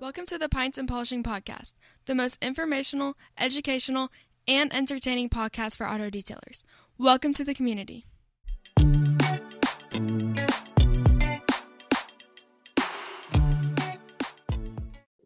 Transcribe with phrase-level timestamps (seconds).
[0.00, 1.74] Welcome to the Pints and Polishing Podcast,
[2.06, 4.08] the most informational, educational,
[4.48, 6.62] and entertaining podcast for auto detailers.
[6.96, 8.06] Welcome to the community.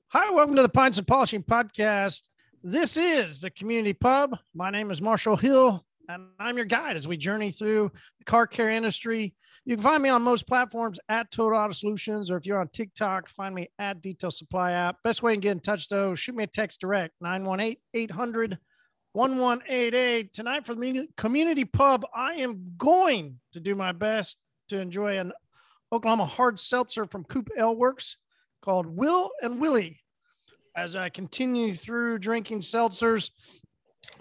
[0.08, 2.28] Hi, welcome to the Pints and Polishing Podcast.
[2.64, 4.36] This is the community pub.
[4.52, 8.46] My name is Marshall Hill, and I'm your guide as we journey through the car
[8.46, 9.34] care industry.
[9.64, 12.68] You can find me on most platforms at Total Auto Solutions, or if you're on
[12.68, 14.96] TikTok, find me at Detail Supply App.
[15.02, 18.58] Best way to get in touch, though, shoot me a text direct 918 800
[19.12, 20.32] 1188.
[20.32, 24.36] Tonight for the community pub, I am going to do my best
[24.68, 25.32] to enjoy an
[25.92, 28.18] Oklahoma hard seltzer from Coop Ale Works
[28.60, 30.00] called Will and Willie.
[30.76, 33.30] As I continue through drinking seltzers,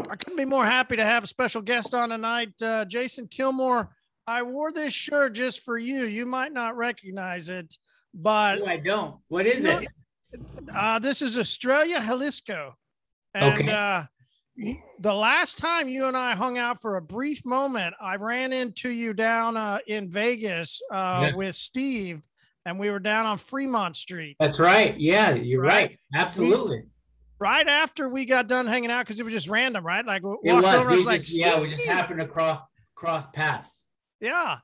[0.09, 3.89] I couldn't be more happy to have a special guest on tonight, uh, Jason Kilmore.
[4.25, 6.03] I wore this shirt just for you.
[6.03, 7.77] You might not recognize it,
[8.13, 9.17] but no, I don't.
[9.27, 9.87] What is it?
[10.73, 12.75] Uh, this is Estrella Jalisco.
[13.34, 13.71] And okay.
[13.71, 14.03] uh,
[14.99, 18.90] the last time you and I hung out for a brief moment, I ran into
[18.90, 21.35] you down uh, in Vegas uh, yeah.
[21.35, 22.21] with Steve,
[22.65, 24.37] and we were down on Fremont Street.
[24.40, 24.97] That's right.
[24.99, 25.90] Yeah, you're right.
[25.90, 25.99] right.
[26.15, 26.84] Absolutely.
[27.44, 30.05] Right after we got done hanging out, because it was just random, right?
[30.05, 30.63] Like it was.
[30.63, 32.62] Over, we was just, like, yeah, we just happened to cross
[32.96, 33.82] cross paths.
[34.22, 34.60] Yeah.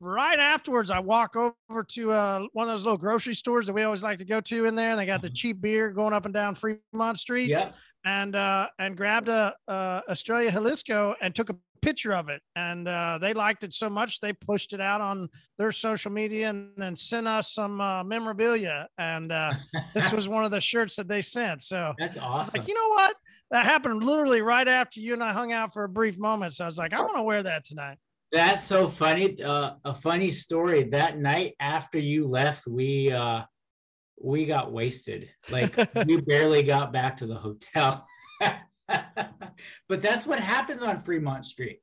[0.00, 3.84] Right afterwards, I walk over to uh, one of those little grocery stores that we
[3.84, 5.34] always like to go to in there, and they got the mm-hmm.
[5.34, 7.50] cheap beer going up and down Fremont Street.
[7.50, 7.70] Yeah.
[8.04, 12.88] And uh, and grabbed a, a Estrella Jalisco and took a picture of it and
[12.88, 16.70] uh, they liked it so much they pushed it out on their social media and
[16.76, 19.52] then sent us some uh, memorabilia and uh,
[19.92, 22.88] this was one of the shirts that they sent so that's awesome like you know
[22.90, 23.16] what
[23.50, 26.64] that happened literally right after you and i hung out for a brief moment so
[26.64, 27.98] i was like i want to wear that tonight
[28.34, 29.40] that's so funny.
[29.40, 30.82] Uh, a funny story.
[30.82, 33.42] That night after you left, we uh,
[34.20, 35.30] we got wasted.
[35.50, 38.04] Like we barely got back to the hotel.
[39.88, 41.80] but that's what happens on Fremont Street.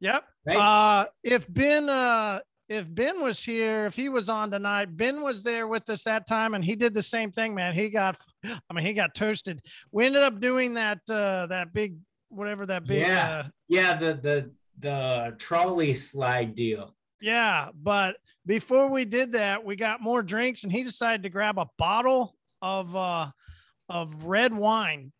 [0.00, 0.24] Yep.
[0.46, 0.56] Right?
[0.56, 5.42] Uh, if Ben uh, if Ben was here, if he was on tonight, Ben was
[5.42, 7.74] there with us that time, and he did the same thing, man.
[7.74, 9.60] He got, I mean, he got toasted.
[9.92, 11.96] We ended up doing that uh, that big
[12.30, 16.94] whatever that big yeah uh, yeah the the the trolley slide deal.
[17.20, 21.58] Yeah, but before we did that, we got more drinks, and he decided to grab
[21.58, 23.30] a bottle of uh
[23.88, 25.12] of red wine.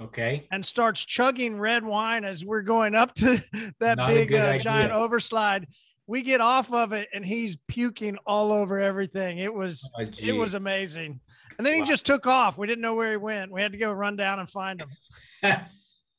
[0.00, 0.46] Okay.
[0.50, 3.42] And starts chugging red wine as we're going up to
[3.80, 5.66] that Not big uh, giant overslide.
[6.06, 9.38] We get off of it, and he's puking all over everything.
[9.38, 11.20] It was oh, it was amazing.
[11.58, 11.84] And then wow.
[11.84, 12.56] he just took off.
[12.56, 13.52] We didn't know where he went.
[13.52, 15.56] We had to go run down and find him.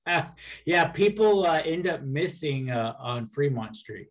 [0.66, 4.08] yeah, people uh, end up missing uh, on Fremont Street.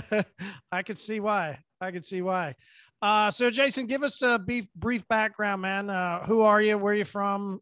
[0.72, 1.58] I could see why.
[1.80, 2.54] I could see why.
[3.02, 5.90] Uh, so, Jason, give us a brief, brief background, man.
[5.90, 6.78] Uh, who are you?
[6.78, 7.60] Where are you from?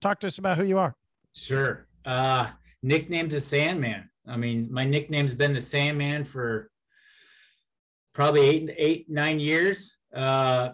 [0.00, 0.94] Talk to us about who you are.
[1.34, 1.86] Sure.
[2.04, 2.50] Uh,
[2.82, 4.08] nickname's the Sandman.
[4.26, 6.70] I mean, my nickname's been the Sandman for
[8.12, 9.96] probably eight, eight, nine years.
[10.14, 10.70] Uh,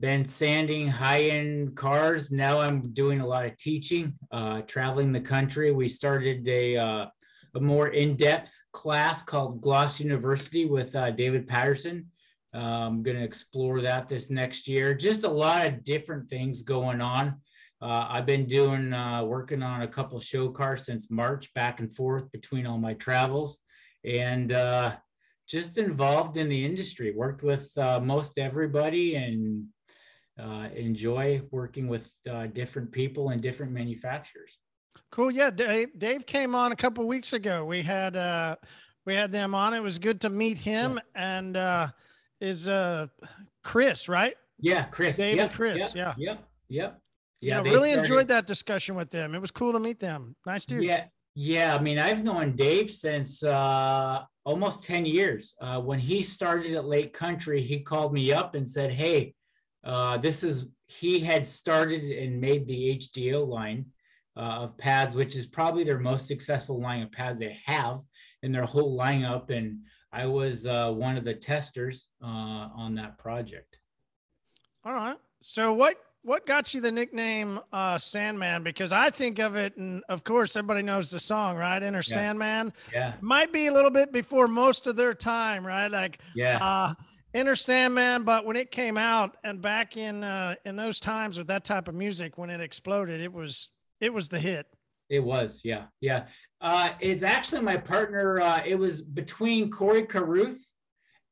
[0.00, 2.30] been sanding high-end cars.
[2.30, 5.70] Now I'm doing a lot of teaching, uh, traveling the country.
[5.70, 7.06] We started a, uh,
[7.54, 12.06] a more in-depth class called Gloss University with uh, David Patterson.
[12.54, 14.94] Uh, I'm going to explore that this next year.
[14.94, 17.36] Just a lot of different things going on.
[17.82, 21.92] Uh, I've been doing uh, working on a couple show cars since March, back and
[21.92, 23.58] forth between all my travels,
[24.04, 24.50] and
[25.48, 27.12] just involved in the industry.
[27.12, 29.66] Worked with most everybody and
[30.38, 34.58] uh, enjoy working with uh, different people and different manufacturers.
[35.10, 35.30] Cool.
[35.30, 35.98] Yeah, Dave.
[35.98, 37.64] Dave came on a couple weeks ago.
[37.64, 38.56] We had uh,
[39.04, 39.74] we had them on.
[39.74, 40.94] It was good to meet him.
[41.14, 41.36] Yeah.
[41.38, 41.88] And uh,
[42.40, 43.08] is uh,
[43.62, 44.34] Chris right?
[44.58, 45.16] Yeah, Chris.
[45.16, 45.94] Dave yep, and Chris.
[45.94, 46.30] Yep, yeah.
[46.30, 46.44] Yep.
[46.68, 47.01] Yep.
[47.42, 47.56] Yeah.
[47.56, 47.98] yeah really started...
[47.98, 49.34] enjoyed that discussion with them.
[49.34, 50.36] It was cool to meet them.
[50.46, 50.86] Nice dudes.
[50.86, 51.04] Yeah.
[51.34, 51.74] Yeah.
[51.74, 55.54] I mean, I've known Dave since uh, almost 10 years.
[55.60, 59.34] Uh, when he started at Lake Country, he called me up and said, Hey,
[59.84, 63.86] uh, this is he had started and made the HDO line
[64.36, 68.00] uh, of pads, which is probably their most successful line of pads they have
[68.42, 69.50] in their whole lineup.
[69.50, 69.80] And
[70.12, 73.78] I was uh, one of the testers uh, on that project.
[74.84, 75.16] All right.
[75.40, 78.62] So what what got you the nickname uh, Sandman?
[78.62, 81.82] Because I think of it, and of course everybody knows the song, right?
[81.82, 82.14] Enter yeah.
[82.14, 82.72] Sandman.
[82.92, 83.14] Yeah.
[83.20, 85.90] Might be a little bit before most of their time, right?
[85.90, 86.58] Like yeah.
[86.58, 86.94] Uh,
[87.34, 91.46] Enter Sandman, but when it came out and back in uh, in those times with
[91.46, 93.70] that type of music, when it exploded, it was
[94.00, 94.66] it was the hit.
[95.08, 96.26] It was, yeah, yeah.
[96.60, 98.40] Uh, it's actually my partner.
[98.40, 100.72] Uh, it was between Corey Carruth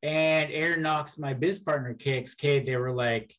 [0.02, 3.34] and Aaron Knox, my biz partner, KXK, they were like,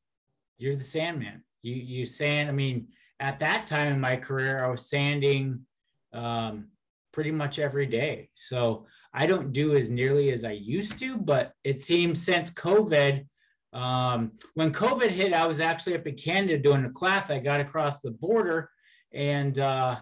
[0.61, 1.43] "You're the Sandman.
[1.61, 2.87] You you sand." I mean,
[3.19, 5.65] at that time in my career, I was sanding
[6.13, 6.67] um,
[7.11, 8.29] pretty much every day.
[8.35, 13.25] So I don't do as nearly as I used to, but it seems since COVID,
[13.73, 17.29] um, when COVID hit, I was actually up in Canada doing a class.
[17.29, 18.69] I got across the border
[19.13, 19.99] and uh,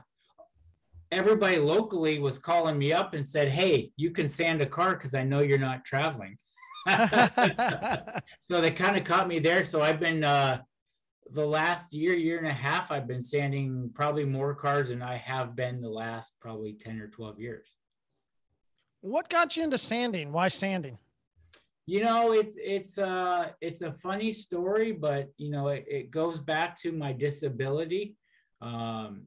[1.11, 5.15] everybody locally was calling me up and said, Hey, you can sand a car because
[5.15, 6.37] I know you're not traveling.
[8.49, 9.63] So they kind of caught me there.
[9.63, 10.61] So I've been uh,
[11.31, 15.17] the last year, year and a half, I've been sanding probably more cars than I
[15.17, 17.67] have been the last probably 10 or 12 years.
[19.01, 20.31] What got you into sanding?
[20.31, 20.97] Why sanding?
[21.85, 26.37] You know, it's it's uh it's a funny story, but you know, it, it goes
[26.37, 28.15] back to my disability.
[28.61, 29.23] Um,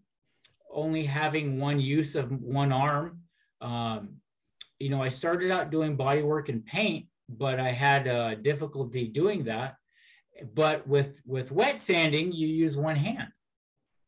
[0.70, 3.20] only having one use of one arm.
[3.60, 4.16] Um,
[4.78, 7.06] you know, I started out doing body work and paint,
[7.38, 9.76] but I had uh, difficulty doing that.
[10.54, 13.28] But with with wet sanding, you use one hand.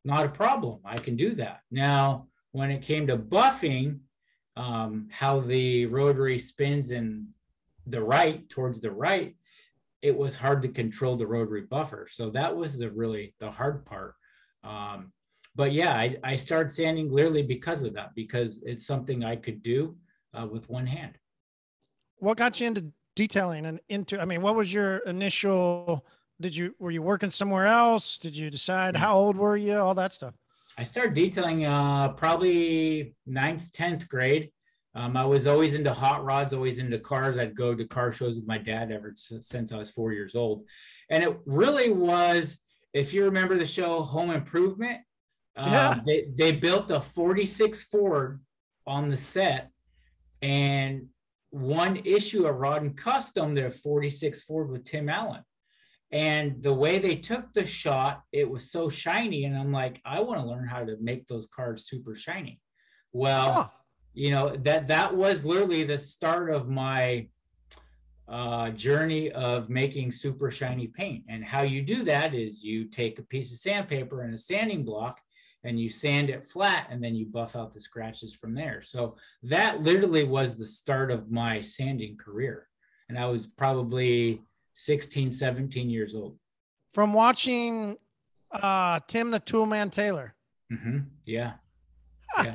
[0.04, 0.80] Not a problem.
[0.84, 1.60] I can do that.
[1.70, 4.00] Now, when it came to buffing,
[4.56, 7.28] um, how the rotary spins in
[7.86, 9.34] the right towards the right,
[10.02, 12.06] it was hard to control the rotary buffer.
[12.10, 14.14] So that was the really the hard part.
[14.62, 15.12] Um,
[15.54, 19.62] but yeah, I, I started sanding clearly because of that, because it's something I could
[19.62, 19.96] do
[20.32, 21.16] uh, with one hand.
[22.16, 26.04] What got you into detailing and into, I mean, what was your initial,
[26.40, 28.18] did you, were you working somewhere else?
[28.18, 29.76] Did you decide how old were you?
[29.76, 30.34] All that stuff.
[30.76, 34.50] I started detailing uh, probably ninth, 10th grade.
[34.96, 37.38] Um, I was always into hot rods, always into cars.
[37.38, 40.64] I'd go to car shows with my dad ever since I was four years old.
[41.10, 42.60] And it really was,
[42.92, 45.00] if you remember the show Home Improvement,
[45.56, 46.00] uh, yeah.
[46.06, 48.40] they, they built a 46 Ford
[48.86, 49.70] on the set.
[50.42, 51.08] And
[51.54, 55.42] one issue of Rod and Custom, their 46 Ford with Tim Allen.
[56.10, 59.44] And the way they took the shot, it was so shiny.
[59.44, 62.60] And I'm like, I want to learn how to make those cars super shiny.
[63.12, 63.68] Well, huh.
[64.14, 67.28] you know, that that was literally the start of my
[68.28, 71.22] uh, journey of making super shiny paint.
[71.28, 74.84] And how you do that is you take a piece of sandpaper and a sanding
[74.84, 75.20] block
[75.64, 78.82] and you sand it flat and then you buff out the scratches from there.
[78.82, 82.68] So that literally was the start of my sanding career.
[83.08, 84.42] And I was probably
[84.74, 86.38] 16, 17 years old.
[86.92, 87.96] From watching
[88.52, 90.34] uh, Tim the Toolman Taylor.
[90.72, 90.98] Mm-hmm.
[91.24, 91.54] Yeah.
[92.42, 92.54] Yeah.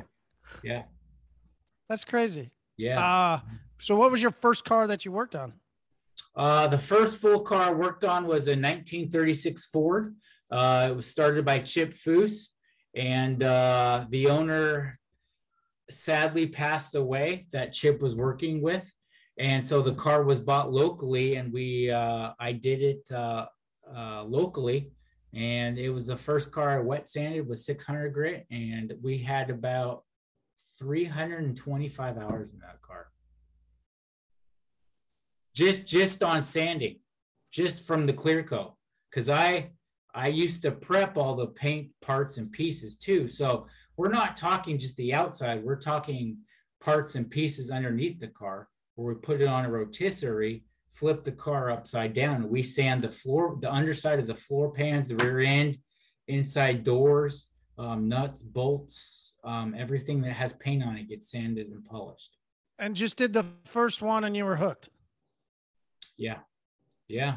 [0.62, 0.82] Yeah.
[1.88, 2.50] That's crazy.
[2.76, 3.04] Yeah.
[3.04, 3.40] Uh,
[3.78, 5.52] so what was your first car that you worked on?
[6.36, 10.14] Uh, the first full car I worked on was a 1936 Ford.
[10.50, 12.48] Uh, it was started by Chip Foose,
[12.94, 14.98] and uh, the owner
[15.90, 18.90] sadly passed away that Chip was working with.
[19.38, 23.46] And so the car was bought locally and we uh, i did it uh,
[23.94, 24.92] uh, locally.
[25.32, 29.50] And it was the first car i wet sanded with 600 grit and we had
[29.50, 30.04] about
[30.78, 33.06] 325 hours in that car.
[35.54, 37.00] Just just on sanding
[37.50, 38.74] just from the clear coat.
[39.10, 39.70] Because i
[40.14, 43.66] i used to prep all the paint parts and pieces too so
[43.96, 46.36] we're not talking just the outside we're talking
[46.80, 48.68] parts and pieces underneath the car
[49.00, 52.48] where we put it on a rotisserie, flip the car upside down.
[52.48, 55.78] We sand the floor, the underside of the floor pans, the rear end,
[56.28, 57.46] inside doors,
[57.78, 62.36] um, nuts, bolts, um, everything that has paint on it gets sanded and polished.
[62.78, 64.88] And just did the first one and you were hooked.
[66.16, 66.38] Yeah.
[67.08, 67.36] Yeah.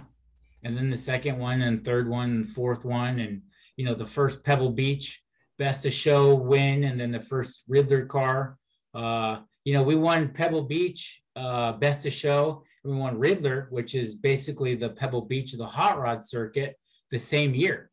[0.64, 3.20] And then the second one and third one and fourth one.
[3.20, 3.42] And,
[3.76, 5.22] you know, the first Pebble Beach
[5.58, 6.84] best of show win.
[6.84, 8.58] And then the first Ridler car.
[8.94, 12.64] Uh, you know, we won Pebble Beach uh, Best of Show.
[12.84, 16.78] and We won Ridler, which is basically the Pebble Beach of the hot rod circuit,
[17.12, 17.90] the same year.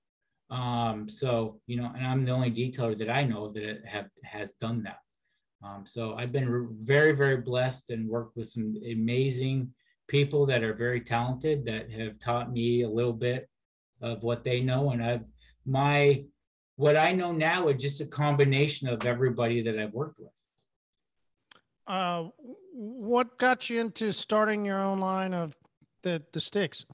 [0.51, 4.53] Um, so you know, and I'm the only detailer that I know that have has
[4.53, 4.99] done that.
[5.63, 9.73] Um, so I've been very, very blessed and worked with some amazing
[10.11, 13.49] people that are very talented that have taught me a little bit
[14.03, 14.91] of what they know.
[14.91, 15.25] And I've
[15.65, 16.25] my
[16.75, 20.33] what I know now is just a combination of everybody that I've worked with.
[21.87, 22.29] Uh,
[22.73, 25.57] what got you into starting your own line of
[26.03, 26.85] the the sticks?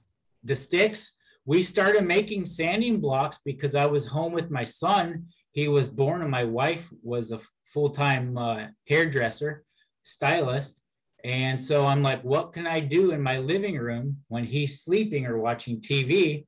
[0.45, 1.13] The sticks.
[1.47, 5.27] We started making sanding blocks because I was home with my son.
[5.53, 9.65] He was born, and my wife was a full time uh, hairdresser,
[10.03, 10.83] stylist.
[11.27, 15.27] And so I'm like, what can I do in my living room when he's sleeping
[15.27, 16.47] or watching TV?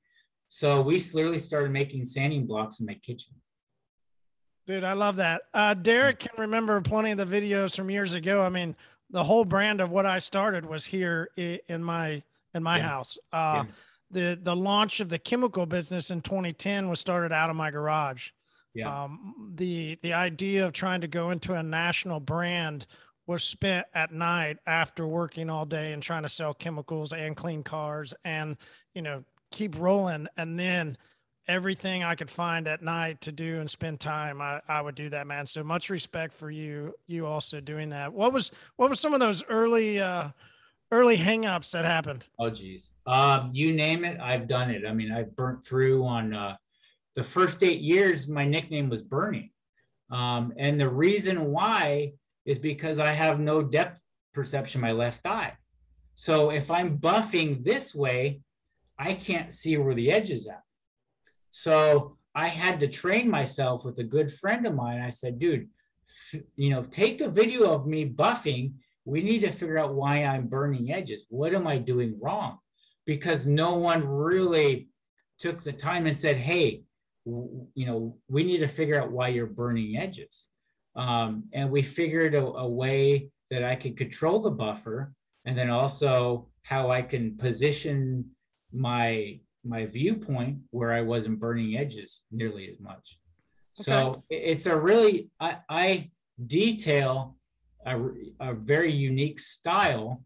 [0.49, 3.35] So we literally started making sanding blocks in my kitchen.
[4.69, 5.43] Dude, I love that.
[5.53, 8.41] Uh, Derek can remember plenty of the videos from years ago.
[8.41, 8.77] I mean,
[9.11, 12.23] the whole brand of what I started was here in my
[12.55, 12.89] in my yeah.
[12.89, 13.19] house.
[13.33, 13.73] Uh, yeah.
[14.13, 18.31] The the launch of the chemical business in 2010 was started out of my garage.
[18.75, 19.05] Yeah.
[19.05, 22.87] Um, the the idea of trying to go into a national brand
[23.29, 27.63] was spent at night after working all day and trying to sell chemicals and clean
[27.63, 28.57] cars and
[28.95, 30.99] you know keep rolling and then
[31.49, 35.09] everything I could find at night to do and spend time, I, I would do
[35.09, 35.47] that, man.
[35.47, 38.13] So much respect for you, you also doing that.
[38.13, 40.29] What was, what was some of those early, uh,
[40.93, 42.27] early hangups that happened?
[42.39, 42.93] Oh geez.
[43.07, 44.21] Um, you name it.
[44.21, 44.83] I've done it.
[44.87, 46.57] I mean, I've burnt through on, uh,
[47.17, 49.53] the first eight years, my nickname was Bernie.
[50.11, 52.13] Um, and the reason why
[52.49, 54.01] is because I have no depth
[54.33, 55.53] perception my left eye.
[56.15, 58.41] So if I'm buffing this way,
[58.99, 60.63] I can't see where the edge is at.
[61.51, 65.03] So I had to train myself with a good friend of mine.
[65.03, 65.69] I said, dude,
[66.57, 68.73] you know, take a video of me buffing.
[69.05, 71.27] We need to figure out why I'm burning edges.
[71.29, 72.59] What am I doing wrong?
[73.05, 74.89] Because no one really
[75.39, 76.83] took the time and said, hey,
[77.27, 80.47] you know, we need to figure out why you're burning edges.
[80.99, 85.15] Um, and we figured a, a way that I could control the buffer
[85.47, 88.27] and then also how I can position
[88.73, 93.19] my my viewpoint where I wasn't burning edges nearly as much.
[93.81, 93.91] Okay.
[93.91, 96.11] So it's a really I, I
[96.47, 97.37] detail
[97.87, 97.99] a,
[98.41, 100.25] a very unique style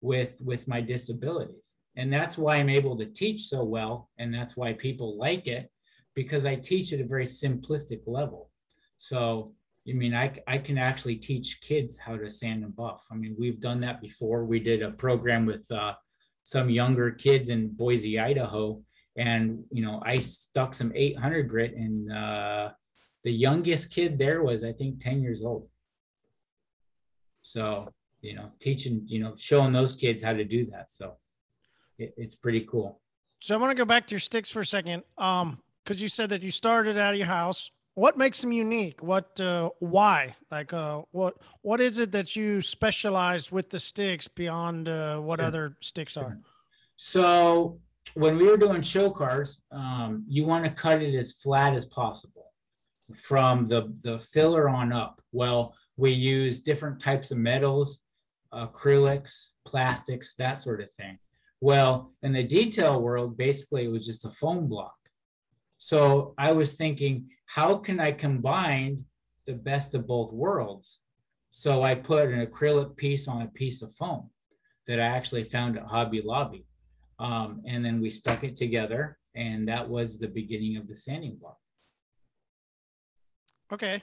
[0.00, 4.56] with with my disabilities, and that's why I'm able to teach so well, and that's
[4.56, 5.70] why people like it
[6.14, 8.50] because I teach at a very simplistic level.
[8.96, 9.54] So
[9.88, 13.04] I mean, I, I can actually teach kids how to sand and buff.
[13.10, 14.44] I mean, we've done that before.
[14.44, 15.94] We did a program with uh,
[16.42, 18.80] some younger kids in Boise, Idaho.
[19.16, 22.70] And, you know, I stuck some 800 grit and uh,
[23.24, 25.68] the youngest kid there was, I think, 10 years old.
[27.42, 30.90] So, you know, teaching, you know, showing those kids how to do that.
[30.90, 31.16] So
[31.98, 33.00] it, it's pretty cool.
[33.40, 35.02] So I want to go back to your sticks for a second.
[35.18, 37.70] Um, because you said that you started out of your house.
[37.94, 39.02] What makes them unique?
[39.02, 40.34] What, uh, why?
[40.50, 45.38] Like, uh, what, what is it that you specialized with the sticks beyond uh, what
[45.38, 45.46] yeah.
[45.46, 46.38] other sticks are?
[46.96, 47.78] So
[48.14, 51.86] when we were doing show cars, um, you want to cut it as flat as
[51.86, 52.52] possible
[53.14, 55.20] from the, the filler on up.
[55.30, 58.00] Well, we use different types of metals,
[58.52, 61.18] acrylics, plastics, that sort of thing.
[61.60, 64.94] Well, in the detail world, basically it was just a foam block.
[65.78, 69.04] So I was thinking, how can I combine
[69.46, 71.00] the best of both worlds?
[71.50, 74.30] So I put an acrylic piece on a piece of foam
[74.86, 76.66] that I actually found at Hobby Lobby.
[77.18, 81.36] Um, and then we stuck it together, and that was the beginning of the sanding
[81.36, 81.58] block.
[83.72, 84.02] Okay,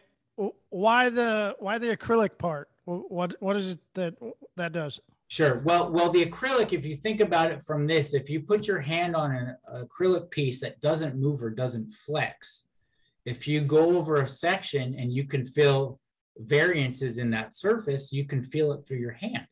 [0.69, 2.69] why the why the acrylic part?
[2.85, 4.15] What what is it that
[4.55, 4.99] that does?
[5.27, 5.59] Sure.
[5.59, 8.79] Well, well, the acrylic, if you think about it from this, if you put your
[8.79, 12.65] hand on an acrylic piece that doesn't move or doesn't flex,
[13.25, 15.99] if you go over a section and you can feel
[16.37, 19.45] variances in that surface, you can feel it through your hand.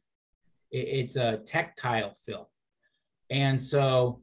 [0.72, 2.50] It's a tactile feel.
[3.30, 4.22] And so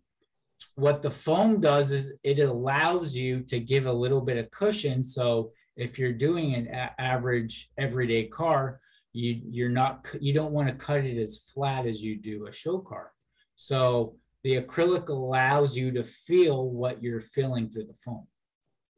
[0.75, 5.05] what the foam does is it allows you to give a little bit of cushion.
[5.05, 8.81] So if you're doing an average everyday car,
[9.12, 12.53] you you're not you don't want to cut it as flat as you do a
[12.53, 13.12] show car.
[13.55, 18.26] So the acrylic allows you to feel what you're feeling through the foam.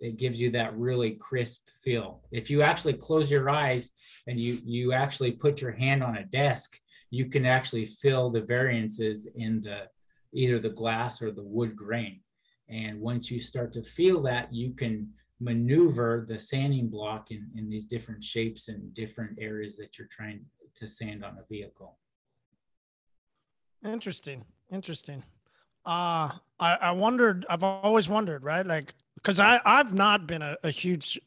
[0.00, 2.23] It gives you that really crisp feel.
[2.31, 3.93] If you actually close your eyes
[4.26, 6.78] and you you actually put your hand on a desk,
[7.11, 9.88] you can actually feel the variances in the
[10.33, 12.21] either the glass or the wood grain.
[12.69, 15.09] And once you start to feel that, you can
[15.40, 20.45] maneuver the sanding block in, in these different shapes and different areas that you're trying
[20.75, 21.97] to sand on a vehicle.
[23.85, 24.45] Interesting.
[24.71, 25.23] Interesting.
[25.88, 26.30] Uh,
[26.61, 28.64] I, I wondered, I've always wondered, right?
[28.64, 31.18] Like, cause I, I've not been a, a huge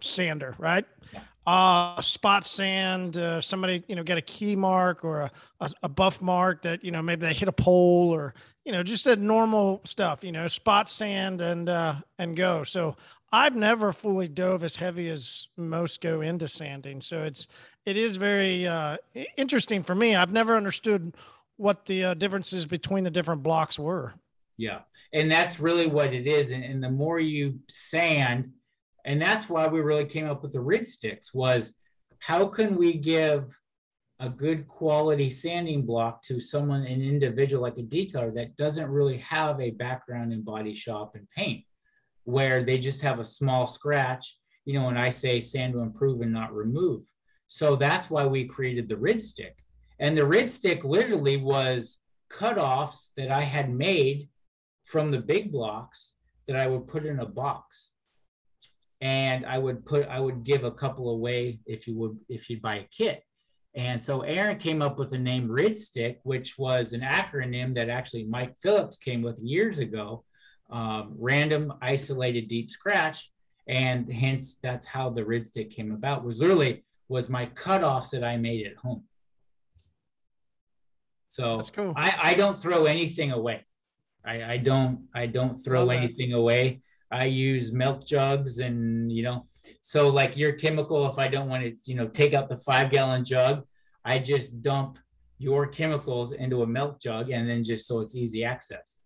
[0.00, 0.84] sander, right?
[1.14, 5.70] Yeah uh, spot sand, uh, somebody, you know, get a key mark or a, a,
[5.84, 9.06] a, buff mark that, you know, maybe they hit a pole or, you know, just
[9.06, 12.62] a normal stuff, you know, spot sand and, uh, and go.
[12.62, 12.96] So
[13.32, 17.00] I've never fully dove as heavy as most go into sanding.
[17.00, 17.48] So it's,
[17.86, 18.98] it is very, uh,
[19.36, 20.14] interesting for me.
[20.14, 21.16] I've never understood
[21.60, 24.14] what the uh, differences between the different blocks were.
[24.56, 24.80] Yeah.
[25.12, 26.52] And that's really what it is.
[26.52, 28.52] And, and the more you sand,
[29.04, 31.74] and that's why we really came up with the rid sticks was
[32.18, 33.58] how can we give
[34.20, 39.18] a good quality sanding block to someone an individual like a detailer that doesn't really
[39.18, 41.64] have a background in body shop and paint
[42.24, 44.36] where they just have a small scratch
[44.66, 47.02] you know when i say sand to improve and not remove
[47.46, 49.56] so that's why we created the rid stick
[50.00, 52.00] And the rid stick literally was
[52.32, 54.28] cutoffs that I had made
[54.84, 56.14] from the big blocks
[56.46, 57.90] that I would put in a box.
[59.02, 62.62] And I would put, I would give a couple away if you would, if you'd
[62.62, 63.22] buy a kit.
[63.74, 67.88] And so Aaron came up with the name RID Stick, which was an acronym that
[67.88, 70.24] actually Mike Phillips came with years ago
[70.70, 73.30] um, Random Isolated Deep Scratch.
[73.68, 78.24] And hence that's how the RID Stick came about, was literally was my cutoffs that
[78.24, 79.04] I made at home.
[81.30, 81.92] So cool.
[81.96, 83.64] I, I don't throw anything away.
[84.24, 86.02] I, I don't I don't throw Love that.
[86.02, 86.82] anything away.
[87.12, 89.46] I use milk jugs and you know,
[89.80, 92.90] so like your chemical, if I don't want to, you know, take out the five
[92.90, 93.64] gallon jug,
[94.04, 94.98] I just dump
[95.38, 98.98] your chemicals into a milk jug and then just so it's easy access.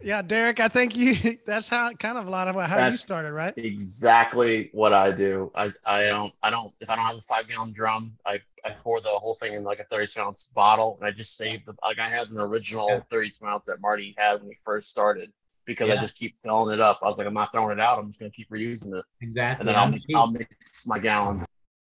[0.00, 3.32] Yeah, Derek, I think you that's how kind of a lot of how you started,
[3.32, 3.54] right?
[3.56, 5.50] Exactly what I do.
[5.54, 8.70] I I don't I don't if I don't have a five gallon drum, I I
[8.70, 11.74] pour the whole thing in like a 32 ounce bottle and I just save the
[11.82, 13.00] like I had an original Yeah.
[13.10, 15.32] 32 ounce that Marty had when we first started
[15.64, 17.00] because I just keep filling it up.
[17.02, 17.98] I was like, I'm not throwing it out.
[17.98, 19.60] I'm just gonna keep reusing it, Exactly.
[19.60, 21.44] and then I'll I'm mix, the I'll mix my gallon.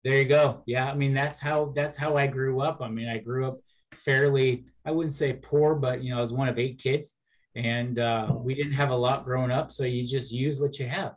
[0.05, 0.63] There you go.
[0.65, 2.81] Yeah, I mean that's how that's how I grew up.
[2.81, 3.59] I mean, I grew up
[3.93, 7.15] fairly I wouldn't say poor, but you know, I was one of eight kids
[7.57, 10.87] and uh, we didn't have a lot growing up, so you just use what you
[10.87, 11.15] have.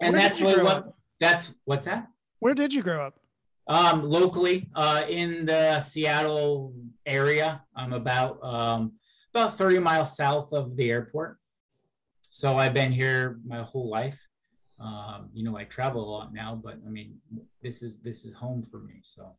[0.00, 0.96] And Where that's what up?
[1.20, 2.08] that's what's that?
[2.40, 3.14] Where did you grow up?
[3.68, 6.74] Um, locally, uh, in the Seattle
[7.06, 8.92] area, I'm about um,
[9.32, 11.38] about 30 miles south of the airport.
[12.30, 14.20] So I've been here my whole life.
[14.80, 17.18] Um, you know, I travel a lot now, but I mean,
[17.62, 19.02] this is this is home for me.
[19.04, 19.36] So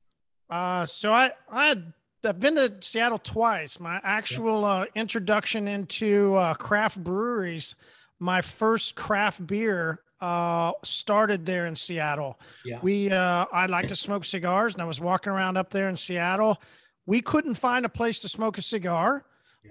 [0.50, 1.92] Uh, so I I had,
[2.24, 3.80] I've been to Seattle twice.
[3.80, 7.76] My actual uh, introduction into uh, craft breweries,
[8.20, 12.40] my first craft beer uh, started there in Seattle.
[12.64, 15.90] yeah, We uh, I like to smoke cigars, and I was walking around up there
[15.90, 16.62] in Seattle.
[17.08, 19.26] We couldn't find a place to smoke a cigar.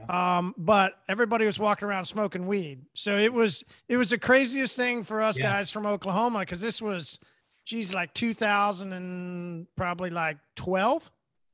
[0.08, 2.82] Um, but everybody was walking around smoking weed.
[2.94, 5.50] So it was it was the craziest thing for us Yeah.
[5.50, 7.18] guys from Oklahoma because this was
[7.66, 11.10] geez, like 2000 and probably like 12,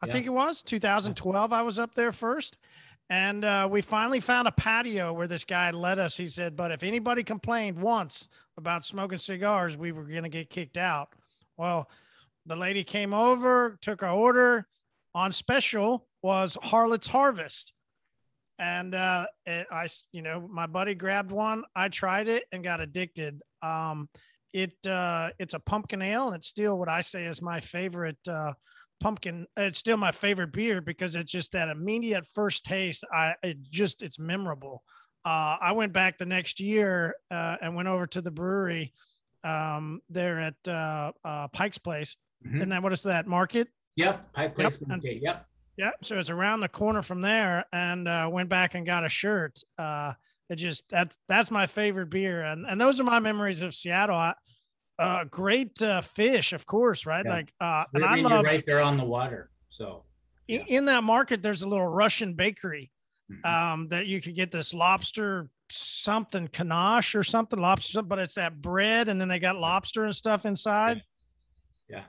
[0.06, 0.12] I Yeah.
[0.12, 1.52] think it was 2012.
[1.52, 2.56] I was up there first.
[3.08, 6.16] And uh, we finally found a patio where this guy led us.
[6.16, 10.50] He said, But if anybody complained once about smoking cigars, we were going to get
[10.50, 11.10] kicked out.
[11.56, 11.88] Well,
[12.46, 14.66] the lady came over, took our order.
[15.14, 17.72] On special was Harlot's Harvest.
[18.58, 21.62] And uh, it, I, you know, my buddy grabbed one.
[21.76, 23.40] I tried it and got addicted.
[23.62, 24.08] Um,
[24.52, 28.16] it uh, it's a pumpkin ale, and it's still what I say is my favorite
[28.26, 28.52] uh,
[29.00, 29.46] pumpkin.
[29.56, 33.04] It's still my favorite beer because it's just that immediate first taste.
[33.12, 34.82] I it just it's memorable.
[35.24, 38.92] Uh, I went back the next year uh, and went over to the brewery
[39.44, 42.16] um, there at uh, uh, Pike's Place.
[42.46, 42.56] Mhm.
[42.56, 43.68] Isn't that what is that market?
[43.96, 44.78] yep, Pike Yep, Place.
[44.88, 48.74] and- okay, yep, Yeah, so it's around the corner from there, and uh, went back
[48.74, 49.58] and got a shirt.
[49.78, 50.12] Uh,
[50.48, 54.16] it just that's that's my favorite beer, and and those are my memories of Seattle.
[54.16, 54.34] I,
[54.98, 57.24] uh, great uh, fish, of course, right?
[57.24, 57.32] Yeah.
[57.32, 59.50] Like, uh, and I love right there on the water.
[59.68, 60.04] So
[60.48, 61.42] in, in that market.
[61.42, 62.90] There's a little Russian bakery
[63.30, 63.44] mhm.
[63.44, 68.60] um, that you could get this lobster something ganache or something lobster, but it's that
[68.60, 71.02] bread, and then they got lobster and stuff inside.
[71.88, 72.04] Yeah.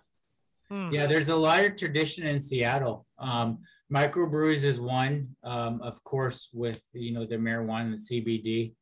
[0.70, 0.90] Hmm.
[0.92, 3.06] Yeah, there's a lot of tradition in Seattle.
[3.18, 3.60] Um,
[3.92, 8.74] microbreweries is one, um, of course, with you know the marijuana and the CBD.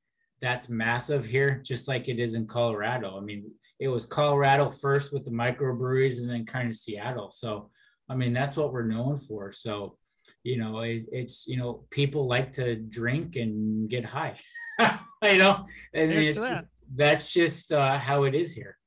[0.42, 3.18] That's massive here, just like it is in Colorado.
[3.18, 7.32] I mean, it was Colorado first with the microbreweries, and then kind of Seattle.
[7.32, 7.70] So,
[8.10, 9.52] I mean, that's what we're known for.
[9.52, 9.98] So,
[10.44, 14.38] you know, it, it's you know people like to drink and get high.
[14.80, 16.66] you know, and that.
[16.96, 18.78] that's just uh, how it is here.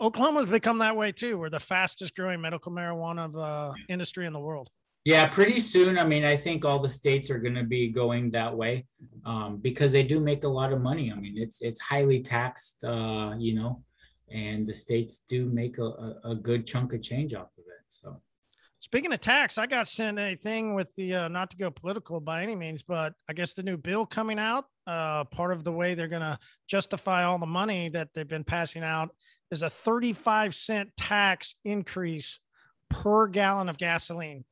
[0.00, 1.38] Oklahoma's become that way too.
[1.38, 4.70] We're the fastest growing medical marijuana uh, industry in the world.
[5.04, 5.98] Yeah, pretty soon.
[5.98, 8.86] I mean, I think all the states are going to be going that way
[9.24, 11.10] um, because they do make a lot of money.
[11.10, 13.82] I mean, it's it's highly taxed, uh, you know,
[14.30, 17.84] and the states do make a, a, good chunk of change off of it.
[17.88, 18.20] So
[18.80, 22.18] Speaking of tax, I got sent a thing with the uh, not to go political
[22.18, 24.64] by any means, but I guess the new bill coming out.
[24.86, 28.42] Uh, part of the way they're going to justify all the money that they've been
[28.42, 29.10] passing out
[29.50, 32.40] is a 35 cent tax increase
[32.88, 34.44] per gallon of gasoline.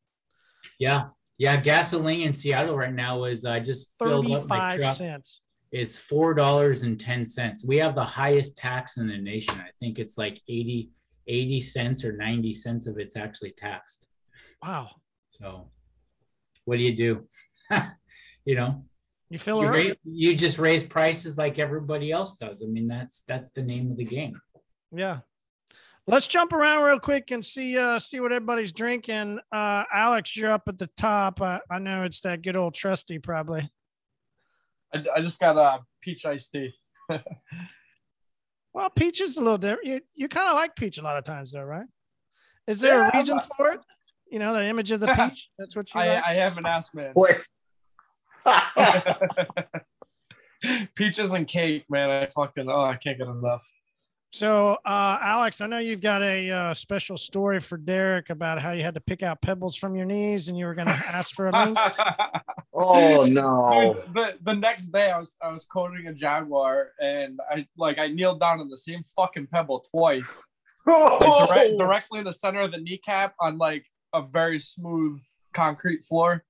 [0.79, 1.05] Yeah,
[1.38, 5.40] yeah, gasoline in Seattle right now is I just filled up my 35 truck cents.
[5.73, 7.64] is four dollars and ten cents.
[7.64, 9.55] We have the highest tax in the nation.
[9.55, 10.90] I think it's like 80,
[11.27, 14.07] 80 cents or ninety cents of it's actually taxed.
[14.62, 14.88] Wow.
[15.31, 15.71] So
[16.64, 17.29] what do you do?
[18.44, 18.85] you know,
[19.31, 19.66] You it?
[19.68, 22.62] raise, you just raise prices like everybody else does.
[22.62, 24.40] I mean, that's that's the name of the game.
[24.90, 25.21] Yeah.
[26.11, 29.40] Let's jump around real quick and see uh see what everybody's drinking.
[29.53, 31.42] Uh Alex, you're up at the top.
[31.42, 33.71] I, I know it's that good old trusty probably.
[34.94, 36.73] I, I just got a peach iced tea.
[38.75, 39.87] Well, peach is a little different.
[39.87, 41.87] You, you kind of like peach a lot of times though, right?
[42.68, 43.81] Is there Yeah, a reason I'm- for it?
[44.31, 45.49] You know, the image of the peach.
[45.59, 46.25] That's what you I, like.
[46.25, 47.12] I haven't asked, man.
[47.16, 47.38] Wait.
[50.94, 52.11] Peaches and cake, man.
[52.11, 53.66] I fucking oh, I can't get enough.
[54.31, 58.73] So, uh, Alex, I know you've got a uh, special story for Derek about how
[58.73, 61.35] you had to pick out pebbles from your knees and you were going to ask
[61.35, 61.79] for a mink.
[62.75, 63.95] oh no.
[64.05, 67.99] Dude, the, the next day I was I was coating a jaguar and I like
[67.99, 70.43] I kneeled down on the same fucking pebble twice.
[70.87, 75.19] Like direct, directly in the center of the kneecap on like a very smooth
[75.55, 76.45] concrete floor.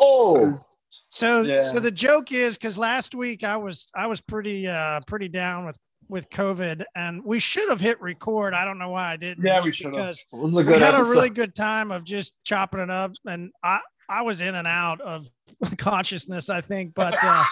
[0.00, 0.56] Oh,
[1.08, 1.60] So, Yeah.
[1.60, 5.64] so the joke is because last week I was I was pretty uh pretty down
[5.64, 8.54] with with COVID and we should have hit record.
[8.54, 9.44] I don't know why I didn't.
[9.44, 10.08] Yeah, we should have.
[10.10, 13.12] it was a we good had a really good time of just chopping it up
[13.26, 15.28] and I I was in and out of
[15.78, 17.44] consciousness I think, but uh,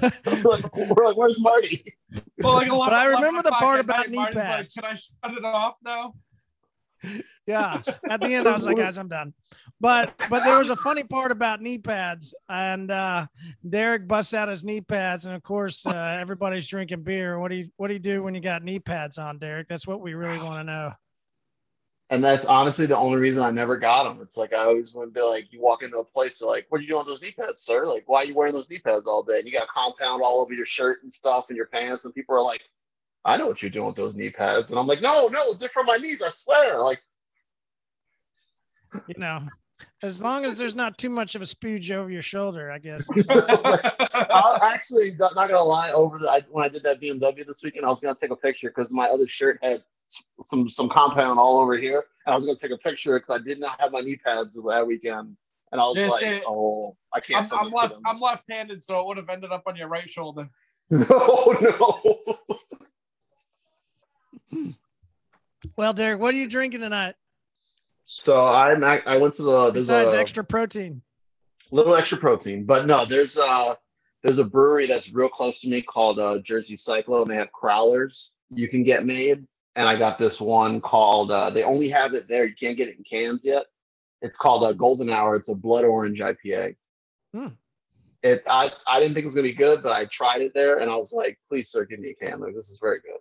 [0.26, 1.84] we're like, we're like, where's Marty?
[2.40, 4.76] Well, like 11 But I remember the part about night, knee Marty's pads.
[4.76, 6.14] Like, Can I shut it off now?
[7.46, 7.80] yeah
[8.10, 9.32] at the end i was like guys i'm done
[9.80, 13.26] but but there was a funny part about knee pads and uh
[13.68, 17.56] derek busts out his knee pads and of course uh, everybody's drinking beer what do
[17.56, 20.14] you what do you do when you got knee pads on derek that's what we
[20.14, 20.92] really want to know
[22.10, 24.22] And that's honestly the only reason I never got them.
[24.22, 26.64] It's like I always want to be like, you walk into a place, they're like,
[26.70, 27.86] "What are you doing with those knee pads, sir?
[27.86, 29.38] Like, why are you wearing those knee pads all day?
[29.40, 32.34] And you got compound all over your shirt and stuff and your pants." And people
[32.34, 32.62] are like,
[33.26, 35.68] "I know what you're doing with those knee pads." And I'm like, "No, no, they're
[35.68, 36.22] for my knees.
[36.22, 37.02] I swear." Like,
[39.06, 39.46] you know
[40.02, 43.08] as long as there's not too much of a spooge over your shoulder i guess
[43.30, 45.92] I'm actually not, not gonna lie.
[45.92, 48.36] Over the I, when I did that BMW this weekend, I was gonna take a
[48.36, 49.82] picture because my other shirt had
[50.44, 53.44] some some compound all over here, and I was gonna take a picture because I
[53.44, 55.36] did not have my knee pads that weekend,
[55.72, 57.94] and I was Yes, like, it- "Oh, I can't." I'm, I'm left.
[58.06, 60.48] I'm left-handed, so it would have ended up on your right shoulder.
[60.90, 62.18] No, no.
[64.50, 64.70] Hmm.
[65.76, 67.14] well derek what are you drinking tonight
[68.08, 71.02] So I'm I went to the there's besides a extra protein
[71.70, 73.74] little extra protein, but no, there's uh
[74.22, 77.50] there's a brewery that's real close to me called uh, Jersey Cyclone, and they have
[77.52, 79.46] crowlers you can get made.
[79.76, 82.46] And I got this one called uh, they only have it there.
[82.46, 83.66] You can't get it in cans yet.
[84.22, 85.36] It's called a Golden Hour.
[85.36, 86.74] It's a blood orange IPA.
[87.32, 87.48] Hmm.
[88.22, 90.78] It I I didn't think it was gonna be good, but I tried it there,
[90.78, 92.40] and I was like, please, sir, give me a can.
[92.40, 93.20] Like this is very good.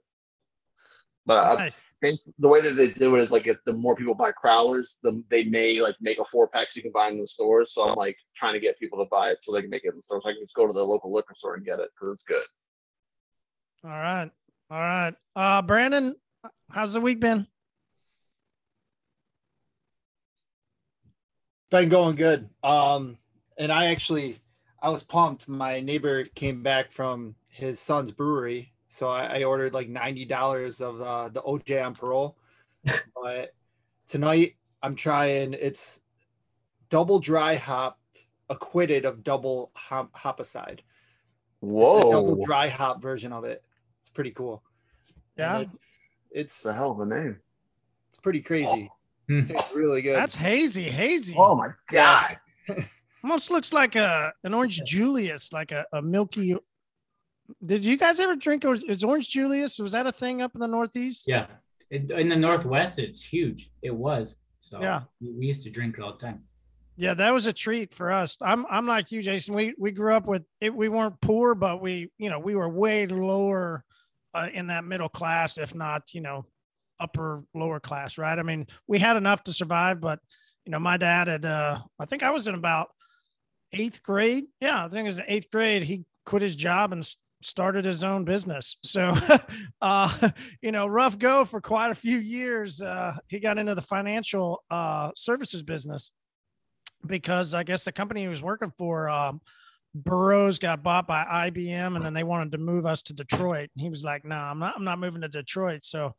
[1.27, 4.15] But nice bas- the way that they do it is like if the more people
[4.15, 7.19] buy crowlers, the they may like make a four pack so you can buy in
[7.19, 7.73] the stores.
[7.73, 9.89] So I'm like trying to get people to buy it so they can make it
[9.89, 10.23] in the stores.
[10.23, 12.23] So I can just go to the local liquor store and get it because it's
[12.23, 12.45] good.
[13.83, 14.31] all right
[14.71, 16.15] all right uh brandon
[16.71, 17.45] how's the week been
[21.69, 22.49] been going good.
[22.63, 23.17] Um,
[23.57, 24.39] and I actually,
[24.81, 25.47] I was pumped.
[25.47, 30.81] My neighbor came back from his son's brewery, so I, I ordered like ninety dollars
[30.81, 32.37] of uh, the OJ on parole.
[33.23, 33.53] but
[34.07, 35.53] tonight I'm trying.
[35.53, 36.01] It's
[36.89, 40.79] double dry hopped, acquitted of double hop, hopicide.
[41.61, 43.63] It's a double dry hop version of it.
[44.01, 44.63] It's pretty cool.
[45.37, 45.59] Yeah.
[45.61, 45.69] it-
[46.29, 47.37] it's the hell of a name.
[48.09, 48.91] it's pretty crazy.
[49.27, 49.39] Hmm.
[49.39, 50.15] It tastes really good.
[50.15, 52.37] that's hazy hazy Oh my god.
[53.23, 56.55] almost looks like a an orange Julius, like a, a milky.
[57.65, 58.65] Did you guys ever drink?
[58.65, 59.79] or- Is orange Julius?
[59.79, 61.25] Was that a thing up in the Northeast?
[61.27, 61.47] Yeah.
[61.89, 63.69] In, in the Northwest, it's huge.
[63.81, 64.35] It was.
[64.59, 65.03] So Yeah.
[65.21, 66.43] we, used to drink it all the time.
[66.97, 68.37] Yeah, that was a treat for us.
[68.41, 69.53] I'm I'm like you, Jason.
[69.53, 70.73] We we grew up with it.
[70.73, 73.83] We weren't poor, but we you know we were way lower
[74.33, 76.45] uh, in that middle class, if not you know
[76.99, 78.39] upper lower class, right?
[78.39, 80.19] I mean, we had enough to survive, but
[80.65, 81.45] you know, my dad had.
[81.45, 82.87] uh I think I was in about
[83.73, 84.45] eighth grade.
[84.59, 85.83] Yeah, I think it was in eighth grade.
[85.83, 87.07] He quit his job and
[87.41, 88.77] started his own business.
[88.83, 89.13] So,
[89.81, 90.29] uh,
[90.61, 92.81] you know, rough go for quite a few years.
[92.81, 96.11] Uh, he got into the financial uh, services business
[97.05, 99.41] because I guess the company he was working for, um,
[99.95, 103.69] Burroughs got bought by IBM, and then they wanted to move us to Detroit.
[103.75, 104.75] And he was like, "No, nah, I'm not.
[104.77, 106.13] I'm not moving to Detroit." So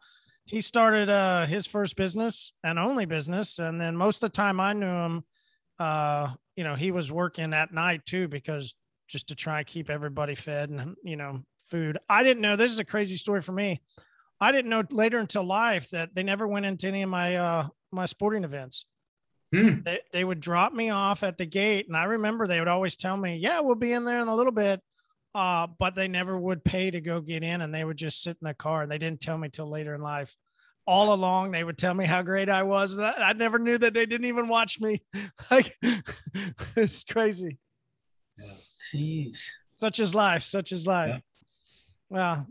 [0.47, 4.59] he started uh, his first business and only business, and then most of the time
[4.59, 5.25] I knew him,
[5.79, 8.75] uh, you know, he was working at night too because
[9.09, 11.99] just to try and keep everybody fed and you know food.
[12.09, 12.57] I didn't know.
[12.57, 13.81] This is a crazy story for me.
[14.41, 17.69] I didn't know later until life that they never went into any of my uh,
[17.91, 18.85] my sporting events
[19.51, 19.81] Hmm.
[19.83, 22.97] they, they would drop me off at the gate and i remember they would always
[22.97, 24.79] tell me yeah we'll be in there in a little bit
[25.35, 28.37] uh, but they never would pay to go get in and they would just sit
[28.43, 30.37] in the car and they didn't tell me till later in life
[30.87, 32.97] all along they would tell me how great I was.
[32.97, 35.03] And I, I never knew that they didn't even watch me.
[35.51, 35.77] Like
[36.77, 37.59] it's crazy.
[38.95, 39.39] Jeez.
[39.77, 40.43] Such is life.
[40.43, 41.21] Such is life.
[42.11, 42.43] Yeah.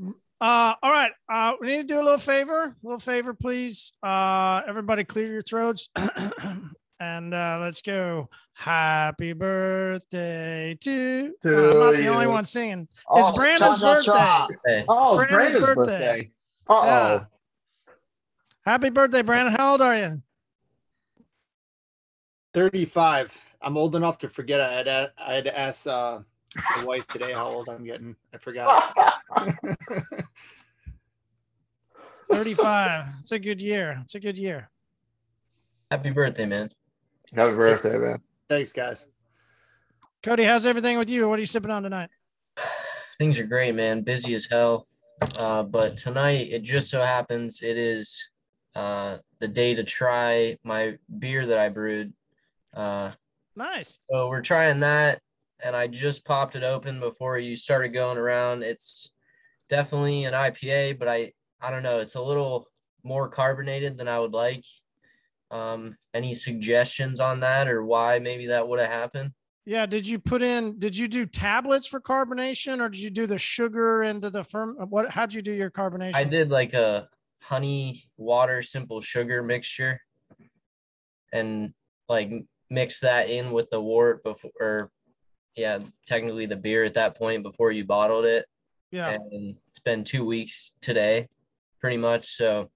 [0.00, 1.12] Well, uh, all right.
[1.30, 2.64] Uh, we need to do a little favor.
[2.64, 3.92] A little favor, please.
[4.02, 5.88] Uh, everybody, clear your throats,
[7.00, 8.28] and uh, let's go.
[8.52, 11.32] Happy birthday to.
[11.42, 12.88] To Oh, I'm not the only one singing.
[13.08, 14.46] Oh, It's Brandon's cha, cha, cha.
[14.48, 14.78] birthday.
[14.80, 15.92] Hey, Oh, Brandon's Brandon's birthday.
[15.92, 16.30] birthday.
[16.68, 16.84] Uh oh.
[16.86, 17.24] Yeah.
[18.64, 19.54] Happy birthday, Brandon.
[19.54, 20.22] How old are you?
[22.54, 23.36] 35.
[23.64, 24.60] I'm old enough to forget.
[24.60, 26.20] I had a, I had to ask uh,
[26.76, 28.14] my wife today how old I'm getting.
[28.34, 28.94] I forgot.
[32.30, 33.06] 35.
[33.22, 33.98] It's a good year.
[34.04, 34.68] It's a good year.
[35.90, 36.68] happy birthday, man.
[37.34, 38.20] Happy birthday, man.
[38.50, 39.08] Thanks, guys.
[40.22, 41.26] Cody, how's everything with you?
[41.26, 42.10] What are you sipping on tonight?
[43.18, 44.02] Things are great, man.
[44.02, 44.86] Busy as hell.
[45.38, 48.28] Uh, but tonight, it just so happens it is
[48.74, 52.12] uh, the day to try my beer that I brewed.
[52.74, 53.12] Uh,
[53.56, 54.00] Nice.
[54.10, 55.20] so we're trying that,
[55.62, 58.62] and I just popped it open before you started going around.
[58.62, 59.10] It's
[59.68, 61.98] definitely an IPA, but I I don't know.
[61.98, 62.68] It's a little
[63.04, 64.64] more carbonated than I would like.
[65.50, 69.32] Um, any suggestions on that, or why maybe that would have happened?
[69.66, 69.86] Yeah.
[69.86, 73.38] Did you put in, did you do tablets for carbonation or did you do the
[73.38, 74.76] sugar into the firm?
[74.90, 76.14] What, how'd you do your carbonation?
[76.14, 77.08] I did like a
[77.40, 80.00] honey water simple sugar mixture
[81.32, 81.72] and
[82.08, 82.30] like
[82.70, 84.90] mix that in with the wort before or
[85.56, 88.46] yeah, technically the beer at that point before you bottled it.
[88.90, 89.10] Yeah.
[89.10, 91.28] And it's been two weeks today,
[91.80, 92.26] pretty much.
[92.26, 92.70] So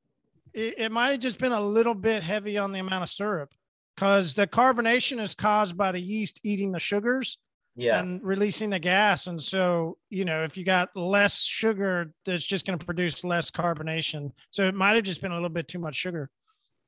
[0.53, 3.51] It, it might have just been a little bit heavy on the amount of syrup
[3.97, 7.39] because the carbonation is caused by the yeast eating the sugars
[7.75, 9.27] yeah, and releasing the gas.
[9.29, 13.51] And so, you know, if you got less sugar, that's just going to produce less
[13.51, 14.33] carbonation.
[14.51, 16.31] So it might have just been a little bit too much sugar.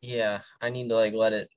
[0.03, 0.41] yeah.
[0.61, 1.49] I need to like let it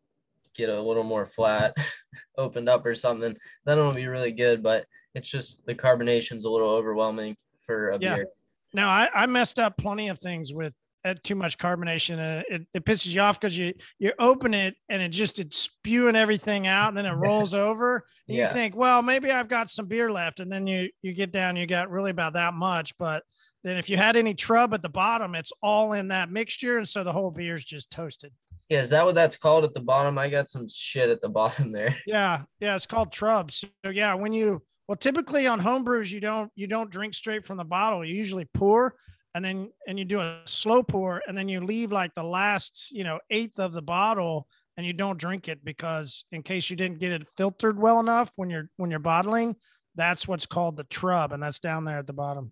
[0.56, 1.76] get a little more flat,
[2.38, 3.36] opened up or something.
[3.66, 4.62] Then it'll be really good.
[4.64, 4.86] But
[5.16, 7.36] it's just the carbonation's a little overwhelming
[7.66, 8.16] for a Yeah.
[8.16, 8.28] beer.
[8.74, 10.74] Now I, I messed up plenty of things with
[11.06, 12.18] uh, too much carbonation.
[12.18, 15.58] Uh, it, it pisses you off because you you open it and it just it's
[15.58, 18.06] spewing everything out, and then it rolls over.
[18.28, 18.48] And Yeah.
[18.48, 21.56] You think, well, maybe I've got some beer left, and then you you get down,
[21.58, 22.98] you got really about that much.
[22.98, 23.24] But
[23.66, 26.88] then if you had any trub at the bottom, it's all in that mixture, and
[26.88, 28.32] so the whole beer's just toasted.
[28.70, 30.18] Yeah, is that what that's called at the bottom?
[30.18, 31.96] I got some shit at the bottom there.
[32.06, 33.52] Yeah, yeah, it's called trub.
[33.52, 37.46] So yeah, when you well, typically on home brews, you don't you don't drink straight
[37.46, 38.04] from the bottle.
[38.04, 38.96] You usually pour
[39.36, 42.92] and then and you do a slow pour and then you leave like the last,
[42.92, 44.48] you know, eighth of the bottle
[44.78, 48.32] and you don't drink it because in case you didn't get it filtered well enough
[48.36, 49.56] when you're when you're bottling,
[49.96, 52.52] that's what's called the trub and that's down there at the bottom.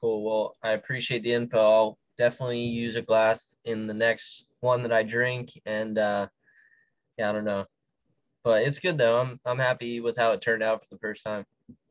[0.00, 0.24] Cool.
[0.24, 1.58] Well, I appreciate the info.
[1.58, 5.50] I'll definitely use a glass in the next one that I drink.
[5.66, 6.28] And uh
[7.18, 7.64] yeah, I don't know.
[8.44, 9.20] But it's good though.
[9.20, 11.44] I'm I'm happy with how it turned out for the first time.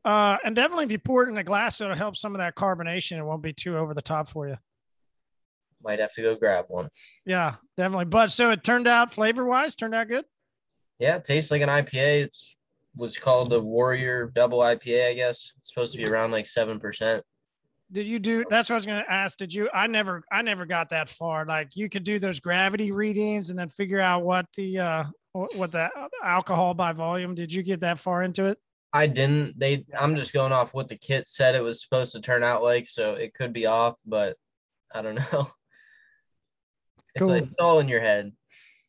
[0.04, 2.54] Uh, and definitely if you pour it in a glass, it'll help some of that
[2.54, 3.18] carbonation.
[3.18, 4.56] It won't be too over the top for you.
[5.82, 6.88] Might have to go grab one.
[7.24, 8.06] Yeah, definitely.
[8.06, 10.24] But so it turned out flavor wise, turned out good.
[10.98, 12.22] Yeah, it tastes like an IPA.
[12.22, 12.56] It's
[12.94, 15.52] what's called the Warrior Double IPA, I guess.
[15.58, 17.24] It's supposed to be around like seven percent.
[17.92, 18.44] Did you do?
[18.50, 19.38] That's what I was going to ask.
[19.38, 19.68] Did you?
[19.72, 21.44] I never, I never got that far.
[21.46, 25.04] Like you could do those gravity readings and then figure out what the uh
[25.54, 25.88] what the
[26.24, 27.34] alcohol by volume.
[27.34, 28.58] Did you get that far into it?
[28.92, 29.58] I didn't.
[29.58, 29.84] They.
[29.98, 32.86] I'm just going off what the kit said it was supposed to turn out like,
[32.86, 34.36] so it could be off, but
[34.94, 35.50] I don't know.
[37.14, 37.28] It's, Cool.
[37.28, 38.32] like, it's all in your head.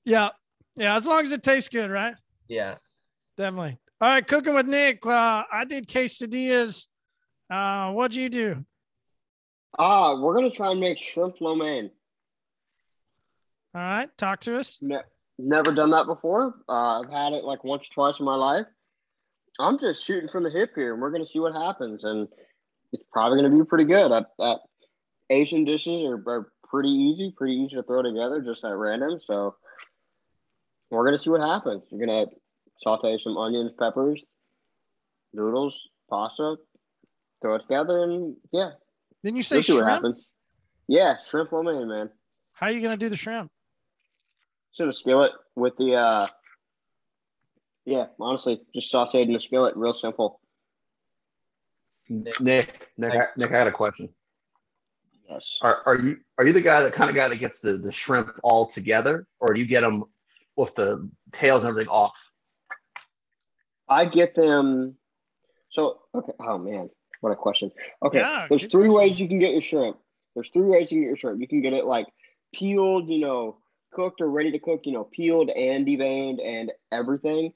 [0.05, 0.29] Yeah,
[0.75, 0.95] yeah.
[0.95, 2.15] As long as it tastes good, right?
[2.47, 2.75] Yeah.
[3.37, 3.77] Definitely.
[4.01, 5.05] All right, cooking with Nick.
[5.05, 6.87] Uh, I did quesadillas.
[7.49, 8.65] Uh, what'd you do?
[9.77, 11.91] Ah, we're gonna try and make shrimp lo mein.
[13.73, 14.79] All right, talk to us.
[14.81, 15.01] Ne-
[15.37, 16.55] never done that before.
[16.67, 18.65] Uh, I've had it like once or twice in my life.
[19.59, 22.03] I'm just shooting from the hip here, and we're gonna see what happens.
[22.03, 22.27] And
[22.93, 24.11] it's probably gonna be pretty good.
[24.11, 24.57] Uh, uh,
[25.29, 29.19] Asian dishes are, are pretty easy, pretty easy to throw together just at random.
[29.25, 29.55] So
[30.89, 31.83] we're gonna see what happens.
[31.89, 32.27] You're gonna
[32.81, 34.21] saute some onions, peppers,
[35.33, 35.75] noodles,
[36.09, 36.55] pasta,
[37.41, 38.71] throw it together, and yeah,
[39.27, 39.89] Didn't you say we'll what shrimp?
[39.89, 40.25] happens.
[40.87, 42.09] Yeah, shrimp lo mein, man.
[42.53, 43.51] How are you gonna do the shrimp?
[44.71, 46.27] Should have skillet with the uh
[47.83, 50.39] yeah, honestly, just sauteed in a skillet, real simple.
[52.07, 54.07] Nick, Nick, I, Nick, I got a question.
[55.29, 55.45] Yes.
[55.61, 57.91] Are, are you are you the guy, the kind of guy that gets the, the
[57.91, 60.05] shrimp all together, or do you get them
[60.55, 62.15] with the tails and everything off?
[63.89, 64.95] I get them
[65.71, 66.89] so okay, oh man,
[67.21, 67.71] what a question.
[68.03, 68.19] Okay.
[68.19, 68.93] Yeah, there's three question.
[68.93, 69.97] ways you can get your shrimp.
[70.35, 71.41] There's three ways you can get your shrimp.
[71.41, 72.07] You can get it like
[72.53, 73.57] peeled, you know,
[73.91, 77.53] cooked or ready to cook, you know, peeled and deveined and everything.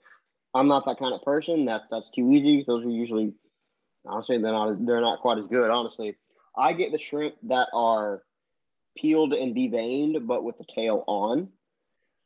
[0.53, 1.65] I'm not that kind of person.
[1.65, 2.63] That that's too easy.
[2.67, 3.33] Those are usually,
[4.05, 5.69] honestly, they're not they're not quite as good.
[5.69, 6.15] Honestly,
[6.57, 8.23] I get the shrimp that are
[8.97, 11.49] peeled and deveined, but with the tail on.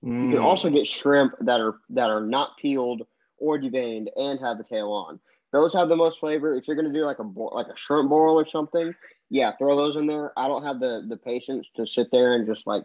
[0.01, 0.43] You can mm.
[0.43, 4.91] also get shrimp that are that are not peeled or deveined and have the tail
[4.91, 5.19] on.
[5.55, 6.53] Those have the most flavor.
[6.53, 8.93] If you're gonna do like a bo- like a shrimp boil or something,
[9.29, 10.33] yeah, throw those in there.
[10.37, 12.83] I don't have the the patience to sit there and just like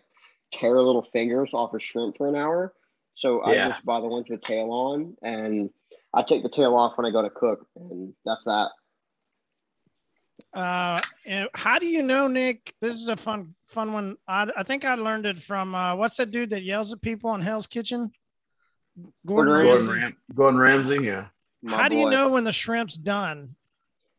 [0.52, 2.72] tear little fingers off a shrimp for an hour.
[3.16, 5.70] So I just buy the ones with tail on, and
[6.14, 8.70] I take the tail off when I go to cook, and that's that.
[10.54, 11.00] Uh,
[11.52, 12.72] how do you know, Nick?
[12.80, 14.16] This is a fun, fun one.
[14.28, 17.34] I, I think I learned it from uh, what's that dude that yells at people
[17.34, 18.12] in Hell's Kitchen?
[19.26, 19.86] Gordon, Gordon Ramsay.
[19.86, 21.26] Gordon, Ram- Gordon Ramsay, yeah.
[21.68, 23.56] How do you know when the shrimp's done?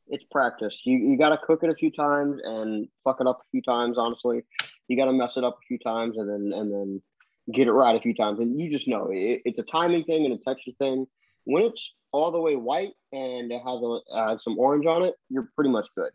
[0.08, 0.78] it's practice.
[0.84, 3.62] You you got to cook it a few times and fuck it up a few
[3.62, 3.98] times.
[3.98, 4.44] Honestly,
[4.90, 7.02] you got to mess it up a few times and then and then
[7.54, 8.40] get it right a few times.
[8.40, 11.08] And you just know it, it's a timing thing and a texture thing.
[11.46, 15.16] When it's all the way white and it has a, uh, some orange on it,
[15.30, 16.12] you're pretty much good.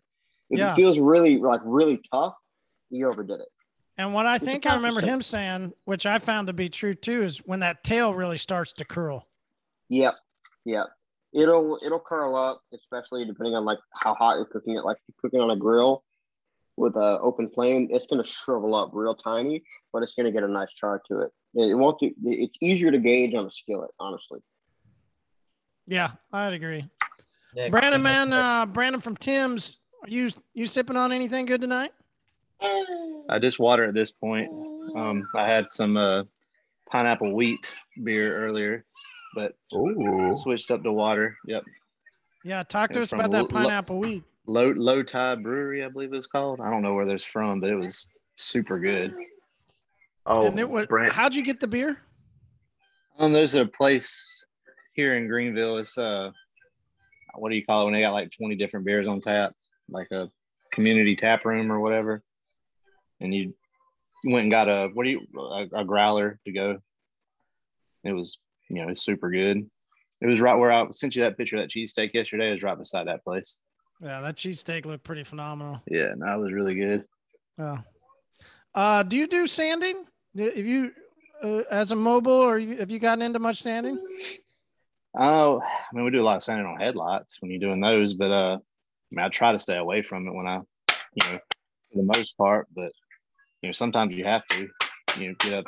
[0.51, 0.73] If Yeah.
[0.73, 2.35] it feels really like really tough,
[2.91, 3.49] you overdid it.
[3.97, 7.23] And what I think I remember him saying, which I found to be true too,
[7.23, 9.27] is when that tail really starts to curl.
[9.89, 10.15] Yep,
[10.67, 10.87] yep.
[11.37, 14.85] It'll it'll curl up, especially depending on like how hot you're cooking it.
[14.85, 16.03] Like if you're cooking on a grill
[16.77, 20.49] with a open flame, it's gonna shrivel up real tiny, but it's gonna get a
[20.49, 21.33] nice char to it.
[21.55, 22.01] It won't.
[22.01, 24.41] Do, it's easier to gauge on a skillet, honestly.
[25.87, 26.89] Yeah, I'd agree.
[27.55, 31.93] Nick, Brandon, man, uh, Brandon from Tim's, are you you sipping on anything good tonight?
[33.29, 34.51] I just water at this point.
[34.95, 36.25] Um, I had some uh,
[36.91, 37.71] pineapple wheat
[38.03, 38.85] beer earlier,
[39.37, 40.35] but Ooh.
[40.35, 41.37] switched up to water.
[41.47, 41.63] Yep,
[42.45, 44.25] Yeah, talk to Yeah, us about that Lo- Lo- pineapple wheat.
[44.47, 46.61] low low tide brewery, I believe it's called.
[46.61, 49.15] I don't know where there's from, but it was super good.
[50.25, 51.99] Oh, and it was, Brand- how'd you get the beer?
[53.19, 54.45] Um, there's a place
[54.95, 55.79] here in Greenville.
[55.79, 56.31] It's uh,
[57.35, 59.53] what do you call it when they got like 20 different beers on tap,
[59.89, 60.31] like a
[60.73, 62.23] community tap room or whatever.
[63.21, 63.55] And you
[64.25, 66.79] went and got a what do you a, a growler to go.
[68.05, 69.69] It was you know it's super good.
[70.21, 72.49] It was right where I sent you that picture of that cheesesteak yesterday.
[72.49, 73.61] It was right beside that place.
[74.01, 75.83] Yeah, that cheesesteak looked pretty phenomenal.
[75.89, 77.05] Yeah, and that was really good.
[77.59, 77.79] Yeah.
[78.75, 80.05] Uh, do you do sanding?
[80.37, 80.93] Have you,
[81.43, 83.99] uh, as a mobile, or have you gotten into much sanding?
[85.19, 88.13] Oh, I mean, we do a lot of sanding on headlights when you're doing those,
[88.13, 91.39] but uh, I mean, I try to stay away from it when I, you know,
[91.91, 92.67] for the most part.
[92.75, 92.93] But
[93.63, 94.69] you know, sometimes you have to,
[95.19, 95.67] you know, get up,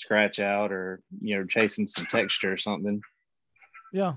[0.00, 3.00] scratch out, or you know, chasing some texture or something.
[3.92, 4.14] Yeah.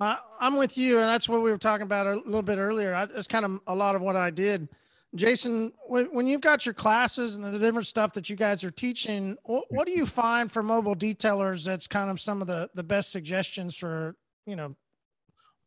[0.00, 2.94] I, I'm with you, and that's what we were talking about a little bit earlier.
[2.94, 4.68] I, it's kind of a lot of what I did.
[5.14, 8.70] Jason, when, when you've got your classes and the different stuff that you guys are
[8.70, 11.64] teaching, what, what do you find for mobile detailers?
[11.64, 14.74] That's kind of some of the the best suggestions for you know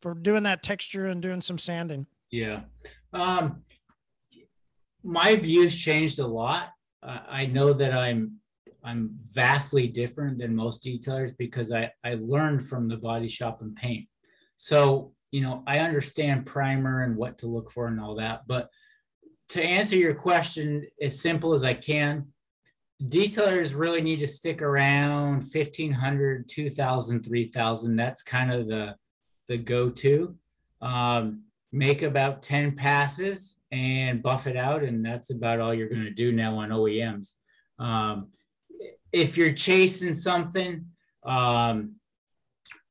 [0.02, 2.06] for doing that texture and doing some sanding.
[2.30, 2.60] Yeah.
[3.14, 3.62] Um,
[5.02, 6.70] my views changed a lot.
[7.02, 8.40] I, I know that I'm
[8.88, 13.76] I'm vastly different than most detailers because I, I learned from the body shop and
[13.76, 14.08] paint.
[14.56, 18.46] So, you know, I understand primer and what to look for and all that.
[18.46, 18.70] But
[19.50, 22.28] to answer your question as simple as I can,
[23.02, 27.96] detailers really need to stick around 1500, 2000, 3000.
[27.96, 28.96] That's kind of the,
[29.48, 30.34] the go-to.
[30.80, 36.04] Um, make about 10 passes and buff it out and that's about all you're going
[36.04, 37.34] to do now on oems
[37.78, 38.28] um,
[39.12, 40.84] if you're chasing something
[41.24, 41.94] um,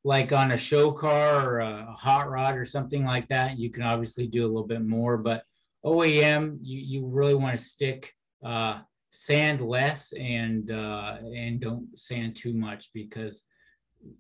[0.04, 3.84] like on a show car or a hot rod or something like that you can
[3.84, 5.44] obviously do a little bit more but
[5.86, 8.14] oem you, you really want to stick
[8.46, 8.80] uh,
[9.12, 13.44] sand less and uh, and don't sand too much because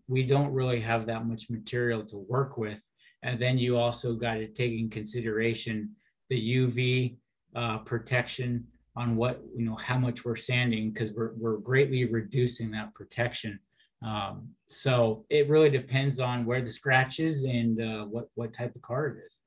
[0.07, 2.81] we don't really have that much material to work with.
[3.23, 5.95] And then you also got to take in consideration
[6.29, 7.17] the UV
[7.55, 12.71] uh, protection on what you know how much we're sanding because we're we're greatly reducing
[12.71, 13.60] that protection.
[14.04, 18.75] Um, so it really depends on where the scratch is and uh, what what type
[18.75, 19.39] of car it is.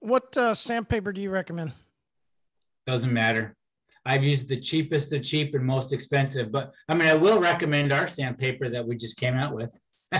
[0.00, 1.72] What uh, sandpaper do you recommend?
[2.86, 3.54] Doesn't matter.
[4.06, 7.92] I've used the cheapest the cheap and most expensive, but I mean I will recommend
[7.92, 9.78] our sandpaper that we just came out with.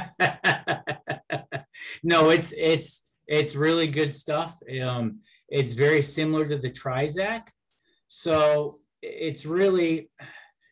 [2.03, 4.59] no, it's it's it's really good stuff.
[4.83, 7.49] Um, it's very similar to the Trizact,
[8.13, 10.11] so it's really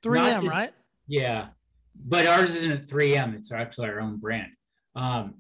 [0.05, 0.73] 3M, to- right?
[1.07, 1.51] yeah,
[1.95, 3.37] but ours isn't 3M.
[3.37, 4.51] It's actually our own brand.
[4.97, 5.35] Um,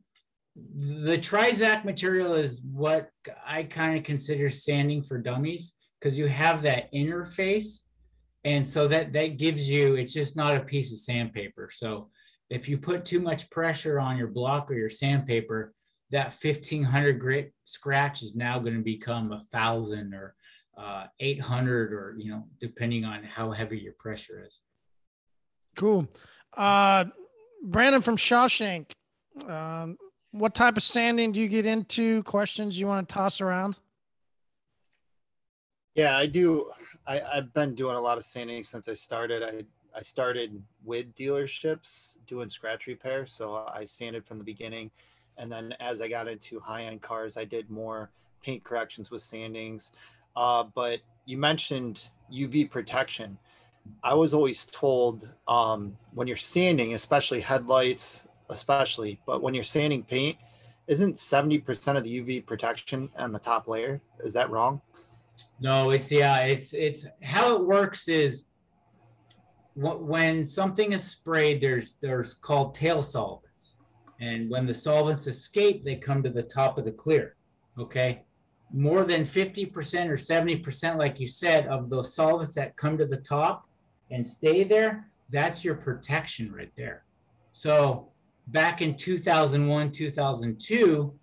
[0.55, 3.11] the Trizact material is what
[3.45, 7.81] I kind of consider sanding for dummies because you have that interface.
[8.45, 11.69] And so that that gives you it's just not a piece of sandpaper.
[11.73, 12.11] So
[12.49, 15.75] if you put too much pressure on your block or your sandpaper,
[16.13, 20.37] that 1500 grit scratch is now going to become a thousand or
[20.79, 24.61] uh, 800 or you know depending on how heavy your pressure is.
[25.77, 26.09] Cool.
[26.57, 27.05] Uh
[27.65, 28.93] brandon from shawshank
[29.49, 29.99] um,
[30.31, 32.23] what type of sanding do you get into?
[32.25, 33.79] Questions you want to toss around?
[35.95, 36.71] Yeah i do
[37.09, 39.43] I, i've been doing a lot of sanding since i started.
[39.43, 39.65] I
[39.99, 44.91] i started with dealerships doing scratch repair so i sanded from the beginning.
[45.39, 48.11] And then as I got into high end cars, I did more
[48.43, 49.93] paint corrections with sandings.
[50.37, 53.39] Uh, but you mentioned UV protection.
[54.03, 60.03] I was always told um, when you're sanding, especially headlights, especially, but when you're sanding
[60.03, 60.37] paint,
[60.87, 64.01] isn't 70% of the UV protection on the top layer?
[64.21, 64.81] Is that wrong?
[65.61, 68.45] No, it's yeah, it's it's how it works is
[69.77, 73.77] when something is sprayed, there's there's called tail solvents.
[74.21, 77.37] and when the solvents escape, they come to the top of the clear.
[77.79, 78.25] Okay.
[78.73, 79.73] More than 50%
[80.09, 83.67] or 70%, like you said, of those solvents that come to the top
[84.11, 87.05] and stay there, that's your protection right there.
[87.51, 88.09] So
[88.49, 91.19] back in 2001, 2002,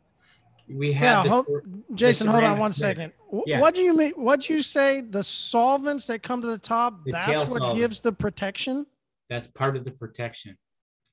[0.68, 1.46] we had yeah, hold,
[1.94, 3.14] Jason, hold on one second.
[3.46, 3.60] Yeah.
[3.60, 4.14] What do you mean?
[4.16, 5.02] What do you say?
[5.02, 7.80] The solvents that come to the top, the that's what solvent.
[7.80, 8.88] gives the protection?
[9.30, 10.58] That's part of the protection.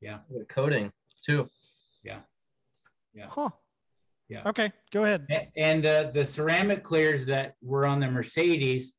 [0.00, 0.18] Yeah.
[0.30, 0.92] The coating
[1.24, 1.50] too.
[2.02, 2.20] Yeah.
[3.14, 3.26] Yeah.
[3.28, 3.50] Huh.
[4.32, 4.48] Yeah.
[4.48, 5.26] Okay, go ahead.
[5.56, 8.94] And the the ceramic clears that were on the Mercedes,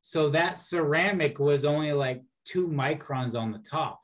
[0.00, 4.00] so that ceramic was only like two microns on the top.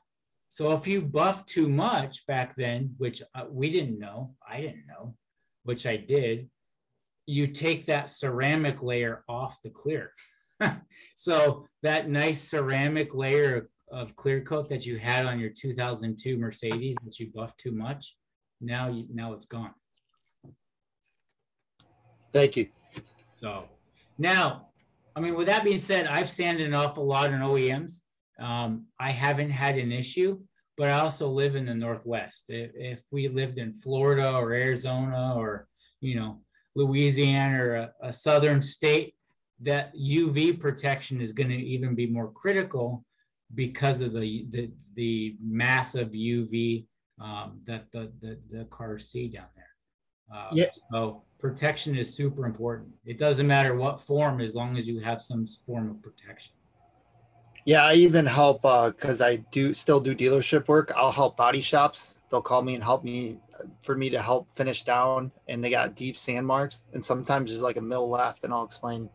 [0.49, 4.85] So if you buff too much back then, which uh, we didn't know, I didn't
[4.87, 5.15] know,
[5.63, 6.49] which I did,
[7.25, 10.11] you take that ceramic layer off the clear.
[11.15, 16.37] so that nice ceramic layer of, of clear coat that you had on your 2002
[16.37, 18.17] Mercedes that you buffed too much,
[18.59, 19.73] now you now it's gone.
[22.33, 22.67] Thank you.
[23.33, 23.65] So
[24.17, 24.69] now,
[25.15, 28.01] I mean, with that being said, I've sanded an awful lot in OEMs.
[28.39, 30.39] Um, I haven't had an issue,
[30.75, 32.45] but I also live in the Northwest.
[32.49, 35.67] If, if we lived in Florida or Arizona or,
[36.01, 36.41] you know,
[36.75, 39.13] Louisiana or a, a southern state,
[39.61, 43.05] that UV protection is going to even be more critical
[43.53, 46.85] because of the, the, the massive UV
[47.21, 49.62] um, that the, the, the cars see down there.
[50.33, 50.65] Uh, yeah.
[50.91, 52.89] So protection is super important.
[53.05, 56.53] It doesn't matter what form, as long as you have some form of protection.
[57.65, 60.91] Yeah, I even help because uh, I do still do dealership work.
[60.95, 62.21] I'll help body shops.
[62.29, 63.37] They'll call me and help me
[63.83, 66.83] for me to help finish down, and they got deep sand marks.
[66.93, 69.09] And sometimes there's like a mill left, and I'll explain.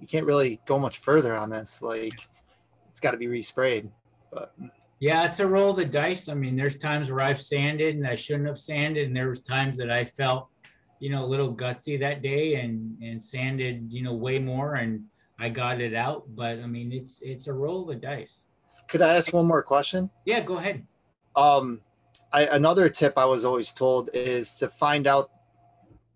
[0.00, 1.82] You can't really go much further on this.
[1.82, 2.14] Like,
[2.90, 3.90] it's got to be resprayed.
[4.32, 4.54] But
[5.00, 6.28] yeah, it's a roll of the dice.
[6.28, 9.40] I mean, there's times where I've sanded and I shouldn't have sanded, and there was
[9.40, 10.48] times that I felt,
[10.98, 15.04] you know, a little gutsy that day and and sanded, you know, way more, and
[15.38, 16.24] I got it out.
[16.36, 18.44] But I mean, it's it's a roll of the dice.
[18.88, 20.10] Could I ask one more question?
[20.26, 20.86] Yeah, go ahead.
[21.34, 21.80] Um,
[22.32, 25.30] I, another tip I was always told is to find out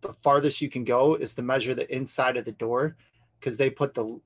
[0.03, 2.97] the farthest you can go is to measure the inside of the door
[3.41, 4.21] because they put the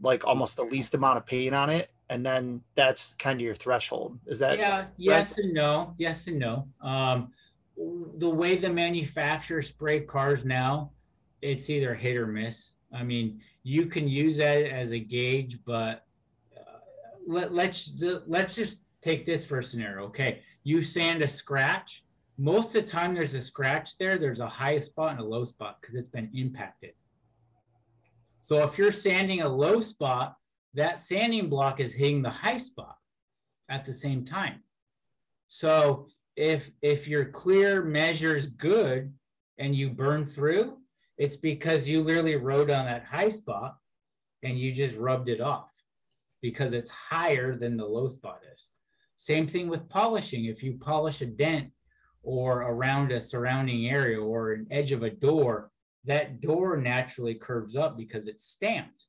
[0.00, 3.54] like almost the least amount of paint on it and then that's kind of your
[3.54, 4.18] threshold.
[4.26, 4.86] Is that yeah?
[4.96, 5.44] Yes right?
[5.44, 5.94] and no.
[5.98, 6.66] Yes and no.
[6.80, 7.32] Um,
[8.16, 10.90] the way the manufacturers spray cars now,
[11.42, 12.70] it's either hit or miss.
[12.92, 16.06] I mean, you can use that as a gauge, but
[16.56, 16.78] uh,
[17.26, 17.92] let, let's
[18.26, 20.06] let's just take this for a scenario.
[20.06, 22.04] Okay, you sand a scratch.
[22.38, 24.16] Most of the time, there's a scratch there.
[24.16, 26.92] There's a high spot and a low spot because it's been impacted.
[28.40, 30.36] So if you're sanding a low spot,
[30.78, 32.96] that sanding block is hitting the high spot
[33.68, 34.62] at the same time.
[35.48, 36.06] So
[36.36, 39.12] if if your clear measures good
[39.58, 40.78] and you burn through,
[41.16, 43.76] it's because you literally rode on that high spot
[44.44, 45.72] and you just rubbed it off
[46.40, 48.68] because it's higher than the low spot is.
[49.16, 50.44] Same thing with polishing.
[50.44, 51.70] If you polish a dent
[52.22, 55.72] or around a surrounding area or an edge of a door,
[56.04, 59.07] that door naturally curves up because it's stamped.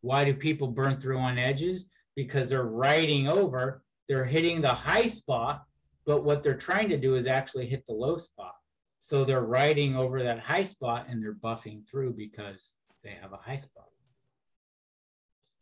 [0.00, 1.86] Why do people burn through on edges?
[2.16, 5.64] Because they're riding over, they're hitting the high spot,
[6.06, 8.54] but what they're trying to do is actually hit the low spot.
[8.98, 13.38] So they're riding over that high spot and they're buffing through because they have a
[13.38, 13.86] high spot.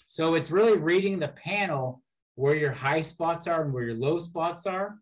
[0.08, 2.02] So it's really reading the panel
[2.34, 4.96] where your high spots are and where your low spots are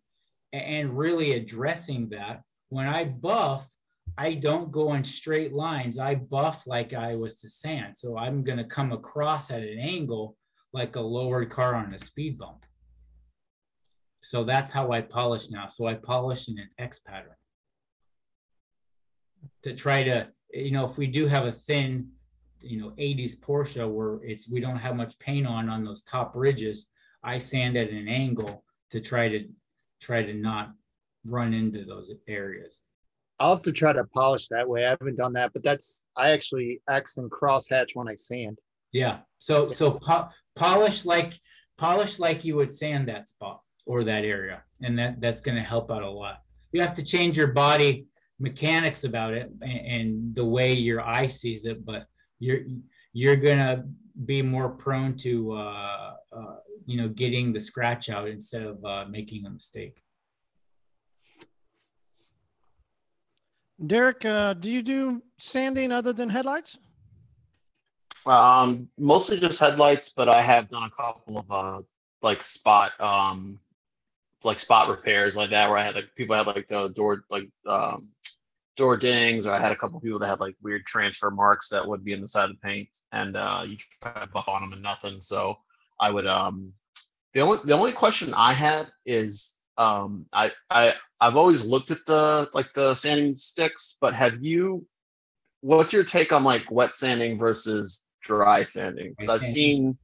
[0.53, 2.43] and really addressing that.
[2.69, 3.71] When I buff,
[4.19, 5.99] I don't go in straight lines.
[5.99, 7.97] I buff like I was to sand.
[7.97, 10.37] So I'm going to come across at an angle
[10.73, 12.65] like a lowered car on a speed bump.
[14.23, 15.69] So that's how I polish now.
[15.69, 17.37] So I polish in an X pattern
[19.63, 22.09] to try to, you know, if we do have a thin,
[22.61, 26.35] you know, 80s Porsche where it's we don't have much paint on on those top
[26.35, 26.87] ridges,
[27.23, 29.47] I sand at an angle to try to
[30.01, 30.73] try to not
[31.27, 32.81] run into those areas.
[33.39, 34.87] I'll have to try to polish that way.
[34.87, 38.59] I haven't done that, but that's I actually X and cross hatch when I sand.
[38.93, 39.19] Yeah.
[39.39, 41.39] So so po- polish like
[41.77, 45.63] polish like you would sand that spot or that area, and that that's going to
[45.63, 46.43] help out a lot.
[46.73, 48.07] You have to change your body
[48.39, 52.07] mechanics about it and, and the way your eye sees it, but
[52.39, 52.61] you're
[53.13, 53.85] you're going to
[54.25, 56.57] be more prone to uh, uh,
[56.87, 60.03] you know getting the scratch out instead of uh, making a mistake.
[63.85, 66.79] Derek, uh, do you do sanding other than headlights?
[68.25, 71.83] Um, mostly just headlights, but I have done a couple of uh
[72.23, 73.61] like spot um
[74.43, 77.49] like spot repairs like that where I had like people had like the door like
[77.67, 78.11] um
[78.77, 81.87] door dings or I had a couple people that had like weird transfer marks that
[81.87, 84.63] would be in the side of the paint and uh you try to buff on
[84.63, 85.21] them and nothing.
[85.21, 85.57] So
[86.01, 86.73] I would um
[87.35, 92.05] the only the only question I had is um I I I've always looked at
[92.07, 94.87] the like the sanding sticks, but have you
[95.61, 99.15] what's your take on like wet sanding versus dry sanding?
[99.19, 99.99] Because I've seen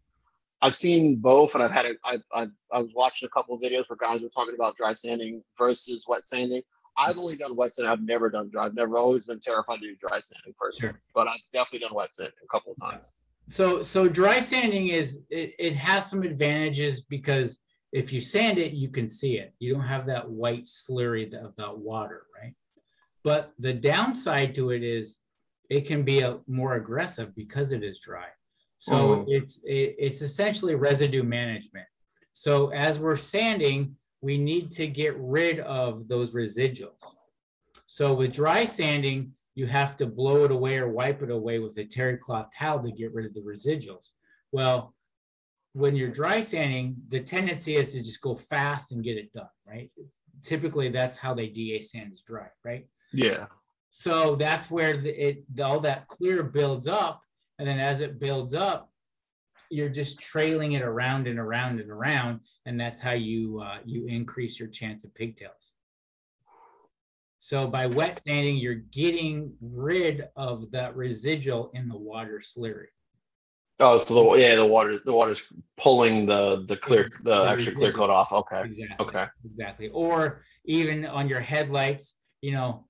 [0.62, 3.60] I've seen both, and I've had a, I've, I've I was watching a couple of
[3.60, 6.62] videos where guys were talking about dry sanding versus wet sanding.
[6.96, 7.90] I've only done wet sanding.
[7.90, 8.66] I've never done dry.
[8.66, 11.00] I've never always been terrified to do dry sanding personally, sure.
[11.14, 13.14] but I've definitely done wet sanding a couple of times.
[13.48, 17.58] So so dry sanding is it, it has some advantages because
[17.93, 19.53] if you sand it, you can see it.
[19.59, 22.55] You don't have that white slurry of that water, right?
[23.22, 25.18] But the downside to it is
[25.68, 28.26] it can be a, more aggressive because it is dry.
[28.78, 29.24] So mm.
[29.28, 31.86] it's it, it's essentially residue management.
[32.32, 37.03] So as we're sanding, we need to get rid of those residuals.
[37.86, 41.76] So with dry sanding, you have to blow it away or wipe it away with
[41.76, 44.12] a terry cloth towel to get rid of the residuals.
[44.51, 44.95] Well,
[45.72, 49.48] when you're dry sanding, the tendency is to just go fast and get it done,
[49.66, 49.90] right?
[50.44, 52.86] Typically, that's how they DA sand is dry, right?
[53.12, 53.46] Yeah.
[53.90, 57.22] So that's where the, it all that clear builds up,
[57.58, 58.90] and then as it builds up,
[59.70, 64.06] you're just trailing it around and around and around, and that's how you uh, you
[64.06, 65.74] increase your chance of pigtails.
[67.38, 72.86] So by wet sanding, you're getting rid of that residual in the water slurry.
[73.80, 75.42] Oh, so the yeah, the water the water's
[75.76, 78.32] pulling the the clear the extra clear coat off.
[78.32, 78.62] Okay.
[78.64, 79.06] Exactly.
[79.06, 79.24] Okay.
[79.44, 79.88] Exactly.
[79.88, 82.86] Or even on your headlights, you know,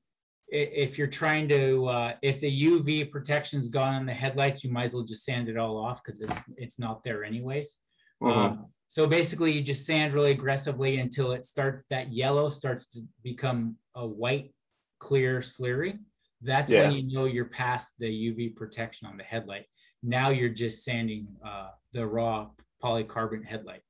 [0.48, 4.84] if you're trying to uh, if the UV protection's gone on the headlights, you might
[4.84, 7.78] as well just sand it all off because it's it's not there anyways.
[8.22, 8.38] Mm-hmm.
[8.38, 13.00] Um, so basically, you just sand really aggressively until it starts that yellow starts to
[13.22, 14.52] become a white,
[15.00, 15.98] clear slurry.
[16.42, 16.82] That's yeah.
[16.82, 19.64] when you know you're past the UV protection on the headlight.
[20.02, 22.48] Now you're just sanding uh, the raw
[22.82, 23.82] polycarbonate headlight.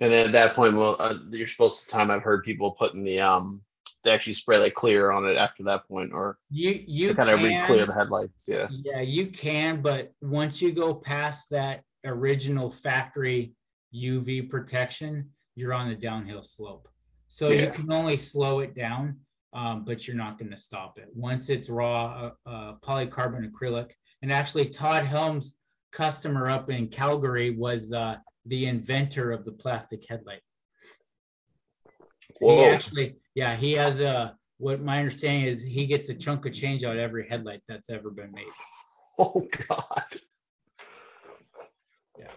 [0.00, 2.10] And then at that point, well, uh, you're supposed to time.
[2.10, 3.62] I've heard people putting the um,
[4.02, 7.40] they actually spray like clear on it after that point, or you you kind of
[7.40, 8.46] re-clear the headlights.
[8.46, 8.66] Yeah.
[8.70, 13.54] Yeah, you can, but once you go past that original factory
[13.94, 16.88] UV protection, you're on the downhill slope.
[17.28, 17.62] So yeah.
[17.62, 19.18] you can only slow it down,
[19.54, 21.08] um, but you're not going to stop it.
[21.14, 23.92] Once it's raw uh, uh, polycarbonate acrylic,
[24.24, 25.52] and actually, Todd Helm's
[25.92, 28.16] customer up in Calgary was uh,
[28.46, 30.40] the inventor of the plastic headlight.
[32.40, 32.56] Whoa.
[32.56, 34.34] He actually, yeah, he has a.
[34.56, 37.90] What my understanding is, he gets a chunk of change out of every headlight that's
[37.90, 38.46] ever been made.
[39.16, 40.04] Oh God.
[42.18, 42.32] Yeah.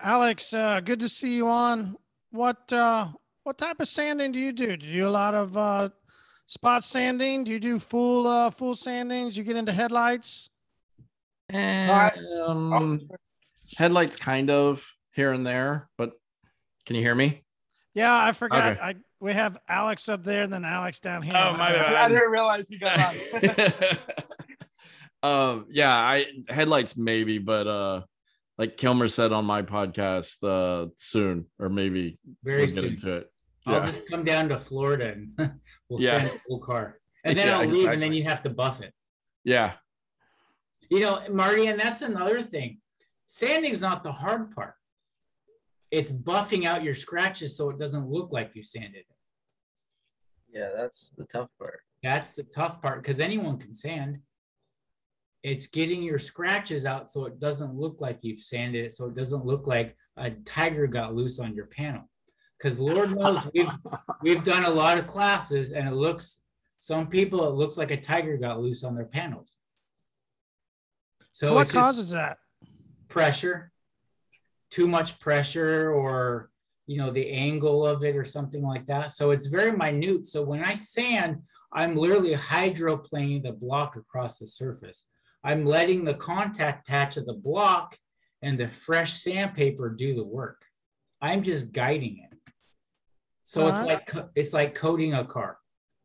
[0.00, 1.96] Alex, uh, good to see you on.
[2.30, 3.08] What uh,
[3.42, 4.76] what type of sanding do you do?
[4.76, 5.88] Do you do a lot of uh,
[6.48, 7.44] spot sanding?
[7.44, 9.36] Do you do full uh full sandings?
[9.36, 10.50] You get into headlights?
[11.54, 13.00] Um,
[13.76, 14.84] headlights kind of
[15.14, 16.12] here and there, but
[16.84, 17.44] can you hear me?
[17.94, 18.72] Yeah, I forgot.
[18.72, 18.80] Okay.
[18.80, 21.34] I we have Alex up there and then Alex down here.
[21.36, 21.94] Oh my bad.
[21.94, 23.98] I didn't realize you got on.
[25.22, 28.02] um yeah, I headlights maybe, but uh
[28.56, 32.82] like Kilmer said on my podcast, uh soon or maybe very we'll soon.
[32.82, 33.32] get into it.
[33.74, 35.32] I'll just come down to Florida and
[35.88, 36.18] we'll yeah.
[36.18, 36.98] send a full car.
[37.24, 37.94] And then yeah, I'll leave exactly.
[37.94, 38.92] and then you have to buff it.
[39.44, 39.74] Yeah.
[40.90, 42.80] You know, Marty, and that's another thing.
[43.26, 44.74] Sanding's not the hard part.
[45.90, 49.06] It's buffing out your scratches so it doesn't look like you sanded it.
[50.50, 51.80] Yeah, that's the tough part.
[52.02, 54.18] That's the tough part because anyone can sand.
[55.42, 59.14] It's getting your scratches out so it doesn't look like you've sanded it, so it
[59.14, 62.08] doesn't look like a tiger got loose on your panel.
[62.58, 63.70] Because Lord knows we've
[64.22, 66.40] we've done a lot of classes and it looks
[66.80, 69.54] some people it looks like a tiger got loose on their panels.
[71.30, 72.38] So what causes that?
[73.08, 73.72] pressure,
[74.70, 76.50] too much pressure, or
[76.86, 79.10] you know the angle of it or something like that.
[79.10, 80.26] So it's very minute.
[80.26, 81.42] So when I sand,
[81.72, 85.06] I'm literally hydroplaning the block across the surface.
[85.44, 87.96] I'm letting the contact patch of the block
[88.42, 90.62] and the fresh sandpaper do the work.
[91.20, 92.27] I'm just guiding it.
[93.48, 93.86] So it's Uh-huh.
[93.86, 95.56] like it's like coating a car.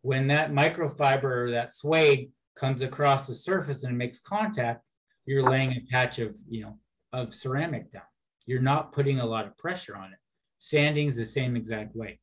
[0.02, 4.86] When that microfiber or that suede comes across the surface and makes contact,
[5.26, 6.80] you're laying a patch of you know
[7.12, 8.04] of ceramic down.
[8.46, 10.20] You're not putting a lot of pressure on it.
[10.60, 12.22] Sanding's the same exact way.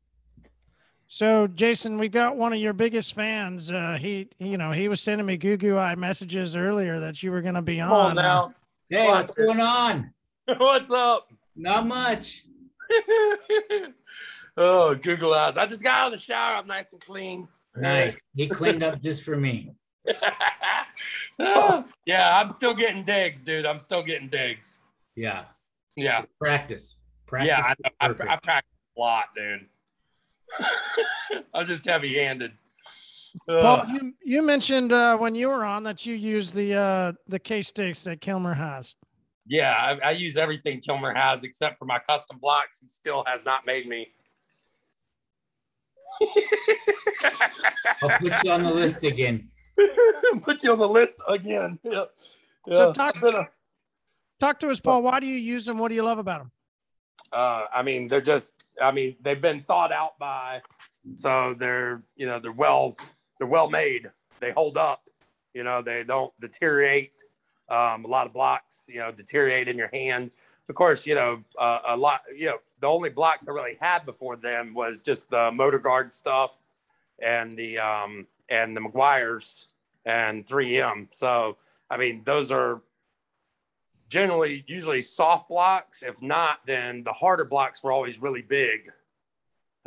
[1.06, 3.70] So, Jason, we got one of your biggest fans.
[3.70, 7.30] Uh, he, you know, he was sending me goo goo eye messages earlier that you
[7.30, 8.10] were going to be Come on.
[8.12, 8.54] on Uh, now.
[8.88, 10.14] Hey, what's going on?
[10.56, 11.28] What's up?
[11.56, 12.44] Not much.
[14.60, 15.56] oh, Google eyes.
[15.56, 16.56] I just got out of the shower.
[16.56, 17.48] I'm nice and clean.
[17.76, 18.16] Nice.
[18.36, 19.72] He cleaned up just for me.
[21.38, 23.66] yeah, I'm still getting digs, dude.
[23.66, 24.80] I'm still getting digs.
[25.16, 25.44] Yeah.
[25.96, 26.22] Yeah.
[26.38, 26.96] Practice.
[27.26, 27.48] Practice.
[27.48, 28.30] yeah, I, I, perfect.
[28.30, 29.66] I practice a lot, dude.
[31.54, 32.52] I'm just heavy handed.
[33.48, 37.38] Paul, you, you mentioned uh, when you were on that you use the uh, the
[37.38, 38.96] K sticks that Kilmer has.
[39.46, 42.80] Yeah, I, I use everything Kilmer has except for my custom blocks.
[42.80, 44.08] He still has not made me.
[48.02, 49.48] I'll put you on the list again.
[50.42, 51.78] Put you on the list again.
[51.82, 52.04] Yeah.
[52.72, 53.48] So talk, a-
[54.38, 55.02] talk to us, Paul.
[55.02, 55.78] Why do you use them?
[55.78, 56.50] What do you love about them?
[57.32, 60.62] uh, I mean, they're just, I mean, they've been thought out by,
[61.14, 62.96] so they're, you know, they're well,
[63.38, 64.10] they're well made.
[64.40, 65.08] They hold up,
[65.54, 67.22] you know, they don't deteriorate.
[67.68, 70.32] Um, a lot of blocks, you know, deteriorate in your hand.
[70.68, 74.06] Of course, you know, uh, a lot, you know, the only blocks I really had
[74.06, 76.62] before them was just the motor guard stuff
[77.18, 79.68] and the, um, and the Meguiar's
[80.04, 81.08] and 3M.
[81.10, 81.56] So,
[81.90, 82.80] I mean, those are
[84.08, 86.02] generally usually soft blocks.
[86.02, 88.90] If not, then the harder blocks were always really big,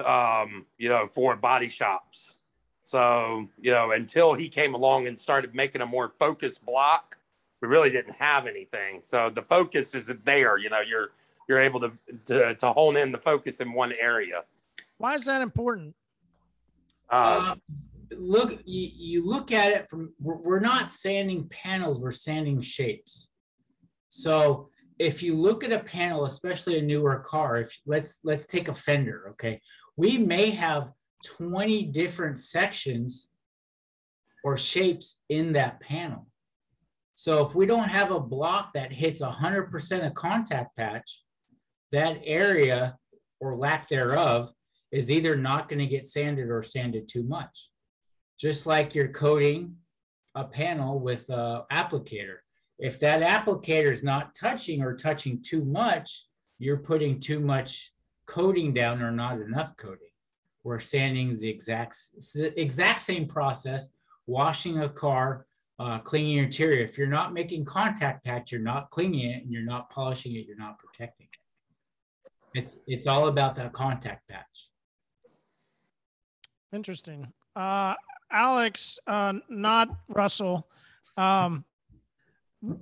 [0.03, 2.35] um, you know, for body shops.
[2.83, 7.17] So, you know, until he came along and started making a more focused block,
[7.61, 8.99] we really didn't have anything.
[9.03, 11.11] So the focus isn't there, you know, you're
[11.47, 11.91] you're able to
[12.25, 14.43] to, to hone in the focus in one area.
[14.97, 15.95] Why is that important?
[17.09, 17.55] Uh,
[18.17, 23.27] look, you, you look at it from, we're, we're not sanding panels, we're sanding shapes.
[24.09, 24.69] So
[24.99, 28.73] if you look at a panel, especially a newer car, if let's let's take a
[28.73, 29.59] fender, okay,
[29.97, 30.91] we may have
[31.25, 33.29] 20 different sections
[34.43, 36.27] or shapes in that panel.
[37.15, 41.23] So if we don't have a block that hits 100% of contact patch,
[41.93, 42.97] that area
[43.39, 44.51] or lack thereof
[44.91, 47.69] is either not going to get sanded or sanded too much.
[48.39, 49.75] Just like you're coating
[50.35, 52.37] a panel with a applicator.
[52.79, 56.25] If that applicator is not touching or touching too much,
[56.57, 57.93] you're putting too much
[58.25, 59.99] coating down or not enough coating.
[60.63, 61.97] Where sanding is the exact
[62.57, 63.89] exact same process.
[64.25, 65.45] Washing a car,
[65.77, 66.83] uh, cleaning your interior.
[66.83, 70.45] If you're not making contact patch, you're not cleaning it, and you're not polishing it.
[70.47, 71.42] You're not protecting it.
[72.53, 74.69] It's it's all about that contact patch.
[76.71, 77.31] Interesting.
[77.55, 77.95] Uh,
[78.31, 80.67] Alex, uh, not Russell.
[81.17, 81.65] Um,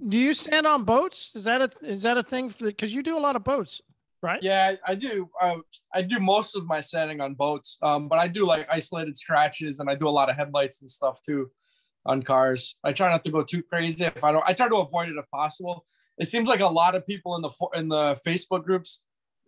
[0.07, 1.31] do you sand on boats?
[1.35, 2.53] Is that a is that a thing?
[2.59, 3.81] Because you do a lot of boats,
[4.21, 4.41] right?
[4.41, 5.29] Yeah, I I do.
[5.41, 5.57] Uh,
[5.93, 9.79] I do most of my sanding on boats, um, but I do like isolated scratches,
[9.79, 11.49] and I do a lot of headlights and stuff too
[12.05, 12.77] on cars.
[12.83, 14.05] I try not to go too crazy.
[14.05, 15.85] If I don't, I try to avoid it if possible.
[16.17, 19.03] It seems like a lot of people in the in the Facebook groups,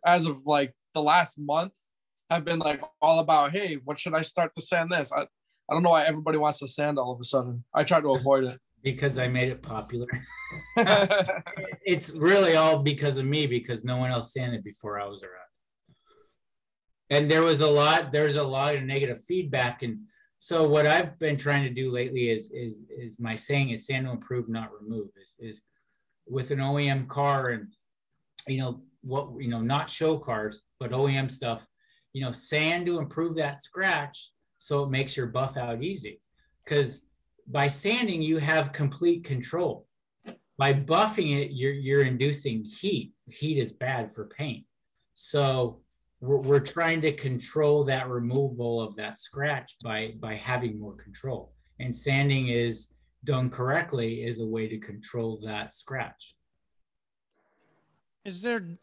[0.06, 1.74] as of like the last month,
[2.30, 5.12] have been like all about, hey, what should I start to sand this?
[5.12, 7.64] I, I don't know why everybody wants to sand all of a sudden.
[7.74, 8.60] I try to avoid it.
[8.84, 10.08] because I made it popular.
[11.86, 15.32] it's really all because of me because no one else sanded before I was around.
[17.10, 19.84] And there was a lot, there's a lot of negative feedback.
[19.84, 20.00] And
[20.38, 24.06] so what I've been trying to do lately is is is my saying is sand
[24.06, 25.62] to improve, not remove, is is
[26.28, 27.68] with an OEM car and
[28.48, 31.66] you know what you know, not show cars, but OEM stuff,
[32.14, 36.22] you know, sand to improve that scratch so it makes your buff out easy.
[36.64, 37.02] Because
[37.48, 39.88] by sanding, you have complete control.
[40.58, 43.12] By buffing it, you're you're inducing heat.
[43.30, 44.66] Heat is bad for paint.
[45.16, 45.82] So
[46.22, 51.54] we're, we're trying to control that removal of that scratch by by having more control.
[51.80, 52.94] And sanding is
[53.26, 56.36] done correctly is a way to control that scratch.
[58.26, 58.78] Is there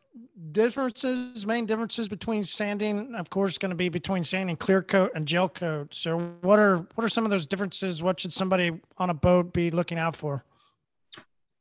[0.53, 3.15] differences, main differences between sanding?
[3.15, 5.95] Of course, going to be between sanding clear coat and gel coat.
[5.95, 8.03] So, what are what are some of those differences?
[8.03, 10.45] What should somebody on a boat be looking out for?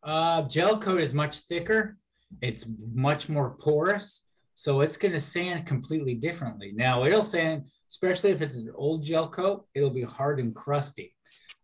[0.04, 1.98] Uh, gel coat is much thicker.
[2.42, 4.22] It's much more porous,
[4.54, 6.72] so it's going to sand completely differently.
[6.76, 11.16] Now, it'll sand, especially if it's an old gel coat, it'll be hard and crusty.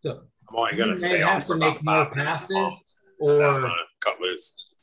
[0.01, 2.75] So I'm only gonna may stay on have to make more passes, I'm
[3.19, 4.74] or gonna cut loose.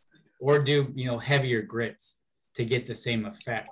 [0.43, 2.18] Or do you know heavier grits
[2.55, 3.70] to get the same effect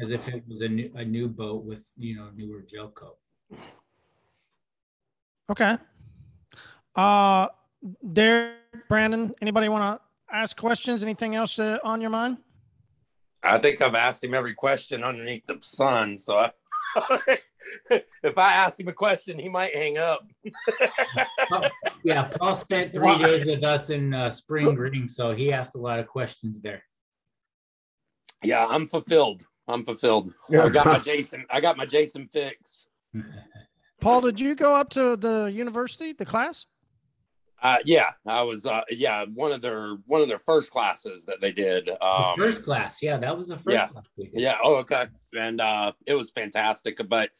[0.00, 3.18] as if it was a new a new boat with you know newer gel coat.
[5.50, 5.76] Okay.
[6.94, 7.48] Uh,
[8.12, 8.56] Derek,
[8.88, 11.02] Brandon, anybody want to ask questions?
[11.02, 12.38] Anything else uh, on your mind?
[13.42, 16.16] I think I've asked him every question underneath the sun.
[16.16, 16.50] So I,
[18.22, 20.26] if I ask him a question, he might hang up.
[22.04, 25.80] Yeah, Paul spent three days with us in uh, Spring Green, so he asked a
[25.80, 26.84] lot of questions there.
[28.44, 29.44] Yeah, I'm fulfilled.
[29.66, 30.32] I'm fulfilled.
[30.52, 31.44] I got my Jason.
[31.50, 32.88] I got my Jason fix.
[34.00, 36.66] Paul, did you go up to the university, the class?
[37.62, 38.66] Uh, yeah, I was.
[38.66, 41.86] Uh, yeah, one of their one of their first classes that they did.
[41.86, 43.88] The Um, first class, yeah, that was the first yeah.
[43.88, 44.04] class.
[44.16, 44.58] Yeah.
[44.62, 45.06] Oh, okay.
[45.34, 46.98] And uh, it was fantastic.
[47.08, 47.30] But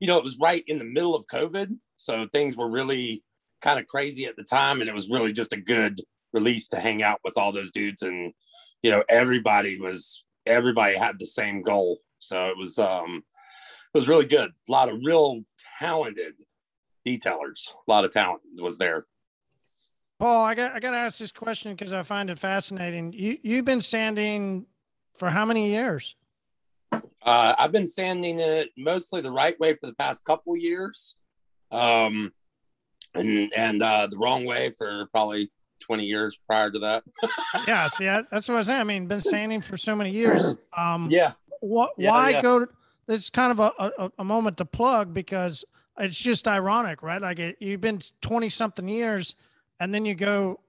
[0.00, 3.22] you know, it was right in the middle of COVID, so things were really
[3.60, 6.00] kind of crazy at the time, and it was really just a good
[6.32, 8.32] release to hang out with all those dudes, and
[8.82, 13.22] you know, everybody was everybody had the same goal, so it was um,
[13.94, 14.50] it was really good.
[14.68, 15.42] A lot of real
[15.78, 16.34] talented
[17.06, 17.72] detailers.
[17.86, 19.06] A lot of talent was there.
[20.18, 23.12] Paul, I got I got to ask this question because I find it fascinating.
[23.12, 24.66] You you've been sanding
[25.16, 26.16] for how many years?
[26.92, 31.14] Uh, I've been sanding it mostly the right way for the past couple years,
[31.70, 32.32] um,
[33.14, 37.04] and and uh, the wrong way for probably twenty years prior to that.
[37.68, 38.80] yeah, see, that- that's what I was saying.
[38.80, 40.56] I mean, been sanding for so many years.
[40.76, 41.32] Um, Yeah.
[41.60, 41.90] What?
[41.96, 42.42] Yeah, why yeah.
[42.42, 42.58] go?
[42.60, 42.68] To,
[43.08, 45.64] it's kind of a, a a moment to plug because
[45.98, 47.22] it's just ironic, right?
[47.22, 49.34] Like it, you've been twenty something years,
[49.80, 50.60] and then you go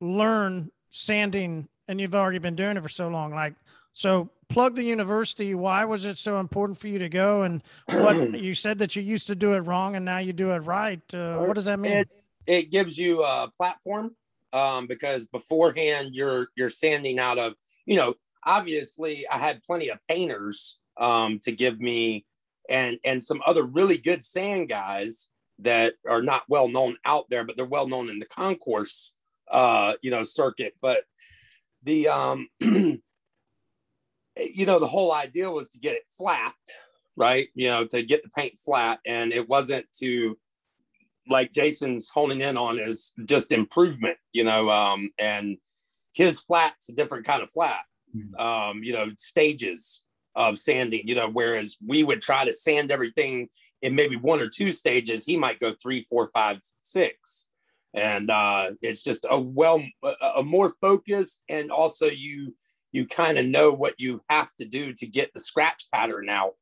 [0.00, 3.34] learn sanding, and you've already been doing it for so long.
[3.34, 3.54] Like,
[3.92, 5.54] so plug the university.
[5.54, 7.42] Why was it so important for you to go?
[7.42, 10.50] And what you said that you used to do it wrong, and now you do
[10.50, 11.02] it right.
[11.14, 11.92] Uh, what does that mean?
[11.92, 12.08] It,
[12.46, 14.14] it gives you a platform
[14.52, 17.54] um, because beforehand you're you're sanding out of
[17.84, 18.14] you know
[18.44, 22.24] obviously I had plenty of painters um, to give me
[22.68, 25.28] and and some other really good sand guys
[25.60, 29.14] that are not well known out there, but they're well known in the concours
[29.50, 30.74] uh, you know circuit.
[30.80, 30.98] But
[31.82, 33.00] the um, you
[34.36, 36.54] know the whole idea was to get it flat,
[37.16, 37.48] right?
[37.54, 40.38] You know to get the paint flat, and it wasn't to
[41.28, 45.58] like Jason's honing in on is just improvement, you know, um, and
[46.14, 47.80] his flat's a different kind of flat,
[48.38, 50.04] um, you know, stages
[50.36, 53.48] of sanding, you know, whereas we would try to sand everything
[53.86, 57.46] in maybe one or two stages, he might go three, four, five, six.
[57.94, 59.80] And uh, it's just a well,
[60.36, 62.52] a, more focused, and also you
[62.90, 66.58] you kind of know what you have to do to get the scratch pattern out.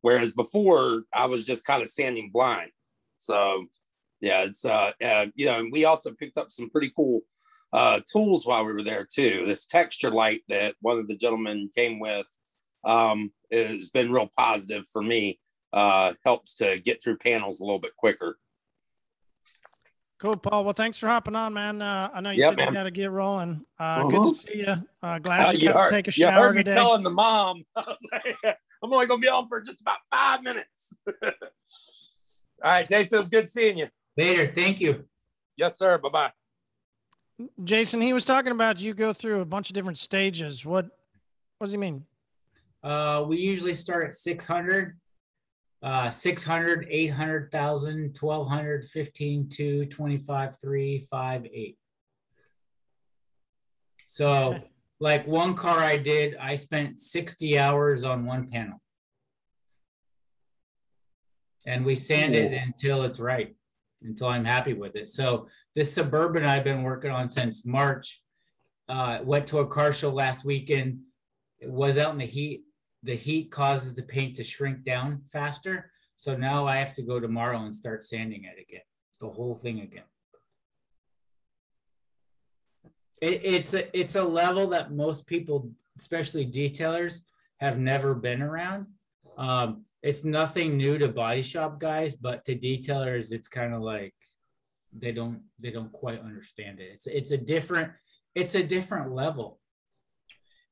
[0.00, 2.72] Whereas before, I was just kind of sanding blind.
[3.18, 3.66] So
[4.20, 7.20] yeah, it's uh, uh you know, and we also picked up some pretty cool
[7.72, 9.44] uh tools while we were there too.
[9.46, 12.26] This texture light that one of the gentlemen came with
[12.84, 15.38] um has been real positive for me.
[15.72, 18.38] Uh helps to get through panels a little bit quicker.
[20.18, 20.64] Cool, Paul.
[20.64, 21.82] Well, thanks for hopping on, man.
[21.82, 23.66] Uh, I know you Yeah, said you got to get rolling.
[23.78, 24.30] Uh, Good Mhm.
[24.30, 24.88] to see you.
[25.02, 26.26] Uh, glad Uh, you you got heard, to take a shower.
[26.28, 26.74] you shower heard me today.
[26.74, 27.64] telling the mom.
[27.76, 28.54] I am
[28.92, 30.96] only gonna be on for just about five minutes.
[31.22, 31.30] All
[32.62, 33.88] right, Jason, it was good seeing you.
[34.16, 35.06] Later, thank you.
[35.56, 35.98] Yes, sir.
[35.98, 36.32] Bye bye.
[37.64, 40.64] Jason, he was talking about you go through a bunch of different stages.
[40.64, 40.86] What,
[41.58, 42.06] what does he mean?
[42.82, 44.98] Uh, we usually start at 600,
[45.86, 51.78] uh, 600, 800,000, 1200, 15, 2, 25, 3, 5, 8.
[54.08, 54.58] So,
[55.00, 58.82] like one car I did, I spent 60 hours on one panel.
[61.64, 63.54] And we sand it until it's right,
[64.02, 65.08] until I'm happy with it.
[65.08, 68.22] So, this Suburban I've been working on since March.
[68.88, 71.02] Uh, went to a car show last weekend.
[71.60, 72.65] It was out in the heat
[73.06, 75.90] the heat causes the paint to shrink down faster.
[76.16, 78.82] So now I have to go tomorrow and start sanding it again,
[79.20, 80.04] the whole thing again.
[83.22, 87.20] It, it's a it's a level that most people, especially detailers,
[87.60, 88.86] have never been around.
[89.38, 94.14] Um, it's nothing new to body shop guys, but to detailers, it's kind of like
[94.92, 96.90] they don't they don't quite understand it.
[96.92, 97.92] It's it's a different
[98.34, 99.60] it's a different level.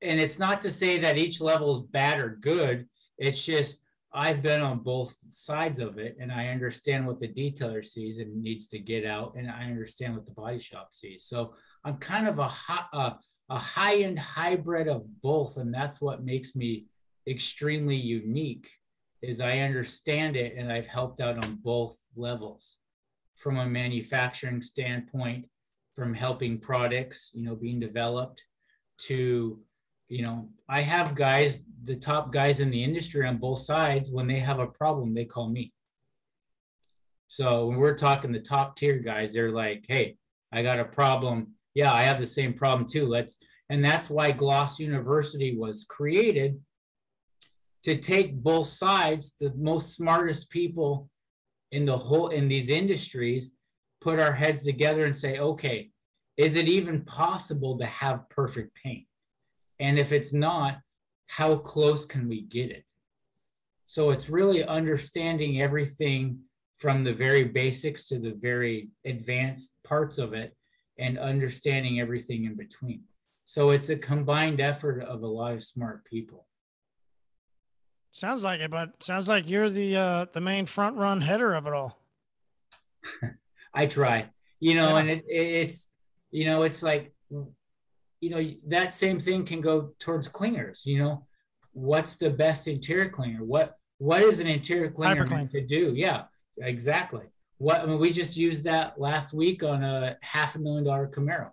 [0.04, 2.86] And it's not to say that each level is bad or good.
[3.18, 3.80] It's just
[4.12, 8.40] I've been on both sides of it and I understand what the detailer sees and
[8.40, 11.24] needs to get out and I understand what the body shop sees.
[11.24, 13.16] So I'm kind of a high,
[13.50, 16.86] a high end hybrid of both and that's what makes me
[17.26, 18.68] extremely unique
[19.22, 22.76] is I understand it and I've helped out on both levels
[23.34, 25.46] from a manufacturing standpoint
[25.94, 28.44] from helping products you know being developed
[28.98, 29.58] to
[30.08, 34.26] you know i have guys the top guys in the industry on both sides when
[34.26, 35.72] they have a problem they call me.
[37.26, 40.16] So when we're talking the top tier guys they're like hey
[40.52, 41.52] i got a problem.
[41.74, 43.06] Yeah i have the same problem too.
[43.06, 43.36] Let's
[43.70, 46.60] and that's why gloss university was created
[47.82, 51.10] to take both sides the most smartest people
[51.72, 53.52] in the whole in these industries
[54.00, 55.90] put our heads together and say okay
[56.36, 59.06] is it even possible to have perfect paint
[59.80, 60.78] and if it's not
[61.26, 62.90] how close can we get it
[63.84, 66.38] so it's really understanding everything
[66.76, 70.56] from the very basics to the very advanced parts of it
[70.98, 73.02] and understanding everything in between
[73.44, 76.46] so it's a combined effort of a lot of smart people
[78.14, 81.66] Sounds like it, but sounds like you're the uh, the main front run header of
[81.66, 81.98] it all.
[83.74, 84.98] I try, you know, yeah.
[84.98, 85.90] and it, it's
[86.30, 87.12] you know it's like
[88.24, 90.86] you know that same thing can go towards cleaners.
[90.86, 91.26] You know,
[91.72, 93.44] what's the best interior cleaner?
[93.44, 95.92] What what is an interior cleaner meant to do?
[95.94, 96.22] Yeah,
[96.58, 97.24] exactly.
[97.58, 101.06] What I mean, we just used that last week on a half a million dollar
[101.06, 101.50] Camaro.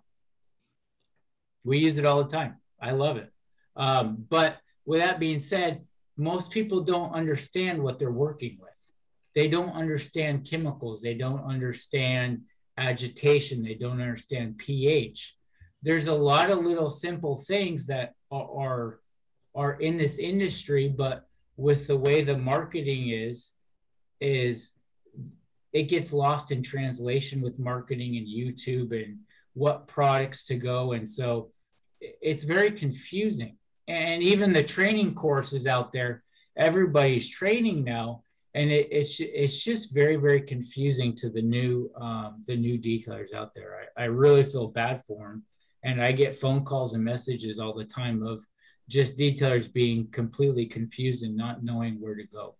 [1.62, 2.56] We use it all the time.
[2.80, 3.30] I love it.
[3.76, 4.56] Um, but
[4.86, 5.82] with that being said,
[6.16, 8.70] most people don't understand what they're working with.
[9.34, 11.02] They don't understand chemicals.
[11.02, 12.42] They don't understand
[12.78, 13.62] agitation.
[13.62, 15.36] They don't understand pH.
[15.82, 19.00] There's a lot of little simple things that are,
[19.54, 21.26] are in this industry, but
[21.56, 23.52] with the way the marketing is,
[24.20, 24.72] is
[25.72, 29.18] it gets lost in translation with marketing and YouTube and
[29.54, 30.92] what products to go.
[30.92, 31.50] And so
[32.00, 33.56] it's very confusing.
[33.88, 36.22] And even the training courses out there
[36.56, 38.22] everybody's training now.
[38.54, 43.32] And it, it's it's just very very confusing to the new um, the new detailers
[43.32, 43.88] out there.
[43.96, 45.42] I, I really feel bad for them
[45.84, 48.44] and i get phone calls and messages all the time of
[48.88, 52.54] just detailers being completely confused and not knowing where to go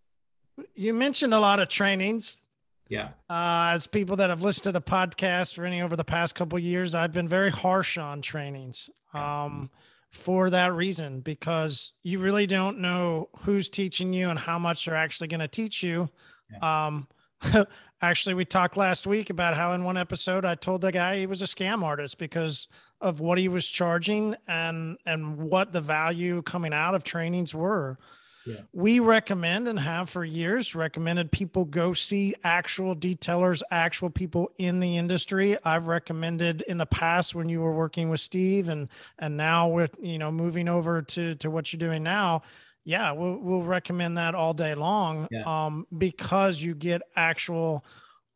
[0.75, 2.45] you mentioned a lot of trainings
[2.89, 6.35] yeah uh, as people that have listened to the podcast for any over the past
[6.35, 9.70] couple years i've been very harsh on trainings um,
[10.12, 14.95] for that reason because you really don't know who's teaching you and how much they're
[14.95, 16.09] actually going to teach you.
[16.51, 16.87] Yeah.
[16.87, 17.09] Um,
[18.03, 21.26] actually, we talked last week about how in one episode I told the guy he
[21.26, 22.68] was a scam artist because
[23.01, 27.99] of what he was charging and and what the value coming out of trainings were.
[28.45, 28.62] Yeah.
[28.72, 34.80] We recommend and have for years recommended people go see actual detailers, actual people in
[34.80, 35.57] the industry.
[35.64, 38.88] I've recommended in the past when you were working with Steve and
[39.18, 42.43] and now with you know moving over to to what you're doing now.
[42.85, 45.43] Yeah, we'll we'll recommend that all day long yeah.
[45.47, 47.85] um, because you get actual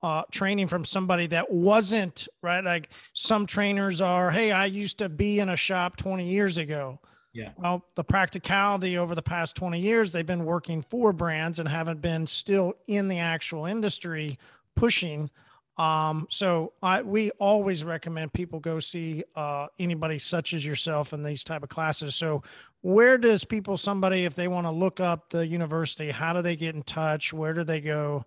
[0.02, 2.62] uh, training from somebody that wasn't right.
[2.62, 7.00] Like some trainers are, hey, I used to be in a shop 20 years ago.
[7.32, 7.50] Yeah.
[7.58, 12.00] Well, the practicality over the past 20 years, they've been working for brands and haven't
[12.00, 14.38] been still in the actual industry
[14.74, 15.28] pushing.
[15.76, 21.22] Um, so I, we always recommend people go see uh, anybody such as yourself in
[21.22, 22.14] these type of classes.
[22.14, 22.42] So
[22.82, 26.56] where does people, somebody, if they want to look up the university, how do they
[26.56, 27.32] get in touch?
[27.32, 28.24] Where do they go?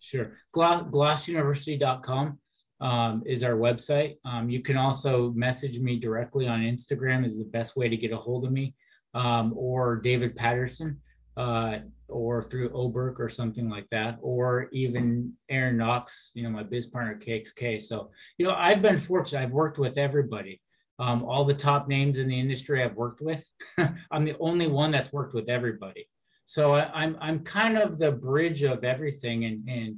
[0.00, 0.32] Sure.
[0.52, 2.38] Gloss, glossuniversity.com
[2.80, 4.16] um, is our website.
[4.24, 8.12] Um, you can also message me directly on Instagram is the best way to get
[8.12, 8.74] a hold of me,
[9.14, 11.00] um, or David Patterson,
[11.36, 16.62] uh, or through Oberk or something like that, or even Aaron Knox, you know, my
[16.62, 17.82] biz partner KXK.
[17.82, 19.42] So, you know, I've been fortunate.
[19.42, 20.60] I've worked with everybody.
[21.00, 23.48] Um, all the top names in the industry I've worked with.
[24.10, 26.08] I'm the only one that's worked with everybody.
[26.44, 29.96] So I, I'm I'm kind of the bridge of everything, and and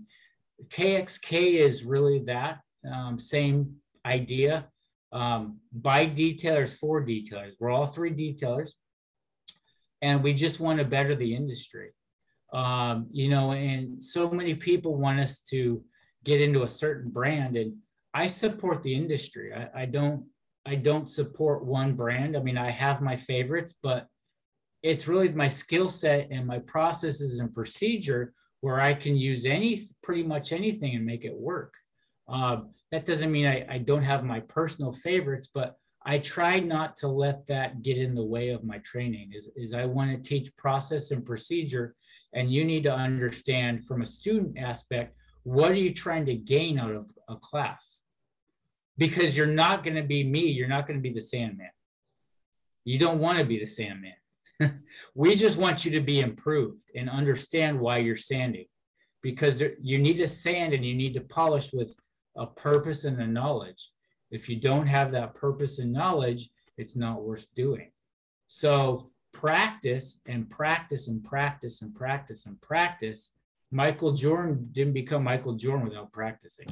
[0.68, 2.58] KXK is really that
[2.92, 4.66] um, same idea.
[5.12, 7.52] Um, by detailers for detailers.
[7.58, 8.70] We're all three detailers,
[10.02, 11.90] and we just want to better the industry.
[12.52, 15.84] Um, you know, and so many people want us to
[16.24, 17.76] get into a certain brand, and
[18.12, 19.54] I support the industry.
[19.54, 20.24] I, I don't.
[20.66, 22.36] I don't support one brand.
[22.36, 24.06] I mean, I have my favorites, but
[24.82, 29.82] it's really my skill set and my processes and procedure where I can use any
[30.02, 31.74] pretty much anything and make it work.
[32.28, 36.96] Um, that doesn't mean I, I don't have my personal favorites, but I try not
[36.96, 39.32] to let that get in the way of my training.
[39.34, 41.94] Is, is I want to teach process and procedure,
[42.32, 46.78] and you need to understand from a student aspect what are you trying to gain
[46.78, 47.99] out of a class?
[49.00, 50.46] Because you're not going to be me.
[50.46, 51.70] You're not going to be the Sandman.
[52.84, 54.12] You don't want to be the Sandman.
[55.14, 58.66] we just want you to be improved and understand why you're sanding
[59.22, 61.96] because there, you need to sand and you need to polish with
[62.36, 63.90] a purpose and a knowledge.
[64.30, 67.90] If you don't have that purpose and knowledge, it's not worth doing.
[68.46, 73.32] So practice and practice and practice and practice and practice.
[73.70, 76.66] Michael Jordan didn't become Michael Jordan without practicing.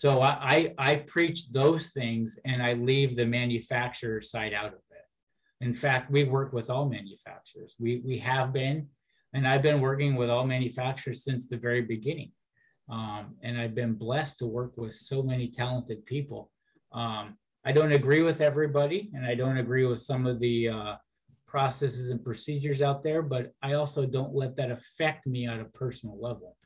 [0.00, 4.80] So I, I, I preach those things and I leave the manufacturer side out of
[4.92, 5.04] it.
[5.62, 7.76] In fact, we work with all manufacturers.
[7.78, 8.88] We, we have been,
[9.34, 12.32] and I've been working with all manufacturers since the very beginning.
[12.88, 16.50] Um, and I've been blessed to work with so many talented people.
[16.92, 17.36] Um,
[17.66, 20.94] I don't agree with everybody, and I don't agree with some of the uh,
[21.46, 25.66] processes and procedures out there, but I also don't let that affect me at a
[25.66, 26.56] personal level.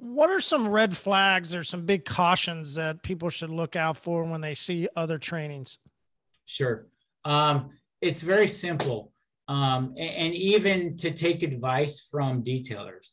[0.00, 4.24] What are some red flags or some big cautions that people should look out for
[4.24, 5.78] when they see other trainings?
[6.46, 6.86] Sure.
[7.24, 7.68] Um,
[8.00, 9.12] it's very simple.
[9.46, 13.12] Um, and, even to take advice from detailers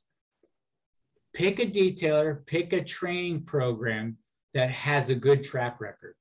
[1.37, 4.17] pick a detailer, pick a training program
[4.55, 6.15] that has a good track record.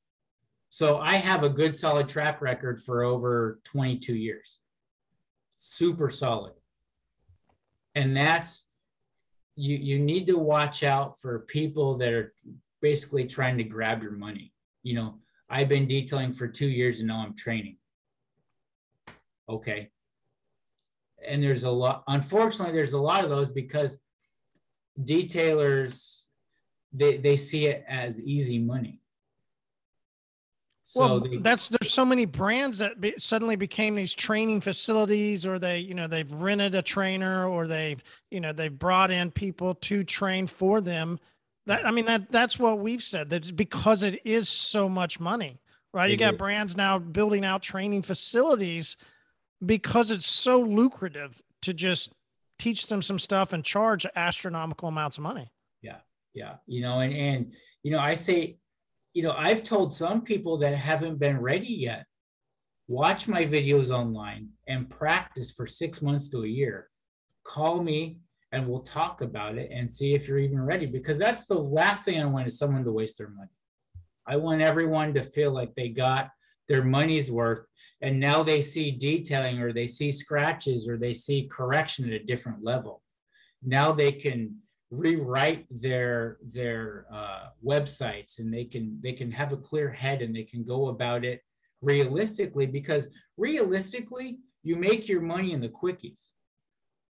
[0.68, 4.58] So I have a good solid track record for over 22 years.
[5.56, 6.52] Super solid.
[7.94, 8.66] And that's
[9.56, 12.34] you you need to watch out for people that are
[12.82, 14.52] basically trying to grab your money.
[14.82, 17.78] You know, I've been detailing for 2 years and now I'm training.
[19.48, 19.90] Okay.
[21.26, 23.98] And there's a lot unfortunately there's a lot of those because
[25.02, 26.22] detailers
[26.92, 29.00] they they see it as easy money.
[30.88, 35.44] So well, they, that's there's so many brands that be, suddenly became these training facilities,
[35.44, 39.30] or they, you know, they've rented a trainer, or they've, you know, they've brought in
[39.32, 41.18] people to train for them.
[41.66, 45.58] That I mean, that that's what we've said that because it is so much money,
[45.92, 46.10] right?
[46.10, 46.36] You got do.
[46.38, 48.96] brands now building out training facilities
[49.64, 52.12] because it's so lucrative to just
[52.58, 55.50] teach them some stuff and charge astronomical amounts of money.
[55.82, 55.98] Yeah.
[56.34, 56.56] Yeah.
[56.66, 58.58] You know, and, and, you know, I say,
[59.16, 62.04] you know, I've told some people that haven't been ready yet,
[62.86, 66.90] watch my videos online and practice for six months to a year.
[67.42, 68.18] Call me
[68.52, 72.04] and we'll talk about it and see if you're even ready because that's the last
[72.04, 73.48] thing I want is someone to waste their money.
[74.26, 76.28] I want everyone to feel like they got
[76.68, 77.66] their money's worth
[78.02, 82.24] and now they see detailing or they see scratches or they see correction at a
[82.24, 83.00] different level
[83.62, 84.56] now they can
[84.90, 90.34] rewrite their their uh, websites and they can they can have a clear head and
[90.34, 91.42] they can go about it
[91.82, 96.30] realistically because realistically you make your money in the quickies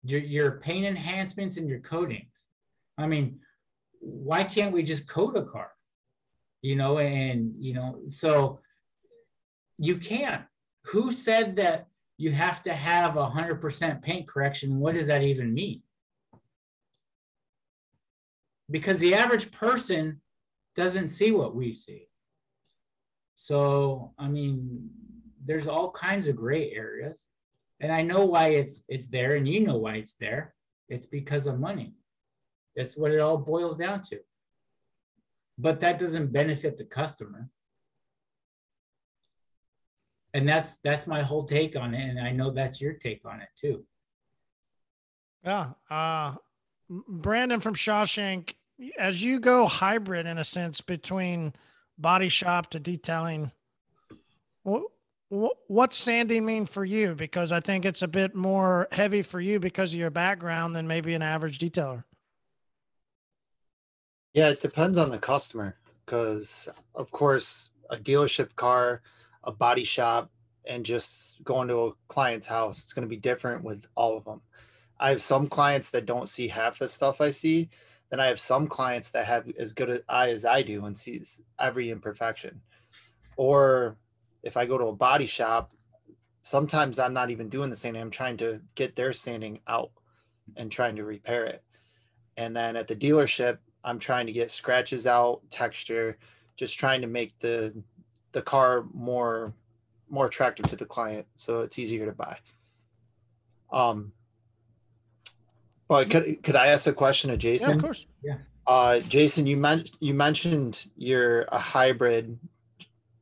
[0.03, 2.45] your, your paint enhancements and your coatings
[2.97, 3.37] i mean
[3.99, 5.71] why can't we just coat a car
[6.61, 8.59] you know and you know so
[9.77, 10.43] you can't
[10.87, 11.87] who said that
[12.17, 14.79] you have to have a 100% paint correction?
[14.79, 15.81] What does that even mean?
[18.69, 20.21] Because the average person
[20.75, 22.09] doesn't see what we see.
[23.35, 24.89] So, I mean,
[25.43, 27.27] there's all kinds of gray areas.
[27.79, 30.55] And I know why it's it's there and you know why it's there.
[30.89, 31.93] It's because of money.
[32.75, 34.19] That's what it all boils down to.
[35.57, 37.49] But that doesn't benefit the customer
[40.33, 43.41] and that's that's my whole take on it and i know that's your take on
[43.41, 43.83] it too
[45.43, 46.35] yeah uh
[46.89, 48.53] brandon from shawshank
[48.97, 51.53] as you go hybrid in a sense between
[51.97, 53.51] body shop to detailing
[54.63, 54.83] what,
[55.67, 59.59] what's sanding mean for you because i think it's a bit more heavy for you
[59.59, 62.03] because of your background than maybe an average detailer
[64.33, 65.75] yeah it depends on the customer
[66.05, 69.01] because of course a dealership car
[69.43, 70.29] a body shop
[70.67, 72.83] and just going to a client's house.
[72.83, 74.41] It's going to be different with all of them.
[74.99, 77.69] I have some clients that don't see half the stuff I see.
[78.09, 80.97] Then I have some clients that have as good an eye as I do and
[80.97, 82.61] sees every imperfection.
[83.35, 83.97] Or
[84.43, 85.71] if I go to a body shop,
[86.41, 88.01] sometimes I'm not even doing the sanding.
[88.01, 89.91] I'm trying to get their sanding out
[90.55, 91.63] and trying to repair it.
[92.37, 96.17] And then at the dealership, I'm trying to get scratches out, texture,
[96.55, 97.73] just trying to make the
[98.31, 99.53] the car more
[100.09, 102.37] more attractive to the client, so it's easier to buy.
[103.71, 104.13] Um,
[105.87, 107.69] but could could I ask a question of Jason?
[107.69, 108.05] Yeah, of course.
[108.23, 108.37] Yeah.
[108.65, 112.37] Uh, Jason, you meant you mentioned you're a hybrid,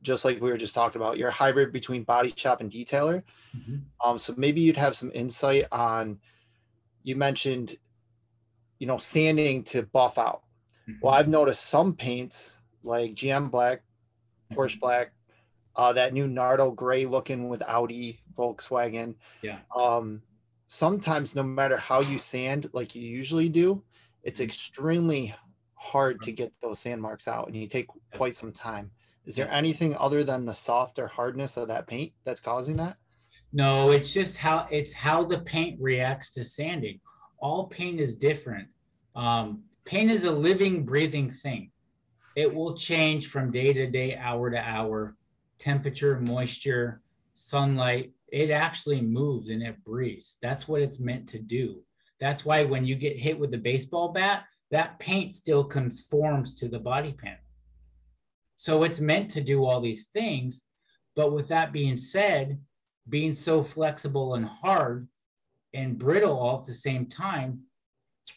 [0.02, 1.18] just like we were just talking about.
[1.18, 3.22] You're a hybrid between body shop and detailer.
[3.56, 3.82] Mhm.
[4.04, 6.18] Um, so maybe you'd have some insight on.
[7.04, 7.76] You mentioned,
[8.80, 10.42] you know, sanding to buff out.
[11.00, 13.82] Well, I've noticed some paints like GM Black,
[14.52, 15.12] Porsche Black,
[15.74, 19.14] uh, that new Nardo gray looking with Audi, Volkswagen.
[19.42, 19.58] Yeah.
[19.74, 20.22] Um,
[20.66, 23.82] sometimes no matter how you sand like you usually do,
[24.22, 25.34] it's extremely
[25.74, 28.90] hard to get those sand marks out and you take quite some time.
[29.24, 32.96] Is there anything other than the softer hardness of that paint that's causing that?
[33.52, 37.00] No, it's just how it's how the paint reacts to sanding.
[37.38, 38.68] All paint is different.
[39.14, 41.70] Um, paint is a living, breathing thing.
[42.36, 45.16] It will change from day to day, hour to hour,
[45.58, 47.00] temperature, moisture,
[47.32, 48.12] sunlight.
[48.28, 50.36] It actually moves and it breathes.
[50.42, 51.82] That's what it's meant to do.
[52.20, 56.68] That's why when you get hit with a baseball bat, that paint still conforms to
[56.68, 57.38] the body panel.
[58.56, 60.64] So it's meant to do all these things.
[61.14, 62.58] But with that being said,
[63.08, 65.08] being so flexible and hard
[65.72, 67.60] and brittle all at the same time,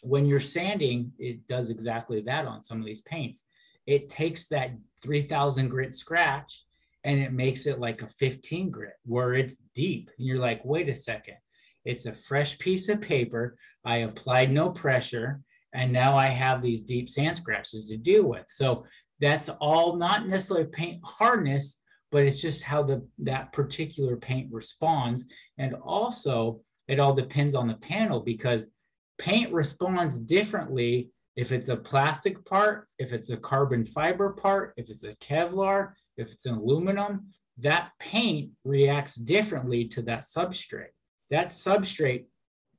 [0.02, 3.44] when you're sanding, it does exactly that on some of these paints.
[3.86, 4.72] It takes that
[5.02, 6.64] 3000 grit scratch
[7.04, 10.10] and it makes it like a 15 grit where it's deep.
[10.18, 11.36] And you're like, wait a second,
[11.84, 13.56] it's a fresh piece of paper.
[13.84, 15.40] I applied no pressure,
[15.72, 18.44] and now I have these deep sand scratches to deal with.
[18.48, 18.84] So
[19.20, 21.80] that's all not necessarily paint hardness,
[22.10, 25.26] but it's just how the that particular paint responds.
[25.58, 28.70] And also, it all depends on the panel because
[29.18, 34.90] paint responds differently if it's a plastic part, if it's a carbon fiber part, if
[34.90, 40.94] it's a Kevlar, if it's an aluminum, that paint reacts differently to that substrate.
[41.30, 42.24] That substrate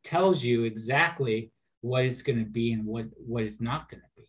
[0.03, 4.07] tells you exactly what it's going to be and what, what it's not going to
[4.17, 4.27] be.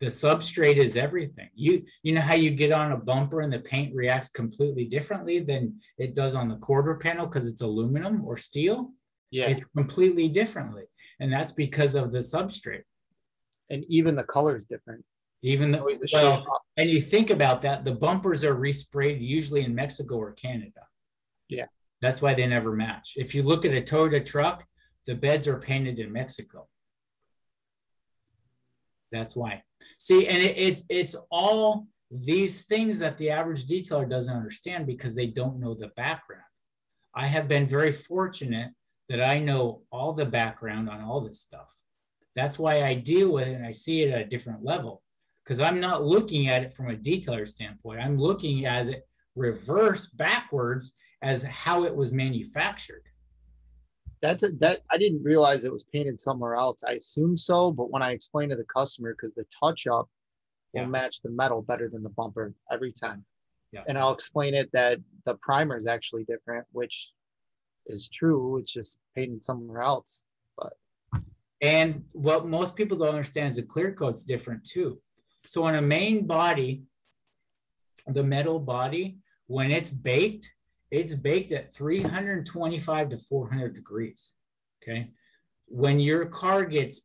[0.00, 1.48] The substrate is everything.
[1.54, 5.40] You you know how you get on a bumper and the paint reacts completely differently
[5.40, 8.90] than it does on the quarter panel because it's aluminum or steel?
[9.30, 9.46] Yeah.
[9.46, 10.84] It's completely differently.
[11.20, 12.82] And that's because of the substrate.
[13.70, 15.04] And even the color is different.
[15.44, 20.16] Even though, well, and you think about that, the bumpers are resprayed usually in Mexico
[20.16, 20.80] or Canada.
[21.50, 21.66] Yeah.
[22.00, 23.12] That's why they never match.
[23.16, 24.64] If you look at a Toyota truck,
[25.06, 26.66] the beds are painted in Mexico.
[29.12, 29.62] That's why.
[29.98, 35.14] See, and it, it's it's all these things that the average detailer doesn't understand because
[35.14, 36.42] they don't know the background.
[37.14, 38.70] I have been very fortunate
[39.10, 41.68] that I know all the background on all this stuff.
[42.34, 45.02] That's why I deal with it and I see it at a different level
[45.44, 48.00] because I'm not looking at it from a detailer standpoint.
[48.00, 53.02] I'm looking as it reverse backwards as how it was manufactured.
[54.22, 56.82] That's a, that I didn't realize it was painted somewhere else.
[56.82, 60.08] I assume so, but when I explained to the customer, because the touch up
[60.72, 60.86] will Yeah.
[60.86, 63.24] match the metal better than the bumper every time.
[63.72, 63.84] Yeah.
[63.86, 67.12] And I'll explain it that the primer is actually different, which
[67.86, 68.56] is true.
[68.58, 70.24] It's just painted somewhere else.
[70.56, 70.72] But
[71.60, 75.00] and what most people don't understand is the clear coat's different too.
[75.46, 76.84] So on a main body,
[78.06, 80.52] the metal body, when it's baked,
[80.90, 84.32] it's baked at 325 to 400 degrees.
[84.82, 85.10] Okay.
[85.66, 87.00] When your car gets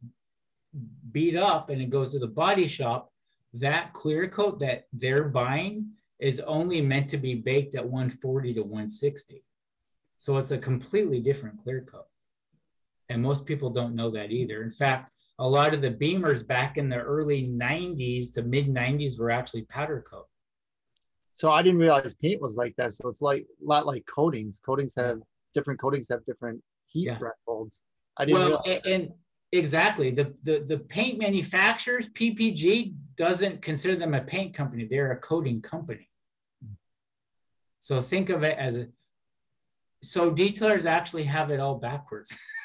[1.12, 3.12] beat up and it goes to the body shop,
[3.54, 8.62] that clear coat that they're buying is only meant to be baked at 140 to
[8.62, 9.44] 160.
[10.18, 12.08] So it's a completely different clear coat.
[13.08, 14.62] And most people don't know that either.
[14.62, 19.18] In fact, a lot of the Beamers back in the early 90s to mid 90s
[19.20, 20.28] were actually powder coat.
[21.36, 22.92] So I didn't realize paint was like that.
[22.94, 24.60] So it's like a lot like coatings.
[24.60, 25.20] Coatings have
[25.54, 27.18] different coatings have different heat Yeah.
[27.18, 27.84] thresholds.
[28.18, 28.82] I didn't Well, realize.
[28.86, 29.14] a- and,
[29.52, 35.18] exactly the, the the paint manufacturers, PPG doesn't consider them a paint company; they're a
[35.20, 36.08] coating company.
[37.80, 38.88] So think of it as a.
[40.04, 42.38] So detailers actually have it all backwards.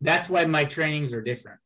[0.00, 1.58] That's why my trainings are different.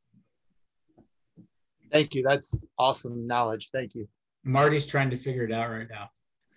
[1.92, 2.22] Thank you.
[2.22, 3.68] That's awesome knowledge.
[3.72, 4.08] Thank you.
[4.44, 6.10] Marty's trying to figure it out right now.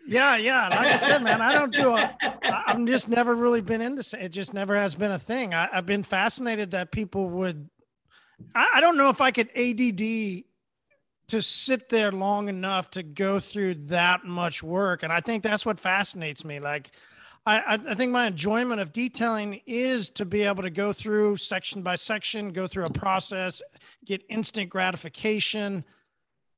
[0.05, 0.67] Yeah, yeah.
[0.67, 2.15] Like I said, man, I don't do a.
[2.21, 4.03] I- I'm just never really been into.
[4.23, 5.53] It just never has been a thing.
[5.53, 7.69] I, I've been fascinated that people would.
[8.53, 10.43] I, I don't know if I could ADD
[11.29, 15.65] to sit there long enough to go through that much work, and I think that's
[15.65, 16.59] what fascinates me.
[16.59, 16.91] Like,
[17.45, 21.81] I, I, think my enjoyment of detailing is to be able to go through section
[21.81, 23.61] by section, go through a process,
[24.05, 25.83] get instant gratification.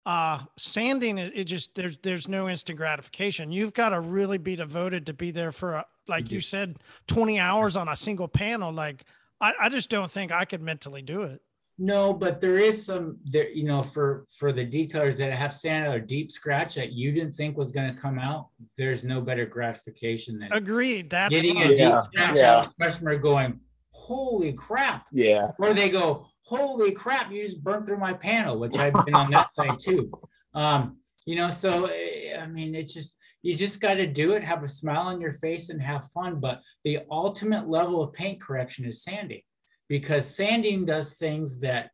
[0.06, 3.52] uh sanding it, it just there's there's no instant gratification.
[3.52, 7.40] You've got to really be devoted to be there for a, like you said 20
[7.40, 8.72] hours on a single panel.
[8.72, 9.06] Like
[9.42, 11.42] I, I just don't think i could mentally do it
[11.78, 15.94] No, but there is some there, you know, for for the detailers that have sanded
[15.94, 18.48] a deep scratch that you didn't think was going to come out.
[18.78, 21.70] There's no better gratification than agreed that's getting a fun.
[21.70, 22.54] deep Yeah, scratch yeah.
[22.54, 22.74] out.
[22.78, 23.60] The customer going,
[23.92, 25.52] "Holy crap!" Yeah.
[25.60, 27.30] Or they go, "Holy crap!
[27.30, 30.10] You just burnt through my panel," which I've been on that side too.
[30.54, 34.46] Um, you know, so eh, I mean, it's just you just got to do it,
[34.46, 36.40] have a smile on your face, and have fun.
[36.40, 39.42] But the ultimate level of paint correction is sanding
[39.88, 41.92] because sanding does things that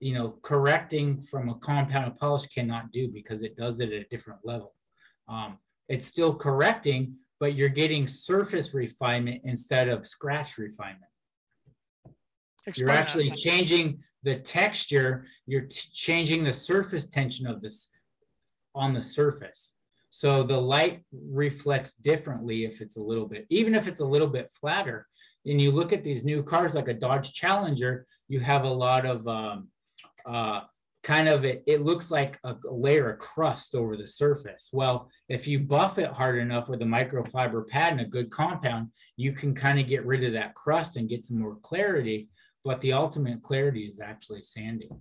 [0.00, 4.08] you know correcting from a compounded polish cannot do because it does it at a
[4.10, 4.74] different level.
[5.28, 5.58] Um,
[5.88, 11.10] it's still correcting but you're getting surface refinement instead of scratch refinement.
[12.68, 13.04] Explain you're that.
[13.04, 17.88] actually changing the texture you're changing the surface tension of this
[18.76, 19.74] on the surface.
[20.10, 24.28] So the light reflects differently if it's a little bit even if it's a little
[24.28, 25.08] bit flatter
[25.46, 29.04] and you look at these new cars like a dodge challenger you have a lot
[29.04, 29.68] of um,
[30.26, 30.60] uh,
[31.02, 35.10] kind of it, it looks like a, a layer of crust over the surface well
[35.28, 39.32] if you buff it hard enough with a microfiber pad and a good compound you
[39.32, 42.28] can kind of get rid of that crust and get some more clarity
[42.64, 45.00] but the ultimate clarity is actually sanding.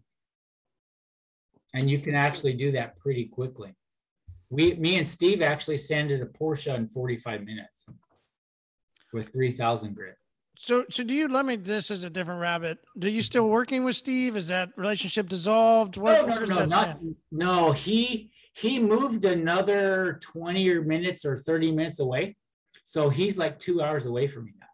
[1.73, 3.75] And you can actually do that pretty quickly.
[4.49, 7.85] We, me and Steve actually sanded a Porsche in 45 minutes
[9.13, 10.15] with 3000 grit.
[10.57, 11.27] So, so do you?
[11.27, 11.55] Let me.
[11.55, 12.79] This is a different rabbit.
[12.97, 14.35] Do you still working with Steve?
[14.35, 15.97] Is that relationship dissolved?
[15.97, 16.99] Where, no, no, no, not,
[17.31, 22.35] no, he, he moved another 20 or minutes or 30 minutes away.
[22.83, 24.67] So he's like two hours away from me now.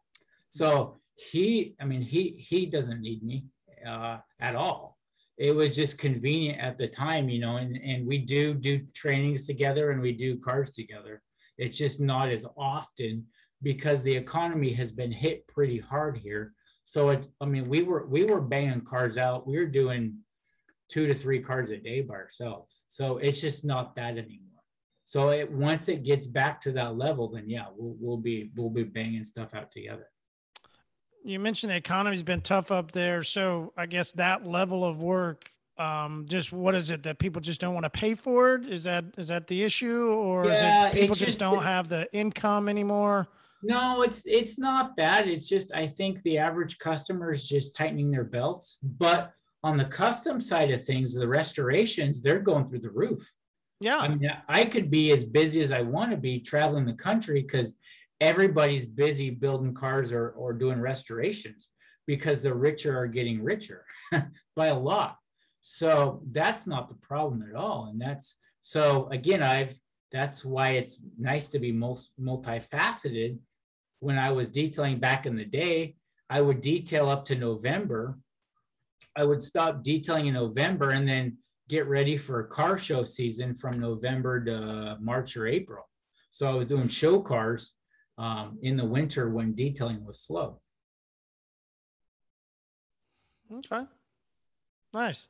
[0.49, 3.45] So he, I mean, he, he doesn't need me
[3.85, 4.97] uh, at all.
[5.37, 9.45] It was just convenient at the time, you know, and, and we do do trainings
[9.45, 11.21] together and we do cars together.
[11.59, 13.25] It's just not as often
[13.61, 16.53] because the economy has been hit pretty hard here.
[16.85, 19.47] So it, I mean, we were, we were banging cars out.
[19.47, 20.19] We were doing
[20.89, 22.83] two to three cars a day by ourselves.
[22.87, 24.43] So it's just not that anymore.
[25.07, 28.69] So it once it gets back to that level, then yeah, we'll we'll be we'll
[28.69, 30.09] be banging stuff out together.
[31.23, 35.49] You mentioned the economy's been tough up there, so I guess that level of work.
[35.77, 38.67] Um, just what is it that people just don't want to pay for it?
[38.67, 41.87] Is that is that the issue, or Yeah, is it people just, just don't have
[41.87, 43.29] the income anymore?
[43.63, 45.27] No, it's it's not bad.
[45.27, 48.77] It's just I think the average customer is just tightening their belts.
[48.83, 49.31] But
[49.63, 53.31] on the custom side of things, the restorations, they're going through the roof.
[53.79, 53.97] Yeah.
[53.97, 57.41] I mean, I could be as busy as I want to be traveling the country
[57.41, 57.77] because
[58.21, 61.71] everybody's busy building cars or, or doing restorations
[62.07, 63.85] because the richer are getting richer
[64.55, 65.17] by a lot.
[65.61, 67.89] So that's not the problem at all.
[67.91, 69.79] And that's so again, I've
[70.11, 73.37] that's why it's nice to be most multifaceted.
[73.99, 75.95] When I was detailing back in the day,
[76.29, 78.17] I would detail up to November.
[79.15, 81.37] I would stop detailing in November and then
[81.69, 85.89] get ready for a car show season from November to March or April.
[86.31, 87.73] So I was doing show cars
[88.17, 90.61] um, in the winter when detailing was slow.
[93.51, 93.83] Okay.
[94.93, 95.29] Nice.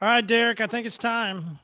[0.00, 1.58] All right, Derek, I think it's time.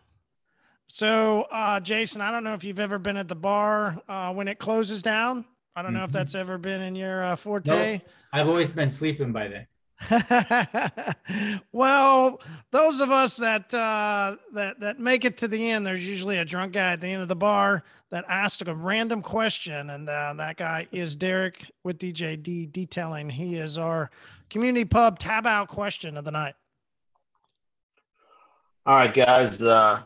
[1.03, 4.47] So, uh, Jason, I don't know if you've ever been at the bar uh, when
[4.47, 5.47] it closes down.
[5.75, 6.13] I don't know if Mhm.
[6.13, 7.93] that's ever been in your uh, forte.
[7.95, 8.03] Nope,
[8.35, 9.67] I've always been sleeping by then.
[11.73, 12.43] well,
[12.73, 16.45] those of us that uh, that that make it to the end, there's usually a
[16.45, 20.35] drunk guy at the end of the bar that asks a random question, and uh,
[20.37, 23.31] that guy is Derek with DJD Detailing.
[23.31, 24.11] He is our
[24.51, 26.55] community pub tab out question of the night.
[28.85, 29.63] All right, guys.
[29.63, 30.03] Uh,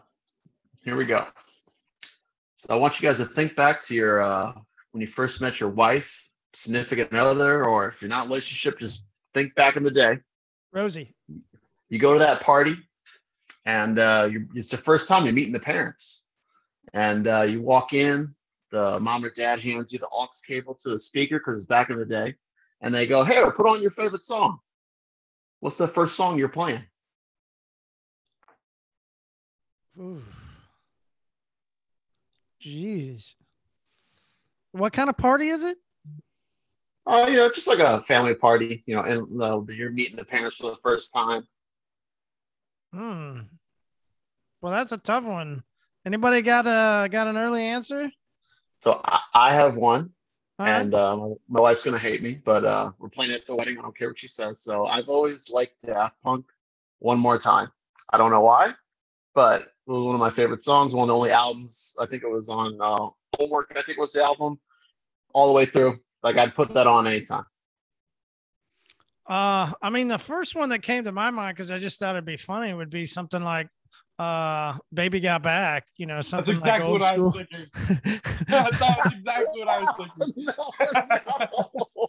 [0.87, 1.27] here we go.
[2.55, 4.53] So I want you guys to think back to your uh,
[4.93, 8.79] when you first met your wife, significant other, or if you're not in a relationship,
[8.79, 9.05] just
[9.35, 10.21] think back in the day.
[10.73, 11.13] Rosie.
[11.89, 12.77] You go to that party,
[13.65, 16.25] and uh, you, it's the first time you're meeting the parents,
[16.95, 18.33] and uh, you walk in.
[18.71, 21.91] The mom or dad hands you the aux cable to the speaker because it's back
[21.91, 22.37] in the day,
[22.81, 24.61] and they go, "Hey, put on your favorite song."
[25.59, 26.85] What's the first song you're playing?
[29.99, 30.36] Ooh.
[32.65, 33.35] Jeez.
[34.73, 35.79] What kind of party is it?
[37.07, 40.25] Uh, you know, just like a family party, you know, and uh, you're meeting the
[40.25, 41.47] parents for the first time.
[42.93, 43.41] Hmm.
[44.61, 45.63] Well, that's a tough one.
[46.05, 48.11] Anybody got a got an early answer?
[48.81, 50.11] So I, I have one,
[50.59, 50.81] All right.
[50.81, 51.17] and uh,
[51.49, 53.79] my, wife's gonna hate me, but uh, we're playing it at the wedding.
[53.79, 54.61] I don't care what she says.
[54.61, 56.47] So I've always liked Daft Punk.
[56.99, 57.71] One more time.
[58.11, 58.73] I don't know why,
[59.35, 60.95] but It was one of my favorite songs.
[60.95, 61.95] One of the only albums.
[62.01, 63.09] I think it was on uh,
[63.39, 63.73] Homework.
[63.77, 64.59] I think was the album
[65.33, 65.99] all the way through.
[66.23, 67.45] Like I'd put that on anytime.
[69.29, 72.15] Uh, I mean, the first one that came to my mind because I just thought
[72.15, 73.69] it'd be funny would be something like
[74.19, 77.45] uh baby got back you know That's something exactly like old what I was school
[77.51, 78.21] thinking.
[78.49, 82.09] that was exactly what I was thinking.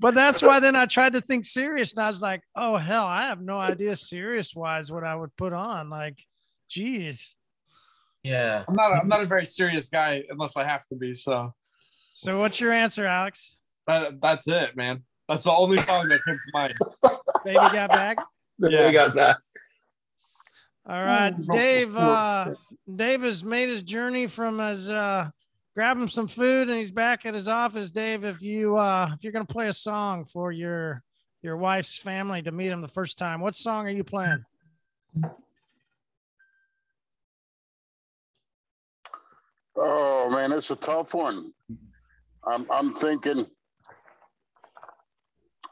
[0.00, 3.04] but that's why then i tried to think serious and i was like oh hell
[3.04, 6.24] i have no idea serious wise what i would put on like
[6.72, 7.36] geez
[8.22, 8.64] Yeah.
[8.66, 8.92] I'm not.
[8.92, 11.12] I'm not a very serious guy unless I have to be.
[11.12, 11.52] So
[12.14, 15.02] so what's your answer alex that, that's it, man.
[15.28, 16.74] That's the only song that came to mind.
[17.44, 18.16] baby got back
[18.58, 18.86] Yeah.
[18.86, 19.36] We got that.
[20.86, 22.54] all right Oh, dave uh
[22.94, 25.28] dave has made his journey from his uh
[25.74, 29.24] grab him some food and he's back at his office dave if you uh if
[29.24, 31.02] you're gonna play a song for your
[31.42, 34.44] your wife's family to meet him the first time what song are you playing
[39.76, 41.52] Oh man, it's a tough one.
[42.46, 43.46] I'm I'm thinking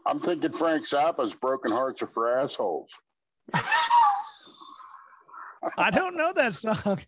[0.06, 2.90] I'm thinking Frank Zappa's Broken Hearts Are for Assholes.
[5.76, 6.98] i don't know that song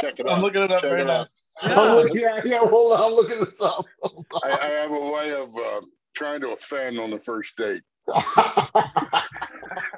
[0.00, 0.42] Check it I'm out.
[0.42, 1.20] looking it up Check right it now.
[1.20, 1.28] out.
[1.62, 2.58] Oh, yeah, yeah.
[2.60, 3.00] Hold on.
[3.02, 3.84] I'm looking this up.
[4.42, 5.80] I, I have a way of uh,
[6.14, 7.82] trying to offend on the first date.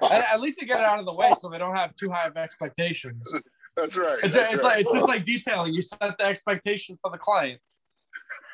[0.03, 2.11] At, at least you get it out of the way so they don't have too
[2.11, 3.33] high of expectations.
[3.77, 4.19] That's right.
[4.23, 4.73] It's, that's it's right.
[4.73, 5.73] like it's just like detailing.
[5.75, 7.61] You set the expectations for the client.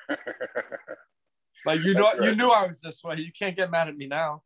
[1.68, 2.22] Like you know, right.
[2.22, 3.16] you knew I was this way.
[3.16, 4.42] You can't get mad at me now.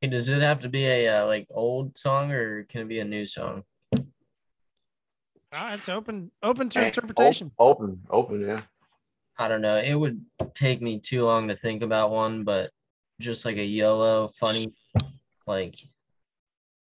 [0.00, 3.00] Hey, does it have to be a uh, like old song or can it be
[3.00, 3.62] a new song?
[5.52, 7.50] Ah, it's open open to Hey, interpretation.
[7.58, 8.62] Open, open, yeah.
[9.38, 9.76] I don't know.
[9.76, 10.20] It would
[10.54, 12.70] take me too long to think about one, but
[13.20, 14.72] just like a YOLO funny
[15.46, 15.76] like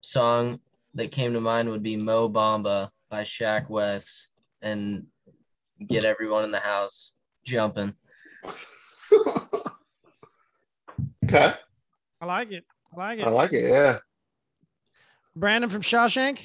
[0.01, 0.59] song
[0.95, 4.29] that came to mind would be Mo Bamba by Sheck Wes
[4.63, 5.07] and
[5.89, 7.13] get everyone in the house
[7.45, 7.95] jumping.
[11.25, 11.55] Okay.
[12.21, 12.65] I like it.
[12.93, 13.27] I like it.
[13.27, 13.69] I like it.
[13.69, 13.99] Yeah.
[15.35, 16.39] Brandon from Shawshank.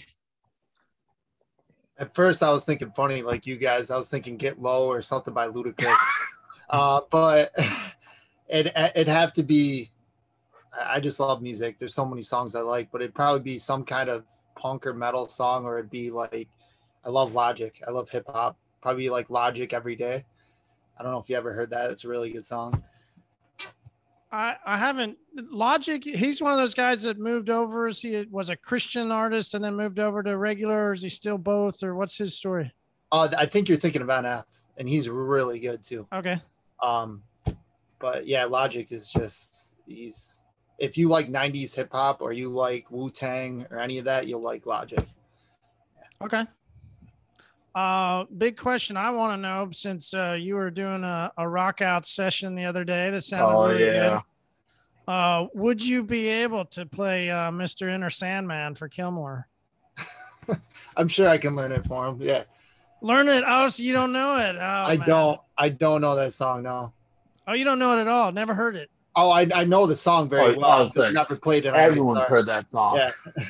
[1.97, 3.91] At first, I was thinking funny, like you guys.
[3.91, 5.95] I was thinking "Get Low" or something by Ludacris.
[6.69, 7.51] uh, but
[8.47, 9.91] it it'd have to be.
[10.85, 11.79] I just love music.
[11.79, 14.25] There's so many songs I like, but it'd probably be some kind of
[14.55, 16.47] punk or metal song, or it'd be like,
[17.05, 17.81] I love Logic.
[17.87, 18.57] I love hip hop.
[18.81, 20.25] Probably like Logic every day.
[20.97, 21.91] I don't know if you ever heard that.
[21.91, 22.83] It's a really good song.
[24.31, 26.03] I, I haven't Logic.
[26.03, 27.87] He's one of those guys that moved over.
[27.87, 31.09] Is he was a Christian artist and then moved over to regular, or is he
[31.09, 32.71] still both, or what's his story?
[33.11, 34.43] Uh, I think you're thinking about NF,
[34.77, 36.05] and he's really good too.
[36.13, 36.39] Okay.
[36.81, 37.23] Um,
[37.97, 40.43] but yeah, Logic is just he's
[40.79, 44.27] if you like '90s hip hop or you like Wu Tang or any of that,
[44.27, 45.03] you'll like Logic.
[46.21, 46.43] Okay.
[47.75, 51.81] Uh, big question I want to know since uh, you were doing a, a rock
[51.81, 53.09] out session the other day.
[53.11, 54.09] That sounded Oh, really yeah.
[55.07, 55.11] good.
[55.13, 57.89] Uh, would you be able to play uh, Mr.
[57.89, 59.47] Enter Sandman for Kilmer?
[60.97, 62.17] I'm sure I can learn it for him.
[62.21, 62.43] Yeah,
[63.01, 63.43] Learn it.
[63.47, 64.55] Oh, so you don't know it.
[64.55, 65.07] Oh, I man.
[65.07, 65.41] don't.
[65.57, 66.63] I don't know that song.
[66.63, 66.91] No.
[67.47, 68.31] Oh, you don't know it at all.
[68.31, 68.89] Never heard it.
[69.15, 70.69] Oh, I, I know the song very Oh, well.
[70.69, 71.69] I was I've saying, never played it.
[71.69, 72.97] on my Everyone's heard that song.
[72.97, 73.11] Yeah.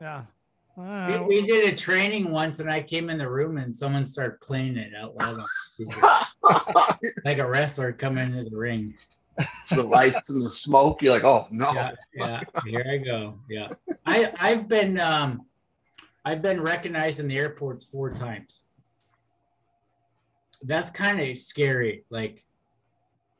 [0.00, 0.22] Yeah.
[0.76, 4.38] We, we did a training once, and I came in the room, and someone started
[4.42, 5.40] playing it out loud,
[6.42, 8.94] on like a wrestler coming into the ring.
[9.70, 11.00] the lights and the smoke.
[11.00, 11.72] You're like, oh no.
[11.72, 12.40] Yeah, yeah.
[12.66, 13.38] Here I go.
[13.48, 13.68] Yeah,
[14.04, 15.46] I I've been um,
[16.26, 18.60] I've been recognized in the airports four times.
[20.62, 22.04] That's kind of scary.
[22.10, 22.44] Like,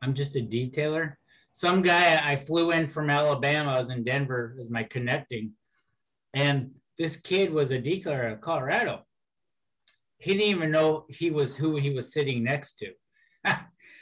[0.02, 1.14] I'm just a detailer.
[1.52, 3.72] Some guy I flew in from Alabama.
[3.72, 5.52] I was in Denver as my connecting,
[6.34, 9.02] and this kid was a detailer of Colorado.
[10.18, 12.92] He didn't even know he was who he was sitting next to.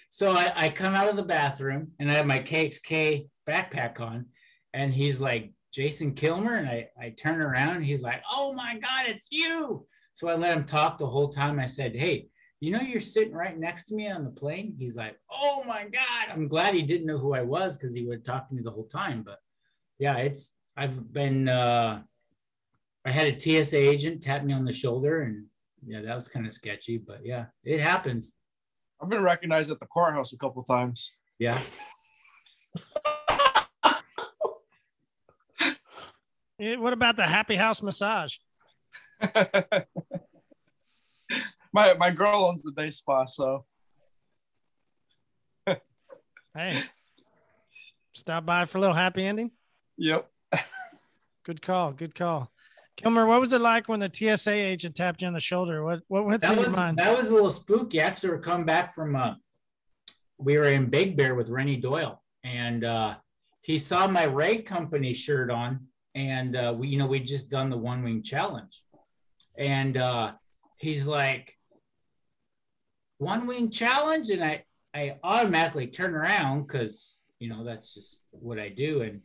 [0.09, 4.27] so I, I come out of the bathroom and I have my KXK backpack on,
[4.73, 6.55] and he's like, Jason Kilmer.
[6.55, 9.87] And I, I turn around he's like, Oh my God, it's you.
[10.13, 11.59] So I let him talk the whole time.
[11.59, 12.29] I said, Hey,
[12.61, 14.75] you know, you're sitting right next to me on the plane.
[14.79, 16.29] He's like, Oh my God.
[16.31, 18.71] I'm glad he didn't know who I was because he would talk to me the
[18.71, 19.23] whole time.
[19.23, 19.39] But
[19.99, 22.03] yeah, it's, I've been, uh,
[23.05, 25.45] I had a TSA agent tap me on the shoulder and
[25.87, 28.37] yeah, that was kind of sketchy, but yeah, it happens.
[29.01, 31.15] I've been recognized at the courthouse a couple times.
[31.39, 31.61] Yeah.
[36.59, 38.37] eh, what about the Happy House massage?
[41.75, 43.67] my my girl owns the day spa, so
[46.57, 46.81] Hey,
[48.13, 49.51] stop by for a little happy ending.
[49.99, 50.31] yep.
[51.45, 51.91] Good call.
[51.93, 52.49] Good call.
[52.97, 55.83] Kilmer, what was it like when the TSA agent tapped you on the shoulder?
[55.85, 56.97] What what went that through was your mind?
[56.99, 58.01] that was a little spooky.
[58.01, 59.35] I actually, we're coming back from uh,
[60.39, 63.17] we were in Big Bear with Renny Doyle, and uh,
[63.63, 65.81] he saw my Ray company shirt on,
[66.15, 68.81] and uh, we you know we just done the one wing challenge,
[69.59, 70.33] and uh,
[70.79, 71.54] he's like,
[73.19, 74.65] one wing challenge, and I
[74.95, 79.21] I automatically turn around because you know that's just what I do, and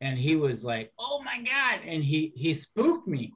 [0.00, 3.34] and he was like, oh my god, and he he spooked me.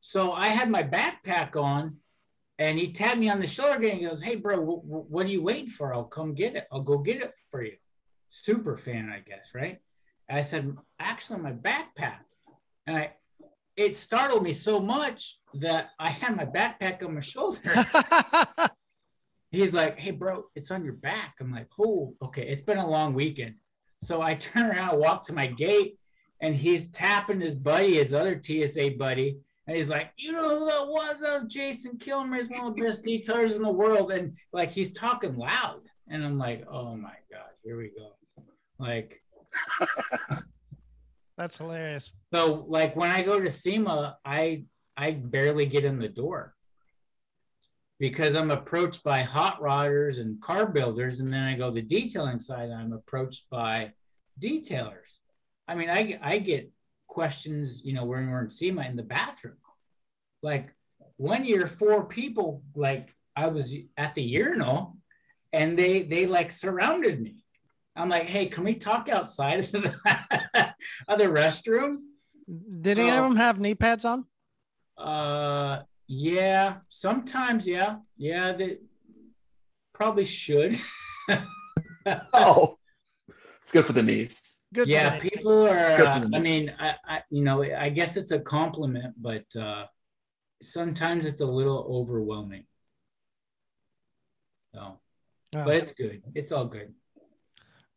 [0.00, 1.98] So I had my backpack on
[2.58, 3.98] and he tapped me on the shoulder again.
[3.98, 5.94] He goes, Hey, bro, w- w- what are you waiting for?
[5.94, 6.66] I'll come get it.
[6.70, 7.72] I'll go get it for you.
[8.28, 9.78] Super fan, I guess, right?
[10.28, 12.18] I said, Actually, my backpack.
[12.86, 13.12] And I,
[13.76, 17.60] it startled me so much that I had my backpack on my shoulder.
[19.52, 21.36] He's like, Hey, bro, it's on your back.
[21.40, 22.48] I'm like, Oh, okay.
[22.48, 23.54] It's been a long weekend.
[24.00, 25.98] So I turn around, walk to my gate,
[26.40, 29.36] and he's tapping his buddy, his other TSA buddy.
[29.68, 31.22] And he's like, you know who that was?
[31.22, 34.10] Uh, Jason Kilmer is one of the best detailers in the world.
[34.10, 35.82] And like, he's talking loud.
[36.08, 38.16] And I'm like, oh my God, here we go.
[38.80, 39.22] Like,
[41.38, 42.12] That's hilarious.
[42.32, 44.64] so like when I go to SEMA, I
[44.96, 46.54] I barely get in the door
[48.02, 52.40] because I'm approached by hot rodders and car builders, and then I go the detailing
[52.40, 52.72] side.
[52.72, 53.92] I'm approached by
[54.40, 55.18] detailers.
[55.68, 56.72] I mean, I I get
[57.06, 59.54] questions, you know, when we're in SEMA in the bathroom.
[60.42, 60.74] Like
[61.16, 64.96] one year, four people, like I was at the urinal,
[65.52, 67.44] and they they like surrounded me.
[67.94, 69.94] I'm like, hey, can we talk outside of the,
[71.06, 71.98] of the restroom?
[72.80, 74.24] Did any of them have knee pads on?
[74.98, 75.82] Uh,
[76.14, 78.78] yeah, sometimes, yeah, yeah, they
[79.94, 80.76] probably should.
[82.34, 82.78] Oh,
[83.62, 84.56] it's good for the knees.
[84.74, 84.86] Good.
[84.88, 85.30] for yeah, knees.
[85.30, 86.02] people are.
[86.04, 86.26] Uh.
[86.34, 89.86] I mean, I, I, you know, I guess it's a compliment, but uh,
[90.60, 92.64] sometimes it's a little overwhelming.
[94.74, 94.98] So,
[95.54, 95.64] Oh.
[95.64, 96.22] but it's good.
[96.34, 96.92] It's all good.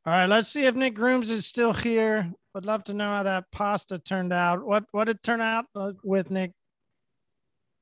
[0.05, 2.31] All right, let's see if Nick Grooms is still here.
[2.53, 4.63] Would love to know how that pasta turned out.
[4.63, 6.51] What what did it turn out uh, with Nick?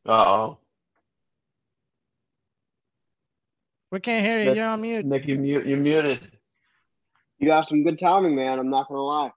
[0.06, 0.58] Uh oh.
[3.92, 4.46] We can't hear you.
[4.46, 5.06] That- You're on mute.
[5.06, 6.32] Nick, you mute, you're muted.
[7.40, 8.60] You got some good timing, man.
[8.60, 9.32] I'm not gonna lie.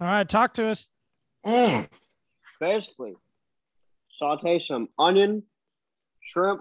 [0.00, 0.90] All right, talk to us.
[1.44, 1.88] Mm.
[2.60, 3.14] Basically,
[4.16, 5.42] saute some onion,
[6.32, 6.60] shrimp,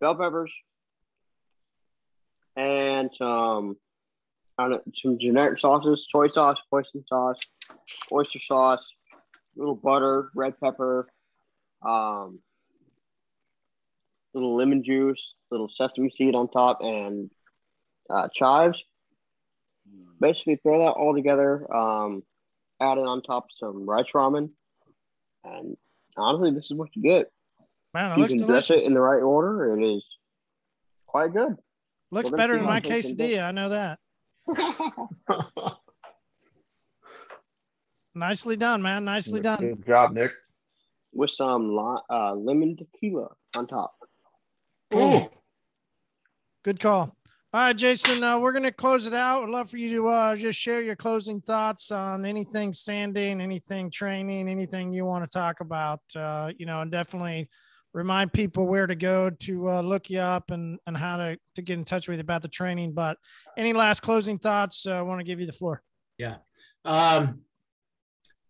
[0.00, 0.50] bell peppers,
[2.56, 3.76] and some I don't
[4.58, 7.38] know, some generic sauces: soy sauce, oyster sauce,
[8.12, 8.84] oyster sauce,
[9.56, 11.08] little butter, red pepper,
[11.84, 12.38] um,
[14.32, 17.30] little lemon juice, little sesame seed on top, and
[18.10, 18.82] uh, chives.
[20.20, 21.72] Basically, throw that all together.
[21.74, 22.22] Um,
[22.80, 24.50] add it on top of some rice ramen,
[25.44, 25.76] and
[26.16, 27.30] honestly, this is what you get.
[27.92, 28.84] Man, it you looks can dress delicious.
[28.84, 29.78] it in the right order.
[29.78, 30.04] It is
[31.06, 31.56] quite good.
[32.10, 33.44] Looks We're better than my quesadilla.
[33.44, 33.98] I know that.
[38.14, 39.04] Nicely done, man.
[39.04, 39.60] Nicely done.
[39.60, 40.32] Good job, Nick.
[41.12, 41.76] with some
[42.10, 43.94] uh, lemon tequila on top.
[44.92, 45.28] Mm.
[46.62, 47.16] Good call.
[47.52, 49.44] All right, Jason, uh, we're going to close it out.
[49.44, 53.92] I'd love for you to uh, just share your closing thoughts on anything sanding, anything
[53.92, 57.48] training, anything you want to talk about, uh, you know, and definitely
[57.94, 61.62] remind people where to go to uh, look you up and, and how to, to
[61.62, 62.92] get in touch with you about the training.
[62.92, 63.16] But
[63.56, 64.84] any last closing thoughts?
[64.84, 65.80] Uh, I want to give you the floor.
[66.18, 66.36] Yeah.
[66.84, 67.40] Um,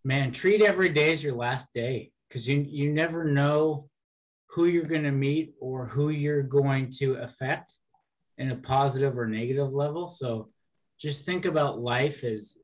[0.03, 3.89] man, treat every day as your last day because you you never know
[4.49, 7.75] who you're going to meet or who you're going to affect
[8.39, 10.09] in a positive or negative level.
[10.09, 10.49] So
[10.99, 12.57] just think about life as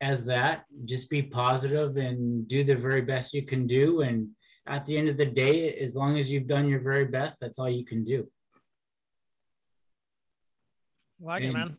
[0.00, 0.64] as that.
[0.84, 4.00] Just be positive and do the very best you can do.
[4.00, 4.28] And
[4.66, 7.58] at the end of the day, as long as you've done your very best, that's
[7.58, 8.28] all you can do.
[11.20, 11.76] Like it, man.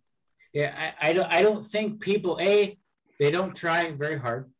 [0.53, 2.77] Yeah, I, I don't I don't think people a
[3.19, 4.51] they don't try very hard,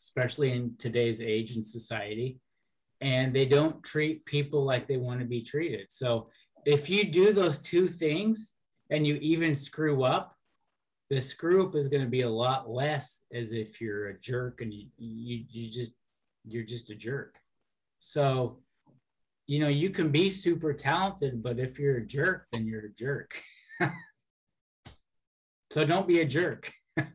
[0.00, 2.38] especially in today's age and society,
[3.00, 5.86] and they don't treat people like they want to be treated.
[5.90, 6.28] So
[6.64, 8.52] if you do those two things
[8.90, 10.36] and you even screw up,
[11.10, 14.60] the screw up is going to be a lot less as if you're a jerk
[14.60, 15.92] and you you, you just
[16.46, 17.38] you're just a jerk.
[17.98, 18.58] So
[19.46, 22.92] you know you can be super talented, but if you're a jerk, then you're a
[22.92, 23.40] jerk.
[25.74, 26.72] So don't be a jerk.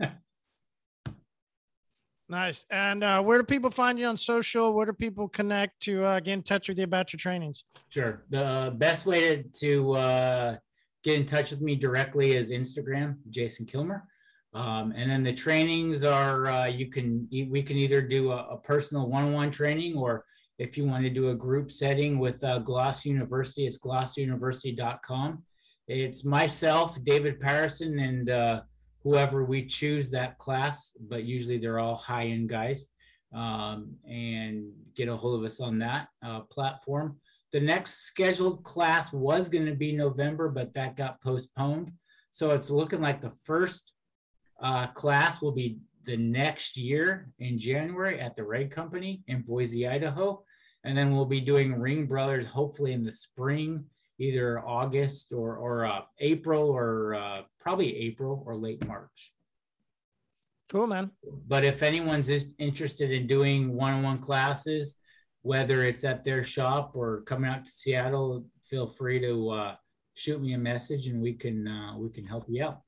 [2.32, 2.64] Nice.
[2.70, 4.72] And uh, where do people find you on social?
[4.74, 7.64] Where do people connect to uh, get in touch with you about your trainings?
[7.90, 8.24] Sure.
[8.30, 10.58] The best way to, to uh,
[11.04, 14.04] get in touch with me directly is Instagram, Jason Kilmer.
[14.54, 18.58] Um, and then the trainings are uh, you can we can either do a, a,
[18.58, 20.26] personal one-on-one training or
[20.58, 25.44] if you want to do a group setting with uh, Gloss University, it's glossuniversity.com.
[25.88, 28.62] It's myself, David Patterson, and uh,
[29.04, 32.88] whoever we choose that class, but usually they're all high-end guys.
[33.34, 37.18] Um, and get a hold of us on that uh, platform.
[37.52, 41.92] The next scheduled class was going to be November, but that got postponed.
[42.32, 43.94] So it's looking like the first
[44.62, 49.88] uh, class will be the next year in January at the Ray Company in Boise,
[49.88, 50.44] Idaho.
[50.84, 53.86] And then we'll be doing Ring Brothers hopefully in the spring,
[54.18, 59.34] either August or, or uh, April or uh, probably April or late March.
[60.70, 61.12] Cool, man.
[61.48, 62.30] But if anyone's
[62.60, 64.98] interested in doing one on one classes,
[65.42, 69.76] whether it's at their shop or coming out to Seattle, feel free to uh,
[70.14, 72.82] shoot me a message and we can uh, we can help you out.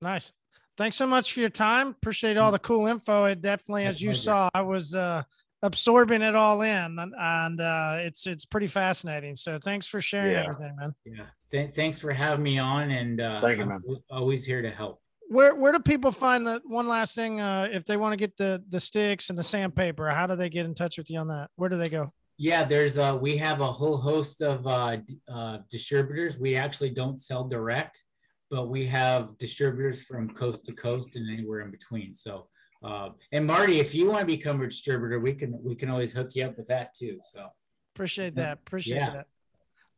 [0.00, 0.32] Nice.
[0.76, 1.88] Thanks so much for your time.
[1.88, 3.24] Appreciate all the cool info.
[3.26, 5.22] It definitely, as you saw, I was uh,
[5.62, 9.34] absorbing it all in, and, and uh, it's it's pretty fascinating.
[9.34, 10.44] So thanks for sharing yeah.
[10.44, 10.94] everything, man.
[11.04, 11.26] Yeah.
[11.50, 13.80] Th- thanks for having me on, and uh, thank you, man.
[13.88, 15.00] I'm always here to help.
[15.28, 17.40] Where where do people find the one last thing?
[17.40, 20.48] Uh, if they want to get the the sticks and the sandpaper, how do they
[20.48, 21.50] get in touch with you on that?
[21.56, 22.12] Where do they go?
[22.38, 24.96] Yeah, there's uh we have a whole host of uh,
[25.30, 26.38] uh distributors.
[26.38, 28.02] We actually don't sell direct
[28.50, 32.14] but we have distributors from coast to coast and anywhere in between.
[32.14, 32.48] So,
[32.82, 36.12] uh, and Marty, if you want to become a distributor, we can we can always
[36.12, 37.20] hook you up with that too.
[37.22, 37.46] So,
[37.94, 38.58] appreciate that.
[38.66, 39.22] Appreciate yeah.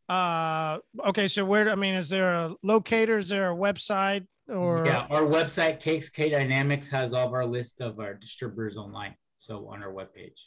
[0.08, 0.12] that.
[0.12, 1.70] Uh, okay, so where?
[1.70, 3.16] I mean, is there a locator?
[3.16, 4.26] Is there a website?
[4.48, 9.14] Or yeah, our website KXK Dynamics has all of our list of our distributors online.
[9.38, 10.40] So on our webpage.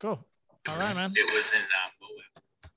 [0.00, 0.26] Cool.
[0.68, 1.12] All right, man.
[1.14, 1.92] It was in uh,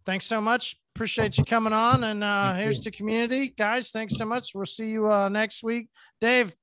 [0.05, 0.77] thanks so much.
[0.95, 2.03] Appreciate you coming on.
[2.03, 3.49] And uh, here's to community.
[3.49, 4.51] Guys, thanks so much.
[4.55, 5.89] We'll see you uh, next week.
[6.21, 6.55] Dave,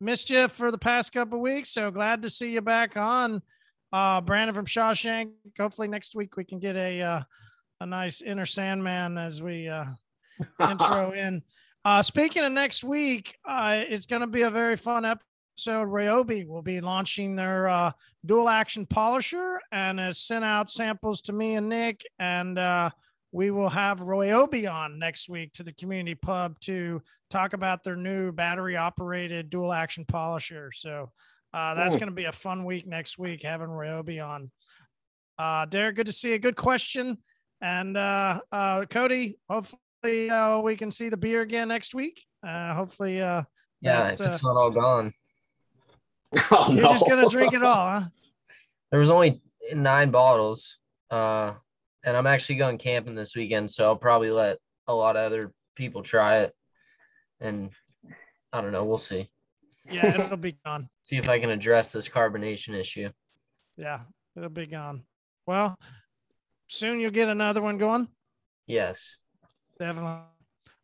[0.00, 1.70] missed you for the past couple weeks.
[1.70, 3.42] So glad to see you back on.
[3.92, 5.30] Uh, Brandon from Shawshank.
[5.58, 7.22] Hopefully next week we can get a uh,
[7.80, 9.84] a nice Enter Sandman as we uh,
[10.70, 11.42] intro in.
[11.84, 15.24] Uh, speaking of next week, uh, it's going to be a very fun episode.
[15.66, 17.92] Ryobi will be launching their uh,
[18.24, 22.04] dual action polisher and has sent out samples to me and Nick.
[22.18, 22.90] And uh,
[23.32, 27.96] we will have Ryobi on next week to the community pub to talk about their
[27.96, 30.70] new battery operated dual action polisher.
[30.72, 31.10] So
[31.52, 34.50] uh, that's going to be a fun week next week having Ryobi on.
[35.38, 36.38] Uh, Derek, good to see you.
[36.38, 37.18] Good question.
[37.60, 42.24] And uh, uh, Cody, hopefully uh, we can see the beer again next week.
[42.46, 43.42] Uh, hopefully, uh,
[43.80, 45.12] yeah, that, if it's uh, not all gone.
[46.50, 46.88] Oh, You're no.
[46.90, 48.06] just gonna drink it all, huh?
[48.90, 49.40] There was only
[49.72, 50.78] nine bottles.
[51.10, 51.54] Uh,
[52.04, 55.52] and I'm actually going camping this weekend, so I'll probably let a lot of other
[55.74, 56.54] people try it.
[57.40, 57.70] And
[58.52, 59.30] I don't know, we'll see.
[59.90, 60.88] Yeah, it'll be gone.
[61.02, 63.10] see if I can address this carbonation issue.
[63.76, 64.00] Yeah,
[64.36, 65.04] it'll be gone.
[65.46, 65.78] Well,
[66.66, 68.08] soon you'll get another one going.
[68.66, 69.16] Yes.
[69.78, 70.10] Definitely.
[70.10, 70.28] All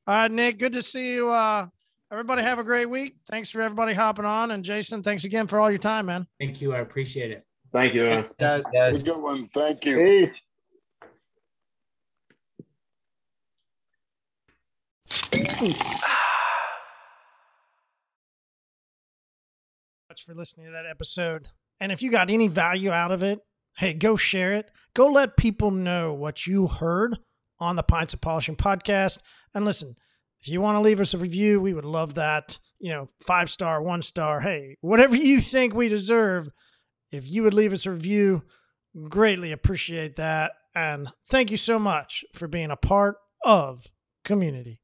[0.06, 1.30] right, Nick, good to see you.
[1.30, 1.68] Uh
[2.14, 3.16] everybody have a great week.
[3.28, 4.52] Thanks for everybody hopping on.
[4.52, 6.28] And Jason, thanks again for all your time, man.
[6.38, 6.72] Thank you.
[6.72, 7.44] I appreciate it.
[7.72, 8.26] Thank you, man.
[8.38, 9.02] Guys, guys.
[9.02, 9.48] good one.
[9.52, 9.96] Thank you.
[9.96, 10.32] Hey.
[20.08, 21.48] much for listening to that episode.
[21.80, 23.40] And if you got any value out of it,
[23.78, 24.70] hey, go share it.
[24.94, 27.18] Go let people know what you heard
[27.58, 29.18] on the Pints of Polishing podcast.
[29.52, 29.96] And listen,
[30.44, 32.58] if you want to leave us a review, we would love that.
[32.78, 36.50] You know, five star, one star, hey, whatever you think we deserve.
[37.10, 38.42] If you would leave us a review,
[39.08, 40.52] greatly appreciate that.
[40.74, 43.86] And thank you so much for being a part of
[44.22, 44.82] community.